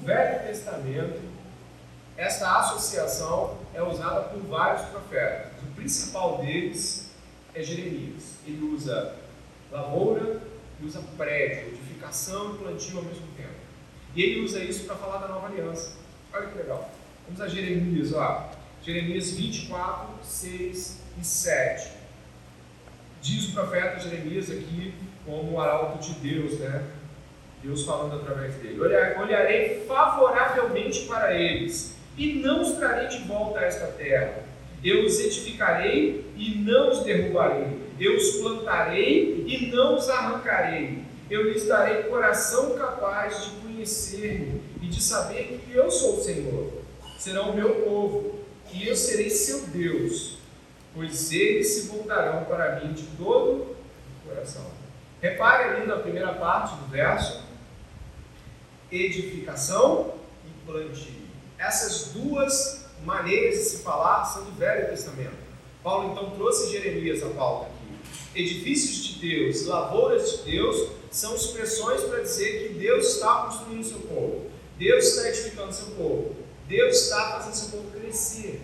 Velho 0.05 0.47
Testamento, 0.47 1.21
essa 2.15 2.59
associação 2.59 3.57
é 3.73 3.83
usada 3.83 4.29
por 4.29 4.41
vários 4.43 4.87
profetas. 4.89 5.53
O 5.63 5.75
principal 5.75 6.39
deles 6.39 7.11
é 7.55 7.63
Jeremias. 7.63 8.35
Ele 8.47 8.63
usa 8.67 9.17
lavoura 9.73 10.43
e 10.79 10.85
usa 10.85 11.01
prédio, 11.17 11.69
edificação 11.69 12.55
e 12.55 12.59
plantio 12.59 12.99
ao 12.99 13.05
mesmo 13.05 13.27
tempo. 13.35 13.55
E 14.15 14.23
ele 14.23 14.45
usa 14.45 14.63
isso 14.63 14.85
para 14.85 14.95
falar 14.97 15.19
da 15.19 15.29
nova 15.29 15.47
aliança. 15.47 15.93
Olha 16.33 16.49
que 16.49 16.59
legal. 16.59 16.91
Vamos 17.27 17.41
a 17.41 17.49
Jeremias, 17.49 18.13
ó. 18.13 18.51
Jeremias 18.83 19.31
24, 19.31 20.23
6 20.23 21.01
e 21.19 21.25
7. 21.25 21.93
Diz 23.23 23.49
o 23.49 23.53
profeta 23.53 23.99
Jeremias 23.99 24.51
aqui 24.51 24.95
como 25.25 25.53
o 25.53 25.61
arauto 25.61 25.99
de 25.99 26.13
Deus, 26.21 26.61
né? 26.61 26.85
Deus 27.65 27.85
falando 27.85 28.17
através 28.17 28.55
dele. 28.57 28.79
Olharei 28.81 29.85
favoravelmente 29.89 31.07
para 31.07 31.35
eles 31.35 31.95
e 32.17 32.35
não 32.35 32.61
os 32.61 32.73
trarei 32.73 33.09
de 33.09 33.19
volta 33.25 33.61
a 33.61 33.65
esta 33.65 33.87
terra. 33.87 34.45
Eu 34.85 35.07
os 35.07 35.19
edificarei 35.19 36.31
e 36.37 36.57
não 36.57 36.91
os 36.91 37.03
derrubarei. 37.05 37.85
Eu 37.99 38.17
os 38.17 38.37
plantarei 38.37 39.45
e 39.47 39.71
não 39.73 39.97
os 39.97 40.11
arrancarei. 40.11 41.03
Eu 41.31 41.51
lhes 41.51 41.67
darei 41.67 42.03
coração 42.03 42.77
capaz 42.77 43.45
de 43.45 43.51
conhecer-me 43.63 44.61
e 44.83 44.87
de 44.87 45.03
saber 45.03 45.59
que 45.65 45.75
eu 45.75 45.91
sou 45.91 46.19
o 46.19 46.23
Senhor. 46.23 46.71
Serão 47.19 47.51
o 47.51 47.57
meu 47.57 47.77
povo 47.77 48.41
e 48.75 48.89
eu 48.89 48.95
serei 48.95 49.31
seu 49.31 49.63
Deus, 49.69 50.37
pois 50.95 51.33
eles 51.33 51.69
se 51.69 51.89
voltarão 51.89 52.45
para 52.45 52.81
mim 52.81 52.93
de 52.93 53.05
todo 53.17 53.53
o 53.53 54.29
coração. 54.29 54.67
Repare 55.23 55.77
ali 55.77 55.87
na 55.87 55.97
primeira 55.97 56.35
parte 56.35 56.77
do 56.77 56.91
verso, 56.91 57.44
edificação 58.97 60.15
e 60.47 60.67
plantio. 60.67 61.25
Essas 61.59 62.13
duas 62.13 62.87
maneiras 63.05 63.59
de 63.59 63.65
se 63.65 63.83
falar 63.83 64.25
são 64.25 64.45
do 64.45 64.53
Velho 64.53 64.89
Testamento. 64.89 65.45
Paulo 65.83 66.13
então 66.13 66.31
trouxe 66.31 66.73
Jeremias 66.73 67.23
à 67.23 67.29
pauta 67.29 67.67
aqui. 67.67 68.41
Edifícios 68.41 69.05
de 69.05 69.29
Deus, 69.29 69.67
lavouras 69.67 70.31
de 70.31 70.53
Deus, 70.53 70.91
são 71.11 71.35
expressões 71.35 72.03
para 72.03 72.23
dizer 72.23 72.69
que 72.69 72.75
Deus 72.75 73.15
está 73.15 73.43
construindo 73.43 73.85
seu 73.85 74.01
povo. 74.01 74.51
Deus 74.79 75.05
está 75.05 75.29
edificando 75.29 75.73
seu 75.73 75.87
povo. 75.95 76.35
Deus 76.67 77.03
está 77.03 77.33
fazendo 77.33 77.55
seu 77.55 77.69
povo 77.69 77.91
crescer. 77.91 78.61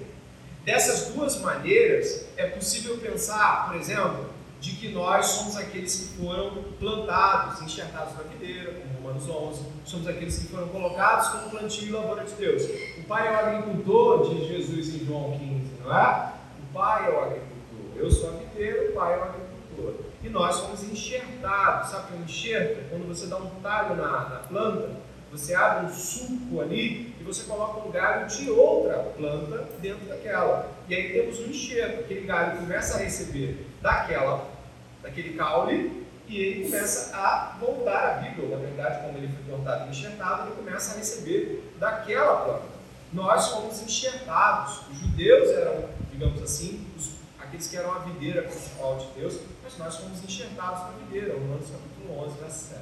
Dessas 0.64 1.14
duas 1.14 1.40
maneiras, 1.40 2.24
é 2.36 2.46
possível 2.46 2.98
pensar, 2.98 3.68
por 3.68 3.80
exemplo, 3.80 4.29
de 4.60 4.72
que 4.72 4.90
nós 4.90 5.26
somos 5.26 5.56
aqueles 5.56 5.94
que 5.94 6.22
foram 6.22 6.62
plantados, 6.78 7.62
enxertados 7.62 8.14
na 8.14 8.24
videira, 8.24 8.74
como 8.74 9.08
Romanos 9.08 9.28
11, 9.28 9.62
somos 9.84 10.06
aqueles 10.06 10.38
que 10.38 10.48
foram 10.48 10.68
colocados 10.68 11.28
como 11.28 11.50
plantio 11.50 11.88
e 11.88 11.90
lavoura 11.90 12.24
de 12.24 12.34
Deus. 12.34 12.62
O 12.98 13.04
pai 13.04 13.26
é 13.26 13.30
o 13.30 13.38
agricultor, 13.38 14.34
diz 14.34 14.48
Jesus 14.48 14.94
em 14.94 15.06
João 15.06 15.38
15, 15.38 15.70
não 15.82 15.96
é? 15.96 16.32
O 16.58 16.74
pai 16.74 17.06
é 17.06 17.10
o 17.10 17.20
agricultor. 17.20 17.50
Eu 17.96 18.10
sou 18.10 18.30
a 18.30 18.32
videira, 18.32 18.90
o 18.90 18.94
pai 18.94 19.14
é 19.14 19.18
o 19.18 19.22
agricultor. 19.22 19.94
E 20.22 20.28
nós 20.28 20.56
somos 20.56 20.82
enxertados. 20.84 21.90
Sabe 21.90 22.04
o 22.04 22.06
que 22.08 22.14
é 22.14 22.24
enxerto? 22.24 22.90
Quando 22.90 23.08
você 23.08 23.26
dá 23.26 23.38
um 23.38 23.48
talho 23.62 23.96
na, 23.96 24.28
na 24.28 24.38
planta, 24.40 24.90
você 25.32 25.54
abre 25.54 25.86
um 25.86 25.94
suco 25.94 26.60
ali 26.60 27.09
e 27.20 27.22
você 27.22 27.44
coloca 27.44 27.86
um 27.86 27.90
galho 27.90 28.26
de 28.26 28.50
outra 28.50 28.98
planta 29.16 29.68
dentro 29.78 30.06
daquela. 30.06 30.72
E 30.88 30.94
aí 30.94 31.12
temos 31.12 31.38
um 31.38 31.46
enxerto. 31.46 32.00
Aquele 32.00 32.22
galho 32.22 32.58
começa 32.58 32.96
a 32.96 33.00
receber 33.00 33.66
daquela, 33.82 34.48
daquele 35.02 35.36
caule 35.36 36.06
e 36.26 36.40
ele 36.40 36.64
começa 36.64 37.14
a 37.14 37.58
voltar 37.60 38.08
à 38.08 38.12
vida. 38.20 38.42
Ou, 38.42 38.48
na 38.48 38.56
verdade, 38.56 39.04
como 39.04 39.18
ele 39.18 39.28
foi 39.28 39.54
plantado 39.54 39.86
e 39.86 39.90
enxertado, 39.90 40.46
ele 40.46 40.56
começa 40.56 40.94
a 40.94 40.96
receber 40.96 41.74
daquela 41.78 42.36
planta. 42.36 42.80
Nós 43.12 43.48
fomos 43.48 43.82
enxertados. 43.82 44.80
Os 44.90 44.98
judeus 44.98 45.50
eram, 45.50 45.90
digamos 46.10 46.42
assim, 46.42 46.86
os, 46.96 47.10
aqueles 47.38 47.66
que 47.66 47.76
eram 47.76 47.92
a 47.92 47.98
videira 47.98 48.42
principal 48.42 48.96
de 48.96 49.20
Deus, 49.20 49.40
mas 49.62 49.76
nós 49.76 49.96
fomos 49.96 50.24
enxertados 50.24 50.80
na 50.84 51.04
videira. 51.04 51.34
Romanos 51.34 51.68
capítulo 51.68 52.24
11, 52.24 52.38
verso 52.40 52.64
7. 52.70 52.80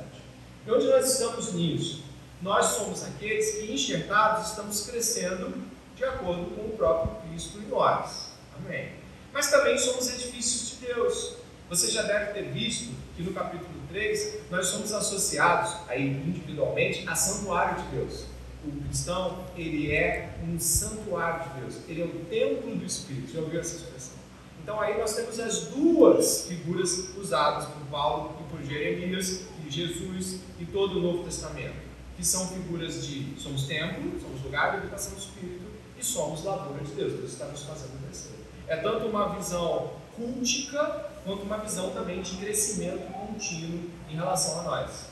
E 0.65 0.71
onde 0.71 0.87
nós 0.87 1.13
estamos 1.13 1.55
nisso? 1.55 2.05
Nós 2.41 2.67
somos 2.67 3.05
aqueles 3.05 3.57
que, 3.57 3.73
enxertados, 3.73 4.51
estamos 4.51 4.87
crescendo 4.87 5.53
de 5.97 6.05
acordo 6.05 6.55
com 6.55 6.67
o 6.67 6.77
próprio 6.77 7.17
Cristo 7.23 7.59
em 7.59 7.69
nós. 7.69 8.29
Amém. 8.57 8.93
Mas 9.33 9.51
também 9.51 9.77
somos 9.77 10.09
edifícios 10.09 10.71
de 10.71 10.87
Deus. 10.87 11.35
Você 11.69 11.91
já 11.91 12.03
deve 12.03 12.33
ter 12.33 12.45
visto 12.51 12.95
que 13.17 13.23
no 13.23 13.33
capítulo 13.33 13.69
3 13.89 14.51
nós 14.51 14.69
somos 14.69 14.93
associados 14.93 15.77
aí 15.89 16.07
individualmente 16.07 17.07
a 17.09 17.15
santuário 17.15 17.83
de 17.83 17.89
Deus. 17.97 18.25
o 18.65 18.85
cristão, 18.87 19.45
ele 19.57 19.93
é 19.93 20.37
um 20.43 20.59
santuário 20.59 21.49
de 21.49 21.61
Deus, 21.61 21.75
ele 21.89 22.03
é 22.03 22.05
o 22.05 22.25
templo 22.27 22.75
do 22.75 22.85
Espírito. 22.85 23.33
Já 23.33 23.41
ouviu 23.41 23.61
essa 23.61 23.77
expressão? 23.77 24.15
Então 24.63 24.81
aí 24.81 24.99
nós 24.99 25.15
temos 25.15 25.39
as 25.41 25.63
duas 25.67 26.47
figuras 26.47 27.17
usadas 27.17 27.67
por 27.67 27.83
Paulo 27.91 28.37
e 28.41 28.51
por 28.51 28.63
Jeremias, 28.63 29.47
e 29.67 29.71
Jesus 29.71 30.41
e 30.61 30.67
todo 30.67 30.99
o 30.99 31.03
Novo 31.03 31.25
Testamento, 31.25 31.88
que 32.19 32.27
são 32.27 32.49
figuras 32.49 33.07
de 33.07 33.41
somos 33.41 33.63
templo, 33.63 34.21
somos 34.21 34.43
lugar 34.43 34.73
de 34.73 34.79
habitação 34.79 35.13
do 35.13 35.21
Espírito 35.21 35.71
e 35.97 36.05
somos 36.05 36.43
lavoura 36.43 36.83
de 36.83 36.91
Deus. 36.91 37.13
Deus 37.13 37.33
está 37.33 37.45
nos 37.47 37.63
fazendo 37.63 38.05
crescer. 38.05 38.35
É 38.67 38.77
tanto 38.79 39.07
uma 39.07 39.37
visão 39.37 39.93
cultica 40.17 41.11
quanto 41.25 41.45
uma 41.45 41.59
visão 41.59 41.91
também 41.91 42.21
de 42.21 42.37
crescimento 42.37 43.07
contínuo 43.13 43.89
em 44.11 44.17
relação 44.17 44.59
a 44.59 44.63
nós. 44.65 45.07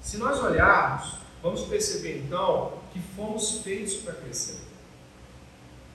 Se 0.00 0.18
nós 0.18 0.40
olharmos, 0.40 1.16
vamos 1.42 1.62
perceber 1.62 2.18
então 2.18 2.74
que 2.92 3.00
fomos 3.16 3.58
feitos 3.58 3.94
para 3.94 4.14
crescer. 4.14 4.60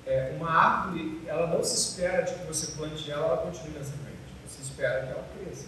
É, 0.06 0.36
uma 0.38 0.52
árvore, 0.52 1.22
ela 1.26 1.48
não 1.48 1.64
se 1.64 1.76
espera 1.78 2.24
de 2.24 2.34
que 2.34 2.46
você 2.46 2.74
plante 2.74 3.10
ela, 3.10 3.26
ela 3.26 3.38
continue 3.38 3.72
na 3.78 3.86
semente. 3.86 4.16
Você 4.46 4.62
espera 4.62 5.06
que 5.06 5.14
ela 5.14 5.26
cresça. 5.40 5.68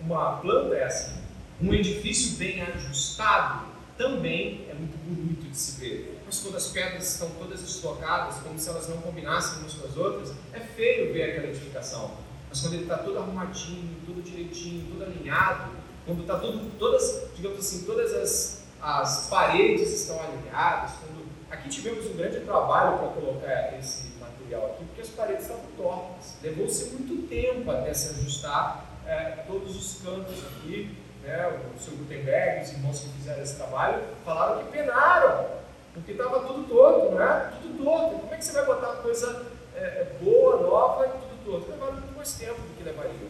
Uma 0.00 0.38
planta 0.38 0.74
é 0.74 0.84
assim. 0.84 1.25
Um 1.60 1.72
edifício 1.72 2.36
bem 2.36 2.60
ajustado 2.60 3.66
também 3.96 4.66
é 4.68 4.74
muito 4.74 4.96
bonito 4.98 5.50
de 5.50 5.56
se 5.56 5.80
ver. 5.80 6.20
Mas 6.26 6.40
quando 6.40 6.56
as 6.56 6.66
pedras 6.66 7.12
estão 7.12 7.30
todas 7.30 7.62
deslocadas, 7.62 8.36
como 8.42 8.58
se 8.58 8.68
elas 8.68 8.88
não 8.88 8.98
combinassem 8.98 9.60
umas 9.60 9.72
com 9.72 9.86
as 9.86 9.96
outras, 9.96 10.34
é 10.52 10.60
feio 10.60 11.14
ver 11.14 11.30
aquela 11.30 11.46
edificação. 11.46 12.10
Mas 12.50 12.60
quando 12.60 12.74
ele 12.74 12.82
está 12.82 12.98
todo 12.98 13.16
arrumadinho, 13.18 13.96
tudo 14.04 14.20
direitinho, 14.22 14.86
tudo 14.90 15.04
alinhado, 15.04 15.70
quando 16.04 16.20
está 16.20 16.38
todas, 16.78 17.22
digamos 17.34 17.58
assim, 17.58 17.84
todas 17.84 18.12
as, 18.12 18.62
as 18.82 19.28
paredes 19.28 19.92
estão 19.92 20.20
alinhadas, 20.20 20.92
quando... 21.00 21.26
aqui 21.50 21.70
tivemos 21.70 22.04
um 22.04 22.16
grande 22.16 22.40
trabalho 22.40 22.98
para 22.98 23.08
colocar 23.08 23.78
esse 23.78 24.08
material 24.20 24.66
aqui, 24.66 24.84
porque 24.84 25.00
as 25.00 25.08
paredes 25.08 25.42
estavam 25.44 25.64
tortas. 25.74 26.34
Levou-se 26.42 26.90
muito 26.90 27.26
tempo 27.28 27.70
até 27.70 27.94
se 27.94 28.10
ajustar 28.10 28.84
é, 29.06 29.44
todos 29.46 29.74
os 29.74 30.02
cantos 30.02 30.36
aqui. 30.44 31.05
Né? 31.26 31.60
O 31.74 31.80
seu 31.80 31.96
Gutenberg, 31.96 32.62
os 32.62 32.72
irmãos 32.72 33.00
que 33.00 33.08
fizeram 33.08 33.42
esse 33.42 33.56
trabalho, 33.56 34.02
falaram 34.24 34.64
que 34.64 34.70
penaram, 34.70 35.46
porque 35.92 36.12
estava 36.12 36.40
tudo 36.46 36.68
torto, 36.68 37.10
não 37.10 37.22
é? 37.22 37.52
Tudo 37.60 37.84
torto. 37.84 38.18
Como 38.20 38.34
é 38.34 38.36
que 38.36 38.44
você 38.44 38.52
vai 38.52 38.64
botar 38.64 38.92
coisa 39.02 39.46
é, 39.74 39.80
é 39.80 40.16
boa, 40.22 40.62
nova 40.62 41.06
e 41.06 41.10
tudo 41.10 41.44
torto? 41.44 41.70
Levaram 41.70 41.94
muito 41.94 42.16
mais 42.16 42.32
tempo 42.34 42.60
do 42.60 42.76
que 42.76 42.84
levaria. 42.84 43.28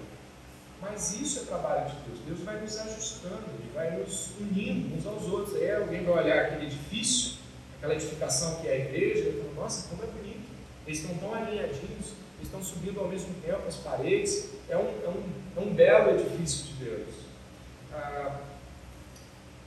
Mas 0.83 1.19
isso 1.19 1.41
é 1.41 1.43
trabalho 1.45 1.87
de 1.89 1.97
Deus. 2.07 2.19
Deus 2.27 2.41
vai 2.41 2.61
nos 2.61 2.79
ajustando, 2.79 3.45
Ele 3.59 3.71
vai 3.75 3.91
nos 3.93 4.33
unindo 4.39 4.95
uns 4.95 5.07
aos 5.07 5.25
outros. 5.25 5.57
Aí 5.57 5.75
alguém 5.75 6.05
vai 6.05 6.25
olhar 6.25 6.45
aquele 6.45 6.67
edifício, 6.67 7.39
aquela 7.79 7.95
edificação 7.95 8.57
que 8.57 8.69
é 8.69 8.73
a 8.73 8.77
igreja, 8.77 9.31
e 9.31 9.41
fala, 9.41 9.65
nossa, 9.65 9.89
como 9.89 10.03
é 10.03 10.07
bonito. 10.07 10.47
Eles 10.87 11.01
estão 11.01 11.17
tão 11.17 11.35
alinhadinhos, 11.35 12.13
eles 12.37 12.43
estão 12.43 12.63
subindo 12.63 13.01
ao 13.01 13.09
mesmo 13.09 13.33
tempo 13.43 13.63
as 13.67 13.77
paredes. 13.77 14.51
É 14.69 14.77
um, 14.77 14.89
é 15.03 15.09
um, 15.09 15.23
é 15.57 15.61
um 15.61 15.73
belo 15.73 16.11
edifício 16.11 16.67
de 16.67 16.85
Deus. 16.85 17.26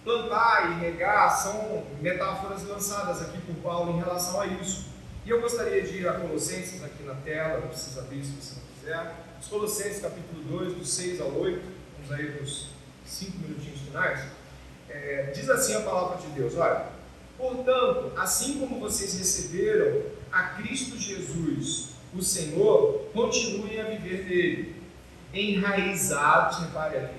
Plantar 0.03 0.71
e 0.71 0.79
regar 0.79 1.29
são 1.29 1.83
metáforas 2.01 2.63
lançadas 2.63 3.21
aqui 3.21 3.37
por 3.41 3.55
Paulo 3.55 3.93
em 3.93 3.99
relação 3.99 4.39
a 4.41 4.47
isso. 4.47 4.85
E 5.25 5.29
eu 5.29 5.41
gostaria 5.41 5.81
de 5.83 5.99
ir 5.99 6.07
a 6.07 6.13
Colossenses 6.13 6.83
aqui 6.83 7.03
na 7.03 7.15
tela, 7.15 7.59
não 7.59 7.67
precisa 7.67 8.01
abrir 8.01 8.23
se 8.23 8.31
você 8.31 8.55
não 8.55 8.67
quiser. 8.73 9.15
Os 9.39 9.47
Colossenses 9.47 10.01
capítulo 10.01 10.41
2, 10.59 10.73
do 10.75 10.85
6 10.85 11.21
ao 11.21 11.31
8, 11.31 11.61
vamos 11.97 12.11
aí 12.11 12.31
para 12.31 12.43
os 12.43 12.69
5 13.05 13.37
minutinhos 13.37 13.81
finais. 13.81 14.21
É, 14.89 15.31
diz 15.35 15.49
assim 15.49 15.75
a 15.75 15.81
palavra 15.81 16.17
de 16.17 16.27
Deus: 16.29 16.55
Olha, 16.57 16.85
portanto, 17.37 18.11
assim 18.17 18.59
como 18.59 18.79
vocês 18.79 19.17
receberam 19.17 20.01
a 20.31 20.43
Cristo 20.55 20.97
Jesus, 20.97 21.89
o 22.13 22.23
Senhor, 22.23 23.09
continuem 23.13 23.79
a 23.79 23.83
viver 23.83 24.23
nele, 24.25 24.83
enraizados, 25.31 26.59
repare 26.59 26.97
aqui, 26.97 27.18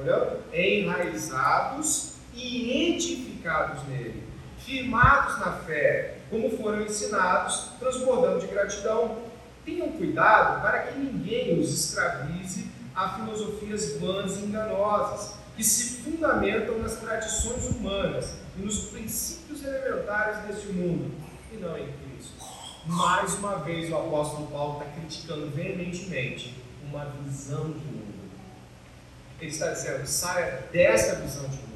olha, 0.00 0.38
enraizados 0.52 2.14
e 2.34 2.92
edificados 2.92 3.82
nele, 3.88 4.22
firmados 4.58 5.38
na 5.38 5.52
fé, 5.52 6.18
como 6.30 6.56
foram 6.56 6.82
ensinados, 6.82 7.70
transbordando 7.78 8.40
de 8.40 8.46
gratidão 8.46 9.30
Tenham 9.64 9.92
cuidado 9.92 10.62
para 10.62 10.80
que 10.80 10.98
ninguém 10.98 11.60
os 11.60 11.72
escravize 11.72 12.70
a 12.94 13.10
filosofias 13.10 14.00
vãs 14.00 14.38
e 14.38 14.46
enganosas, 14.46 15.38
que 15.56 15.62
se 15.62 16.02
fundamentam 16.02 16.78
nas 16.78 16.96
tradições 16.96 17.68
humanas 17.68 18.36
e 18.58 18.62
nos 18.62 18.86
princípios 18.86 19.62
elementares 19.62 20.38
deste 20.46 20.68
mundo, 20.68 21.14
e 21.52 21.56
não 21.56 21.76
em 21.76 21.86
Cristo. 21.86 22.32
Mais 22.86 23.34
uma 23.34 23.56
vez, 23.56 23.90
o 23.92 23.96
apóstolo 23.96 24.46
Paulo 24.46 24.80
está 24.80 24.92
criticando 24.92 25.50
veementemente 25.50 26.56
uma 26.82 27.04
visão 27.22 27.64
de 27.70 27.78
mundo. 27.78 28.09
Ele 29.40 29.50
está 29.50 29.70
dizendo: 29.70 30.06
saia 30.06 30.64
dessa 30.72 31.16
visão 31.16 31.48
de 31.48 31.56
mundo. 31.56 31.70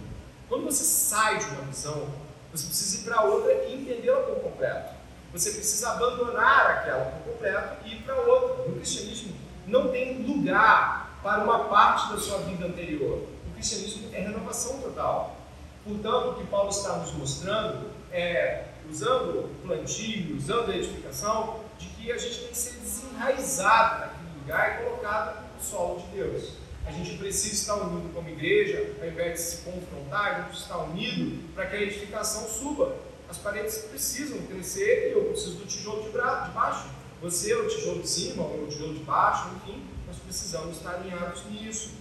Quando 0.48 0.64
você 0.64 0.84
sai 0.84 1.38
de 1.38 1.46
uma 1.46 1.62
visão, 1.62 2.08
você 2.52 2.66
precisa 2.66 3.00
ir 3.00 3.04
para 3.04 3.22
outra 3.22 3.52
e 3.64 3.74
entendê-la 3.74 4.20
por 4.20 4.36
completo. 4.40 4.94
Você 5.32 5.50
precisa 5.50 5.90
abandonar 5.90 6.70
aquela 6.70 7.06
por 7.06 7.32
completo 7.32 7.84
e 7.84 7.96
ir 7.96 8.02
para 8.02 8.14
outra. 8.14 8.68
No 8.68 8.76
cristianismo 8.76 9.34
não 9.66 9.88
tem 9.88 10.22
lugar 10.22 11.18
para 11.22 11.42
uma 11.42 11.64
parte 11.64 12.12
da 12.12 12.18
sua 12.18 12.38
vida 12.38 12.66
anterior. 12.66 13.26
O 13.48 13.54
cristianismo 13.54 14.10
é 14.12 14.20
renovação 14.20 14.78
total. 14.80 15.36
Portanto, 15.84 16.30
o 16.30 16.34
que 16.34 16.46
Paulo 16.46 16.70
está 16.70 16.96
nos 16.96 17.12
mostrando 17.12 17.90
é, 18.14 18.66
usando 18.88 19.40
o 19.40 19.54
plantio, 19.66 20.36
usando 20.36 20.70
a 20.70 20.76
edificação, 20.76 21.60
de 21.78 21.88
que 21.88 22.12
a 22.12 22.16
gente 22.16 22.38
tem 22.38 22.48
que 22.48 22.56
ser 22.56 22.78
desenraizado 22.78 24.00
naquele 24.00 24.38
lugar 24.38 24.80
e 24.80 24.84
colocado 24.84 25.44
no 25.54 25.62
solo 25.62 26.00
de 26.00 26.06
Deus. 26.16 26.63
A 26.86 26.92
gente 26.92 27.16
precisa 27.16 27.54
estar 27.54 27.74
unido 27.76 28.12
como 28.14 28.28
igreja, 28.28 28.94
ao 29.00 29.08
invés 29.08 29.32
de 29.32 29.40
se 29.40 29.56
confrontar, 29.62 30.34
a 30.34 30.42
gente 30.42 30.58
estar 30.58 30.78
unido 30.78 31.54
para 31.54 31.66
que 31.66 31.76
a 31.76 31.82
edificação 31.82 32.46
suba 32.48 32.94
as 33.28 33.38
paredes 33.38 33.78
precisam 33.90 34.38
crescer 34.46 35.08
e 35.08 35.12
eu 35.12 35.24
preciso 35.24 35.56
do 35.56 35.66
tijolo 35.66 36.02
de, 36.02 36.10
de 36.10 36.50
baixo. 36.52 36.88
Você 37.20 37.52
é 37.52 37.56
o 37.56 37.68
tijolo 37.68 38.02
de 38.02 38.08
cima, 38.08 38.44
ou 38.44 38.64
o 38.64 38.68
tijolo 38.68 38.94
de 38.94 39.02
baixo, 39.02 39.50
enfim, 39.56 39.82
nós 40.06 40.16
precisamos 40.18 40.76
estar 40.76 40.94
alinhados 40.94 41.42
nisso. 41.50 41.94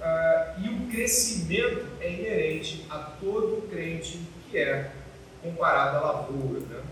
Uh, 0.00 0.60
e 0.60 0.68
o 0.68 0.90
crescimento 0.90 1.86
é 2.00 2.12
inerente 2.12 2.84
a 2.90 2.98
todo 2.98 3.68
crente 3.68 4.20
que 4.50 4.58
é 4.58 4.92
comparado 5.42 5.98
à 5.98 6.00
lavoura. 6.00 6.60
Né? 6.60 6.82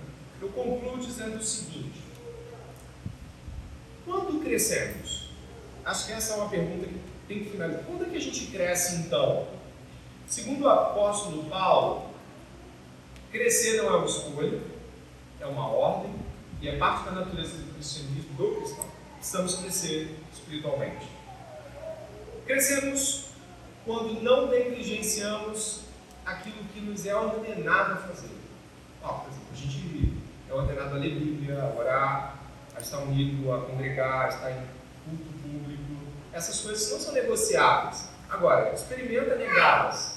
Eu 0.40 0.48
concluo 0.50 0.98
dizendo 0.98 1.38
o 1.38 1.42
seguinte: 1.42 2.00
quando 4.04 4.42
crescemos? 4.42 5.30
Acho 5.84 6.06
que 6.06 6.12
essa 6.12 6.34
é 6.34 6.36
uma 6.36 6.48
pergunta 6.48 6.86
que 6.86 6.98
tem 7.26 7.44
que 7.44 7.50
finalizar. 7.50 7.82
Quando 7.84 8.04
é 8.04 8.08
que 8.08 8.16
a 8.16 8.20
gente 8.20 8.46
cresce 8.46 8.96
então? 8.96 9.46
Segundo 10.26 10.64
o 10.64 10.68
apóstolo 10.68 11.44
Paulo, 11.44 12.14
Crescer 13.34 13.78
não 13.78 13.92
é 13.92 13.96
uma 13.96 14.06
escolha, 14.06 14.60
é 15.40 15.46
uma 15.46 15.66
ordem 15.66 16.14
e 16.62 16.68
é 16.68 16.76
parte 16.76 17.04
da 17.06 17.10
natureza 17.10 17.56
do 17.58 17.74
cristianismo 17.74 18.32
do 18.36 18.60
cristão. 18.60 18.84
Precisamos 19.16 19.56
crescer 19.56 20.16
espiritualmente. 20.32 21.04
Crescemos 22.46 23.30
quando 23.84 24.22
não 24.22 24.46
negligenciamos 24.46 25.80
aquilo 26.24 26.62
que 26.72 26.80
nos 26.80 27.04
é 27.06 27.16
ordenado 27.16 27.94
a 27.94 27.96
fazer. 27.96 28.30
Por 29.02 29.26
exemplo, 29.28 29.48
a 29.52 29.56
gente 29.56 30.12
é 30.48 30.54
ordenado 30.54 30.94
a 30.94 30.98
ler 30.98 31.18
Bíblia, 31.18 31.60
a 31.60 31.76
orar, 31.76 32.38
a 32.76 32.80
estar 32.80 32.98
unido, 32.98 33.52
a 33.52 33.62
congregar, 33.62 34.26
a 34.26 34.28
estar 34.28 34.50
em 34.52 34.64
culto 35.04 35.32
público. 35.42 35.83
Essas 36.34 36.60
coisas 36.60 36.90
não 36.90 37.00
são 37.00 37.12
negociáveis. 37.12 38.04
Agora, 38.28 38.72
experimenta 38.74 39.36
negá-las 39.36 40.14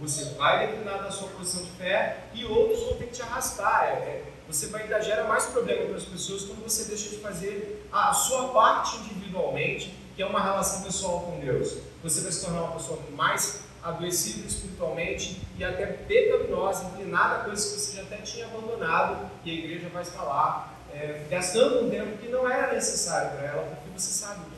você 0.00 0.26
vai 0.36 0.66
declinar 0.66 1.02
da 1.02 1.10
sua 1.10 1.28
posição 1.30 1.62
de 1.64 1.70
fé 1.72 2.18
e 2.32 2.44
outros 2.44 2.84
vão 2.84 2.94
ter 2.94 3.06
que 3.06 3.14
te 3.14 3.22
arrastar. 3.22 3.84
É, 3.84 3.88
é, 3.88 4.24
você 4.46 4.68
vai 4.68 4.82
ainda 4.82 5.00
gera 5.00 5.24
mais 5.24 5.46
problema 5.46 5.86
para 5.86 5.96
as 5.96 6.04
pessoas 6.04 6.44
quando 6.44 6.62
você 6.62 6.84
deixa 6.84 7.10
de 7.10 7.16
fazer 7.16 7.86
a 7.92 8.12
sua 8.12 8.48
parte 8.48 8.96
individualmente, 8.98 9.94
que 10.14 10.22
é 10.22 10.26
uma 10.26 10.40
relação 10.40 10.82
pessoal 10.82 11.20
com 11.22 11.40
Deus. 11.40 11.78
Você 12.02 12.20
vai 12.20 12.30
se 12.30 12.44
tornar 12.44 12.62
uma 12.62 12.72
pessoa 12.76 12.98
mais 13.12 13.62
adoecida 13.82 14.46
espiritualmente 14.46 15.42
e 15.56 15.64
até 15.64 15.86
pecaminosa, 15.86 16.84
inclinada 16.84 17.36
a 17.36 17.44
coisas 17.44 17.72
que 17.72 17.80
você 17.80 17.96
já 17.96 18.02
até 18.02 18.18
tinha 18.18 18.46
abandonado 18.46 19.28
e 19.44 19.50
a 19.50 19.54
igreja 19.54 19.88
vai 19.88 20.04
lá 20.16 20.74
é, 20.92 21.22
gastando 21.28 21.86
um 21.86 21.90
tempo 21.90 22.18
que 22.18 22.28
não 22.28 22.48
era 22.48 22.72
necessário 22.72 23.36
para 23.36 23.46
ela, 23.46 23.62
porque 23.62 23.98
você 23.98 24.10
sabe 24.10 24.40
que 24.44 24.57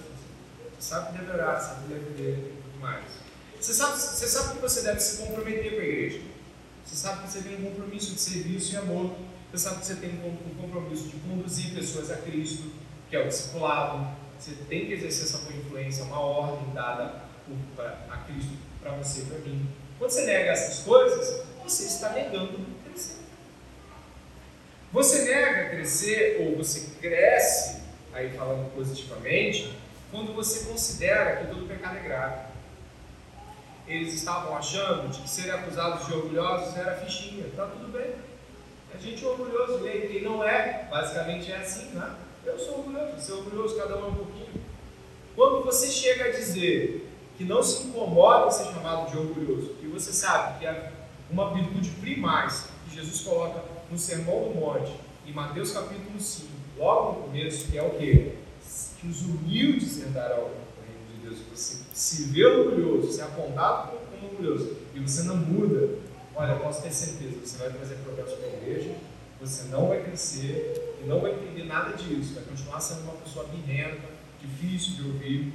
sabe 0.81 1.13
que 1.13 1.25
deve 1.25 1.33
orar, 1.33 1.61
sabe 1.61 1.95
que 1.95 2.13
deve 2.13 2.31
e 2.31 2.63
tudo 2.63 2.81
mais. 2.81 3.05
Você 3.61 3.75
sabe, 3.75 4.01
você 4.01 4.27
sabe 4.27 4.55
que 4.55 4.63
você 4.63 4.83
deve 4.83 5.01
se 5.01 5.19
comprometer 5.19 5.75
com 5.75 5.81
a 5.81 5.85
igreja. 5.85 6.21
Você 6.85 6.97
sabe 6.97 7.23
que 7.23 7.31
você 7.31 7.43
tem 7.43 7.57
um 7.57 7.71
compromisso 7.71 8.15
de 8.15 8.21
serviço 8.21 8.73
e 8.73 8.77
amor. 8.79 9.15
Você 9.53 9.69
sabe 9.69 9.81
que 9.81 9.87
você 9.87 9.95
tem 9.97 10.11
um 10.11 10.61
compromisso 10.61 11.09
de 11.09 11.17
conduzir 11.19 11.75
pessoas 11.75 12.11
a 12.11 12.17
Cristo, 12.17 12.71
que 13.09 13.17
é 13.17 13.25
o 13.25 13.29
discipulado. 13.29 14.17
Você 14.39 14.53
tem 14.69 14.87
que 14.87 14.95
exercer 14.95 15.25
essa 15.25 15.39
boa 15.39 15.53
influência, 15.53 16.05
uma 16.05 16.19
ordem 16.19 16.73
dada 16.73 17.25
pra, 17.77 18.07
a 18.11 18.17
Cristo 18.19 18.53
para 18.81 18.93
você 18.93 19.21
e 19.21 19.25
para 19.27 19.39
mim. 19.41 19.69
Quando 19.99 20.11
você 20.11 20.25
nega 20.25 20.53
essas 20.53 20.83
coisas, 20.83 21.43
você 21.63 21.85
está 21.85 22.11
negando 22.11 22.59
crescer. 22.85 23.19
Você 24.93 25.25
nega 25.25 25.69
crescer 25.69 26.39
ou 26.41 26.57
você 26.57 26.93
cresce, 27.01 27.83
aí 28.15 28.31
falando 28.31 28.75
positivamente, 28.75 29.77
quando 30.11 30.35
você 30.35 30.67
considera 30.67 31.37
que 31.37 31.55
todo 31.55 31.69
pecado 31.69 31.97
é 31.97 32.01
grave. 32.01 32.51
Eles 33.87 34.15
estavam 34.15 34.57
achando 34.57 35.09
de 35.09 35.21
que 35.21 35.29
serem 35.29 35.53
acusados 35.53 36.07
de 36.07 36.15
orgulhosos 36.15 36.77
era 36.77 36.97
fichinha. 36.97 37.45
Tá 37.57 37.67
tudo 37.67 37.93
bem. 37.93 38.15
A 38.95 38.99
gente 38.99 39.25
é 39.25 39.29
orgulhoso, 39.29 39.87
e 39.87 40.09
quem 40.09 40.23
não 40.23 40.43
é, 40.43 40.89
basicamente 40.91 41.51
é 41.51 41.57
assim, 41.57 41.91
né? 41.91 42.15
Eu 42.45 42.59
sou 42.59 42.79
orgulhoso, 42.79 43.13
você 43.17 43.33
é 43.33 43.35
orgulhoso, 43.35 43.77
cada 43.77 43.97
um 43.97 44.05
é 44.05 44.09
um 44.09 44.15
pouquinho. 44.15 44.61
Quando 45.37 45.65
você 45.65 45.87
chega 45.89 46.25
a 46.25 46.31
dizer 46.31 47.09
que 47.39 47.45
não 47.45 47.63
se 47.63 47.85
incomoda 47.85 48.49
em 48.49 48.51
ser 48.51 48.65
chamado 48.65 49.11
de 49.11 49.17
orgulhoso, 49.17 49.77
e 49.83 49.87
você 49.87 50.13
sabe 50.13 50.59
que 50.59 50.67
é 50.67 50.93
uma 51.31 51.55
virtude 51.55 51.91
primais 52.01 52.69
que 52.85 52.97
Jesus 52.97 53.21
coloca 53.23 53.63
no 53.91 53.97
Sermão 53.97 54.45
do 54.45 54.55
Monte, 54.55 54.93
em 55.27 55.33
Mateus 55.33 55.73
capítulo 55.73 56.19
5, 56.19 56.49
logo 56.77 57.13
no 57.13 57.23
começo, 57.27 57.71
que 57.71 57.79
é 57.79 57.83
o 57.83 57.91
quê? 57.91 58.35
Que 59.01 59.09
os 59.09 59.23
humildes 59.23 59.99
herdarão 60.03 60.43
o 60.43 60.51
reino 60.87 61.07
de 61.15 61.29
Deus. 61.29 61.39
Você 61.51 61.79
se 61.95 62.25
vê 62.25 62.45
orgulhoso, 62.45 63.11
se 63.11 63.23
apontado 63.23 63.93
como 64.11 64.33
orgulhoso, 64.33 64.77
e 64.95 65.01
você 65.01 65.23
não 65.23 65.37
muda, 65.37 65.99
olha, 66.35 66.57
posso 66.57 66.83
ter 66.83 66.93
certeza, 66.93 67.39
você 67.43 67.57
vai 67.57 67.71
trazer 67.71 67.95
progresso 68.05 68.37
para 68.37 68.47
a 68.47 68.53
igreja, 68.53 68.95
você 69.41 69.69
não 69.69 69.89
vai 69.89 70.03
crescer 70.03 70.99
e 71.03 71.09
não 71.09 71.21
vai 71.21 71.33
entender 71.33 71.65
nada 71.65 71.97
disso, 71.97 72.35
vai 72.35 72.45
continuar 72.45 72.81
sendo 72.81 73.03
uma 73.05 73.15
pessoa 73.15 73.47
birrenta, 73.47 74.07
difícil 74.41 74.97
de 74.97 75.09
ouvir. 75.09 75.53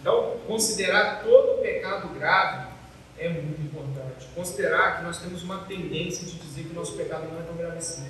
Então, 0.00 0.36
considerar 0.46 1.22
todo 1.24 1.60
pecado 1.62 2.08
grave 2.14 2.72
é 3.18 3.28
muito 3.28 3.60
importante. 3.60 4.26
Considerar 4.34 4.98
que 4.98 5.04
nós 5.04 5.18
temos 5.18 5.42
uma 5.42 5.64
tendência 5.64 6.26
de 6.26 6.38
dizer 6.38 6.64
que 6.64 6.74
nosso 6.74 6.94
pecado 6.94 7.26
não 7.28 7.40
é 7.40 7.42
tão 7.42 7.56
grave 7.56 7.78
assim. 7.78 8.08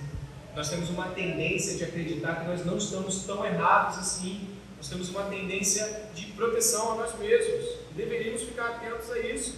Nós 0.55 0.69
temos 0.69 0.91
uma 0.91 1.09
tendência 1.09 1.77
de 1.77 1.85
acreditar 1.85 2.41
que 2.41 2.47
nós 2.47 2.65
não 2.65 2.77
estamos 2.77 3.25
tão 3.25 3.45
errados 3.45 3.99
assim. 3.99 4.49
Nós 4.77 4.89
temos 4.89 5.09
uma 5.09 5.25
tendência 5.25 6.11
de 6.15 6.27
proteção 6.33 6.93
a 6.93 6.95
nós 6.97 7.19
mesmos. 7.19 7.79
Deveríamos 7.93 8.43
ficar 8.43 8.67
atentos 8.67 9.11
a 9.11 9.19
isso. 9.19 9.57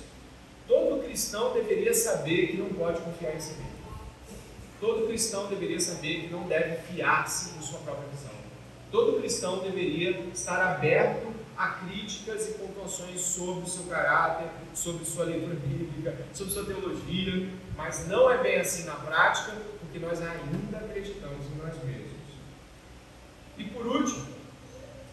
Todo 0.68 1.02
cristão 1.02 1.52
deveria 1.52 1.92
saber 1.92 2.48
que 2.48 2.56
não 2.56 2.68
pode 2.70 3.00
confiar 3.00 3.34
em 3.34 3.40
si 3.40 3.54
mesmo. 3.54 3.74
Todo 4.80 5.06
cristão 5.06 5.46
deveria 5.48 5.80
saber 5.80 6.22
que 6.22 6.28
não 6.28 6.46
deve 6.46 6.76
fiar-se 6.82 7.58
em 7.58 7.62
sua 7.62 7.80
própria 7.80 8.08
visão. 8.08 8.30
Todo 8.90 9.18
cristão 9.18 9.58
deveria 9.58 10.10
estar 10.32 10.60
aberto 10.60 11.34
a 11.56 11.68
críticas 11.68 12.48
e 12.48 12.52
pontuações 12.52 13.20
sobre 13.20 13.64
o 13.64 13.68
seu 13.68 13.84
caráter, 13.84 14.48
sobre 14.74 15.04
sua 15.04 15.24
leitura 15.24 15.54
bíblica, 15.54 16.16
sobre 16.32 16.52
sua 16.52 16.64
teologia, 16.64 17.48
mas 17.76 18.06
não 18.08 18.30
é 18.30 18.38
bem 18.42 18.60
assim 18.60 18.84
na 18.84 18.94
prática, 18.94 19.52
porque 19.94 20.04
nós 20.04 20.20
ainda 20.20 20.78
acreditamos 20.78 21.46
em 21.46 21.56
nós 21.56 21.76
mesmos. 21.84 22.10
E 23.56 23.64
por 23.66 23.86
último, 23.86 24.26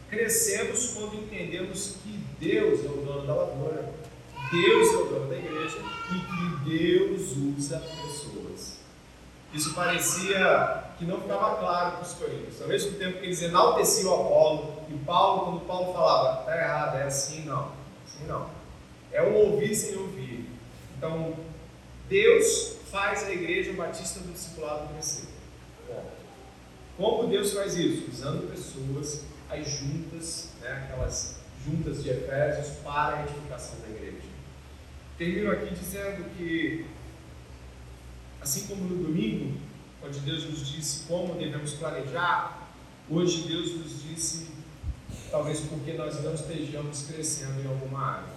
crescemos 0.09 0.93
quando 0.95 1.17
entendemos 1.17 1.97
que 2.01 2.09
Deus 2.39 2.84
é 2.84 2.89
o 2.89 3.05
dono 3.05 3.27
da 3.27 3.36
lavoura, 3.36 3.93
Deus 4.51 4.89
é 4.89 4.97
o 4.97 5.05
dono 5.05 5.29
da 5.29 5.38
igreja 5.38 5.77
e 6.09 6.65
que 6.65 6.69
Deus 6.71 7.38
usa 7.59 7.77
pessoas. 7.77 8.79
Isso 9.53 9.75
parecia 9.75 10.86
que 10.97 11.05
não 11.05 11.21
ficava 11.21 11.57
claro 11.57 11.97
para 11.97 12.01
os 12.01 12.13
coríntios. 12.13 12.59
Ao 12.59 12.67
mesmo 12.67 12.97
tempo 12.97 13.19
que 13.19 13.25
eles 13.25 13.41
enalteciam 13.43 14.15
Apolo, 14.15 14.82
e 14.89 14.97
Paulo, 15.05 15.45
quando 15.45 15.67
Paulo 15.67 15.93
falava, 15.93 16.39
está 16.39 16.57
errado, 16.57 16.97
é 16.97 17.03
assim 17.03 17.45
não, 17.45 17.71
assim 18.03 18.25
não. 18.25 18.49
É 19.11 19.21
um 19.21 19.36
ouvir 19.36 19.75
sem 19.75 19.95
ouvir. 19.95 20.49
Então, 20.97 21.36
Deus 22.09 22.80
faz 22.91 23.23
a 23.23 23.31
igreja 23.31 23.73
batista 23.73 24.19
do 24.19 24.33
discipulado 24.33 24.93
crescer. 24.93 25.27
Como 26.97 27.27
Deus 27.29 27.53
faz 27.53 27.75
isso? 27.75 28.11
Usando 28.11 28.51
pessoas, 28.51 29.25
as 29.49 29.67
juntas, 29.67 30.49
né, 30.61 30.83
aquelas 30.83 31.39
juntas 31.65 32.03
de 32.03 32.09
Efésios, 32.09 32.77
para 32.83 33.17
a 33.17 33.23
edificação 33.23 33.79
da 33.79 33.89
igreja. 33.89 34.27
Termino 35.17 35.51
aqui 35.51 35.73
dizendo 35.73 36.29
que 36.35 36.85
Assim 38.41 38.65
como 38.65 38.83
no 38.85 39.03
domingo, 39.03 39.55
onde 40.03 40.19
Deus 40.21 40.45
nos 40.45 40.67
disse 40.67 41.05
como 41.07 41.35
devemos 41.35 41.73
planejar, 41.73 42.67
hoje 43.07 43.47
Deus 43.47 43.75
nos 43.75 44.01
disse, 44.01 44.47
talvez 45.29 45.59
porque 45.59 45.93
nós 45.93 46.23
não 46.23 46.33
estejamos 46.33 47.03
crescendo 47.03 47.61
em 47.61 47.67
alguma 47.67 48.15
área. 48.15 48.33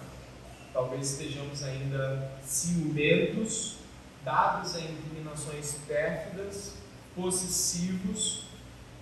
Talvez 0.71 1.13
estejamos 1.13 1.63
ainda 1.63 2.31
ciumentos, 2.43 3.77
dados 4.25 4.75
a 4.75 4.81
inclinações 4.81 5.79
pérfidas, 5.87 6.73
possessivos, 7.15 8.47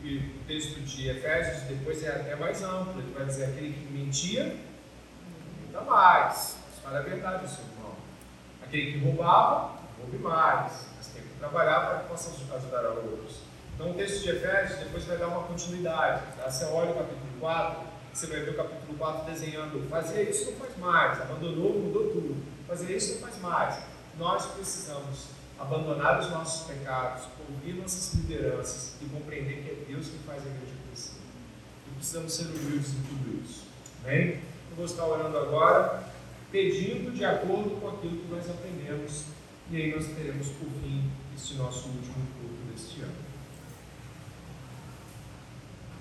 e 0.04 0.18
o 0.18 0.46
texto 0.46 0.82
de 0.82 1.10
Efésios 1.10 1.64
depois 1.64 2.04
é 2.04 2.10
até 2.10 2.36
mais 2.36 2.62
amplo, 2.62 3.02
ele 3.02 3.14
vai 3.14 3.26
dizer 3.26 3.46
aquele 3.46 3.74
que 3.74 3.92
mentia, 3.92 4.56
ainda 5.66 5.82
mais, 5.82 6.58
fala 6.84 7.00
a 7.00 7.02
verdade, 7.02 7.50
seu 7.50 7.64
irmão. 7.64 7.96
Aquele 8.62 8.92
que 8.92 8.98
roubava, 9.00 9.80
roube 9.98 10.18
mais 10.18 10.94
trabalhar 11.44 11.88
para 11.88 12.00
que 12.00 12.08
possam 12.08 12.34
ajudar 12.56 12.86
a 12.86 12.90
outros. 12.90 13.40
Então, 13.76 13.92
o 13.92 13.94
texto 13.96 14.24
de 14.24 14.30
Efésios 14.30 14.80
depois 14.80 15.04
vai 15.04 15.18
dar 15.18 15.28
uma 15.28 15.44
continuidade. 15.44 16.22
Tá? 16.38 16.50
Você 16.50 16.66
olha 16.66 16.92
o 16.92 16.96
capítulo 16.96 17.40
4, 17.40 17.84
você 18.14 18.28
vai 18.28 18.40
ver 18.42 18.52
o 18.52 18.56
capítulo 18.56 18.98
4 18.98 19.26
desenhando: 19.32 19.90
fazer 19.90 20.30
isso 20.30 20.52
não 20.52 20.58
faz 20.58 20.78
mais, 20.78 21.22
abandonou, 21.22 21.80
mudou 21.80 22.10
tudo. 22.12 22.44
Fazer 22.68 22.96
isso 22.96 23.16
não 23.16 23.22
faz 23.22 23.42
mais. 23.42 23.93
Nós 24.18 24.46
precisamos 24.48 25.28
abandonar 25.60 26.20
os 26.20 26.30
nossos 26.30 26.68
pecados, 26.68 27.24
ouvir 27.50 27.74
nossas 27.74 28.14
lideranças 28.14 28.96
e 29.02 29.06
compreender 29.06 29.64
que 29.64 29.70
é 29.70 29.86
Deus 29.88 30.08
que 30.08 30.18
faz 30.20 30.44
a 30.44 30.50
igreja 30.50 30.74
crescer. 30.88 31.20
E 31.88 31.96
precisamos 31.96 32.34
ser 32.34 32.46
humildes 32.46 32.90
em 32.90 33.02
tudo 33.04 33.44
isso. 33.44 33.64
Amém? 34.04 34.40
Eu 34.70 34.76
vou 34.76 34.86
estar 34.86 35.06
orando 35.06 35.38
agora, 35.38 36.04
pedindo 36.52 37.12
de 37.12 37.24
acordo 37.24 37.80
com 37.80 37.88
aquilo 37.88 38.18
que 38.18 38.28
nós 38.28 38.50
aprendemos, 38.50 39.26
e 39.72 39.78
aí 39.78 39.96
nós 39.96 40.06
teremos 40.08 40.48
por 40.50 40.68
fim 40.82 41.10
este 41.36 41.56
nosso 41.56 41.88
último 41.88 42.28
culto 42.40 42.72
deste 42.72 43.02
ano. 43.02 43.23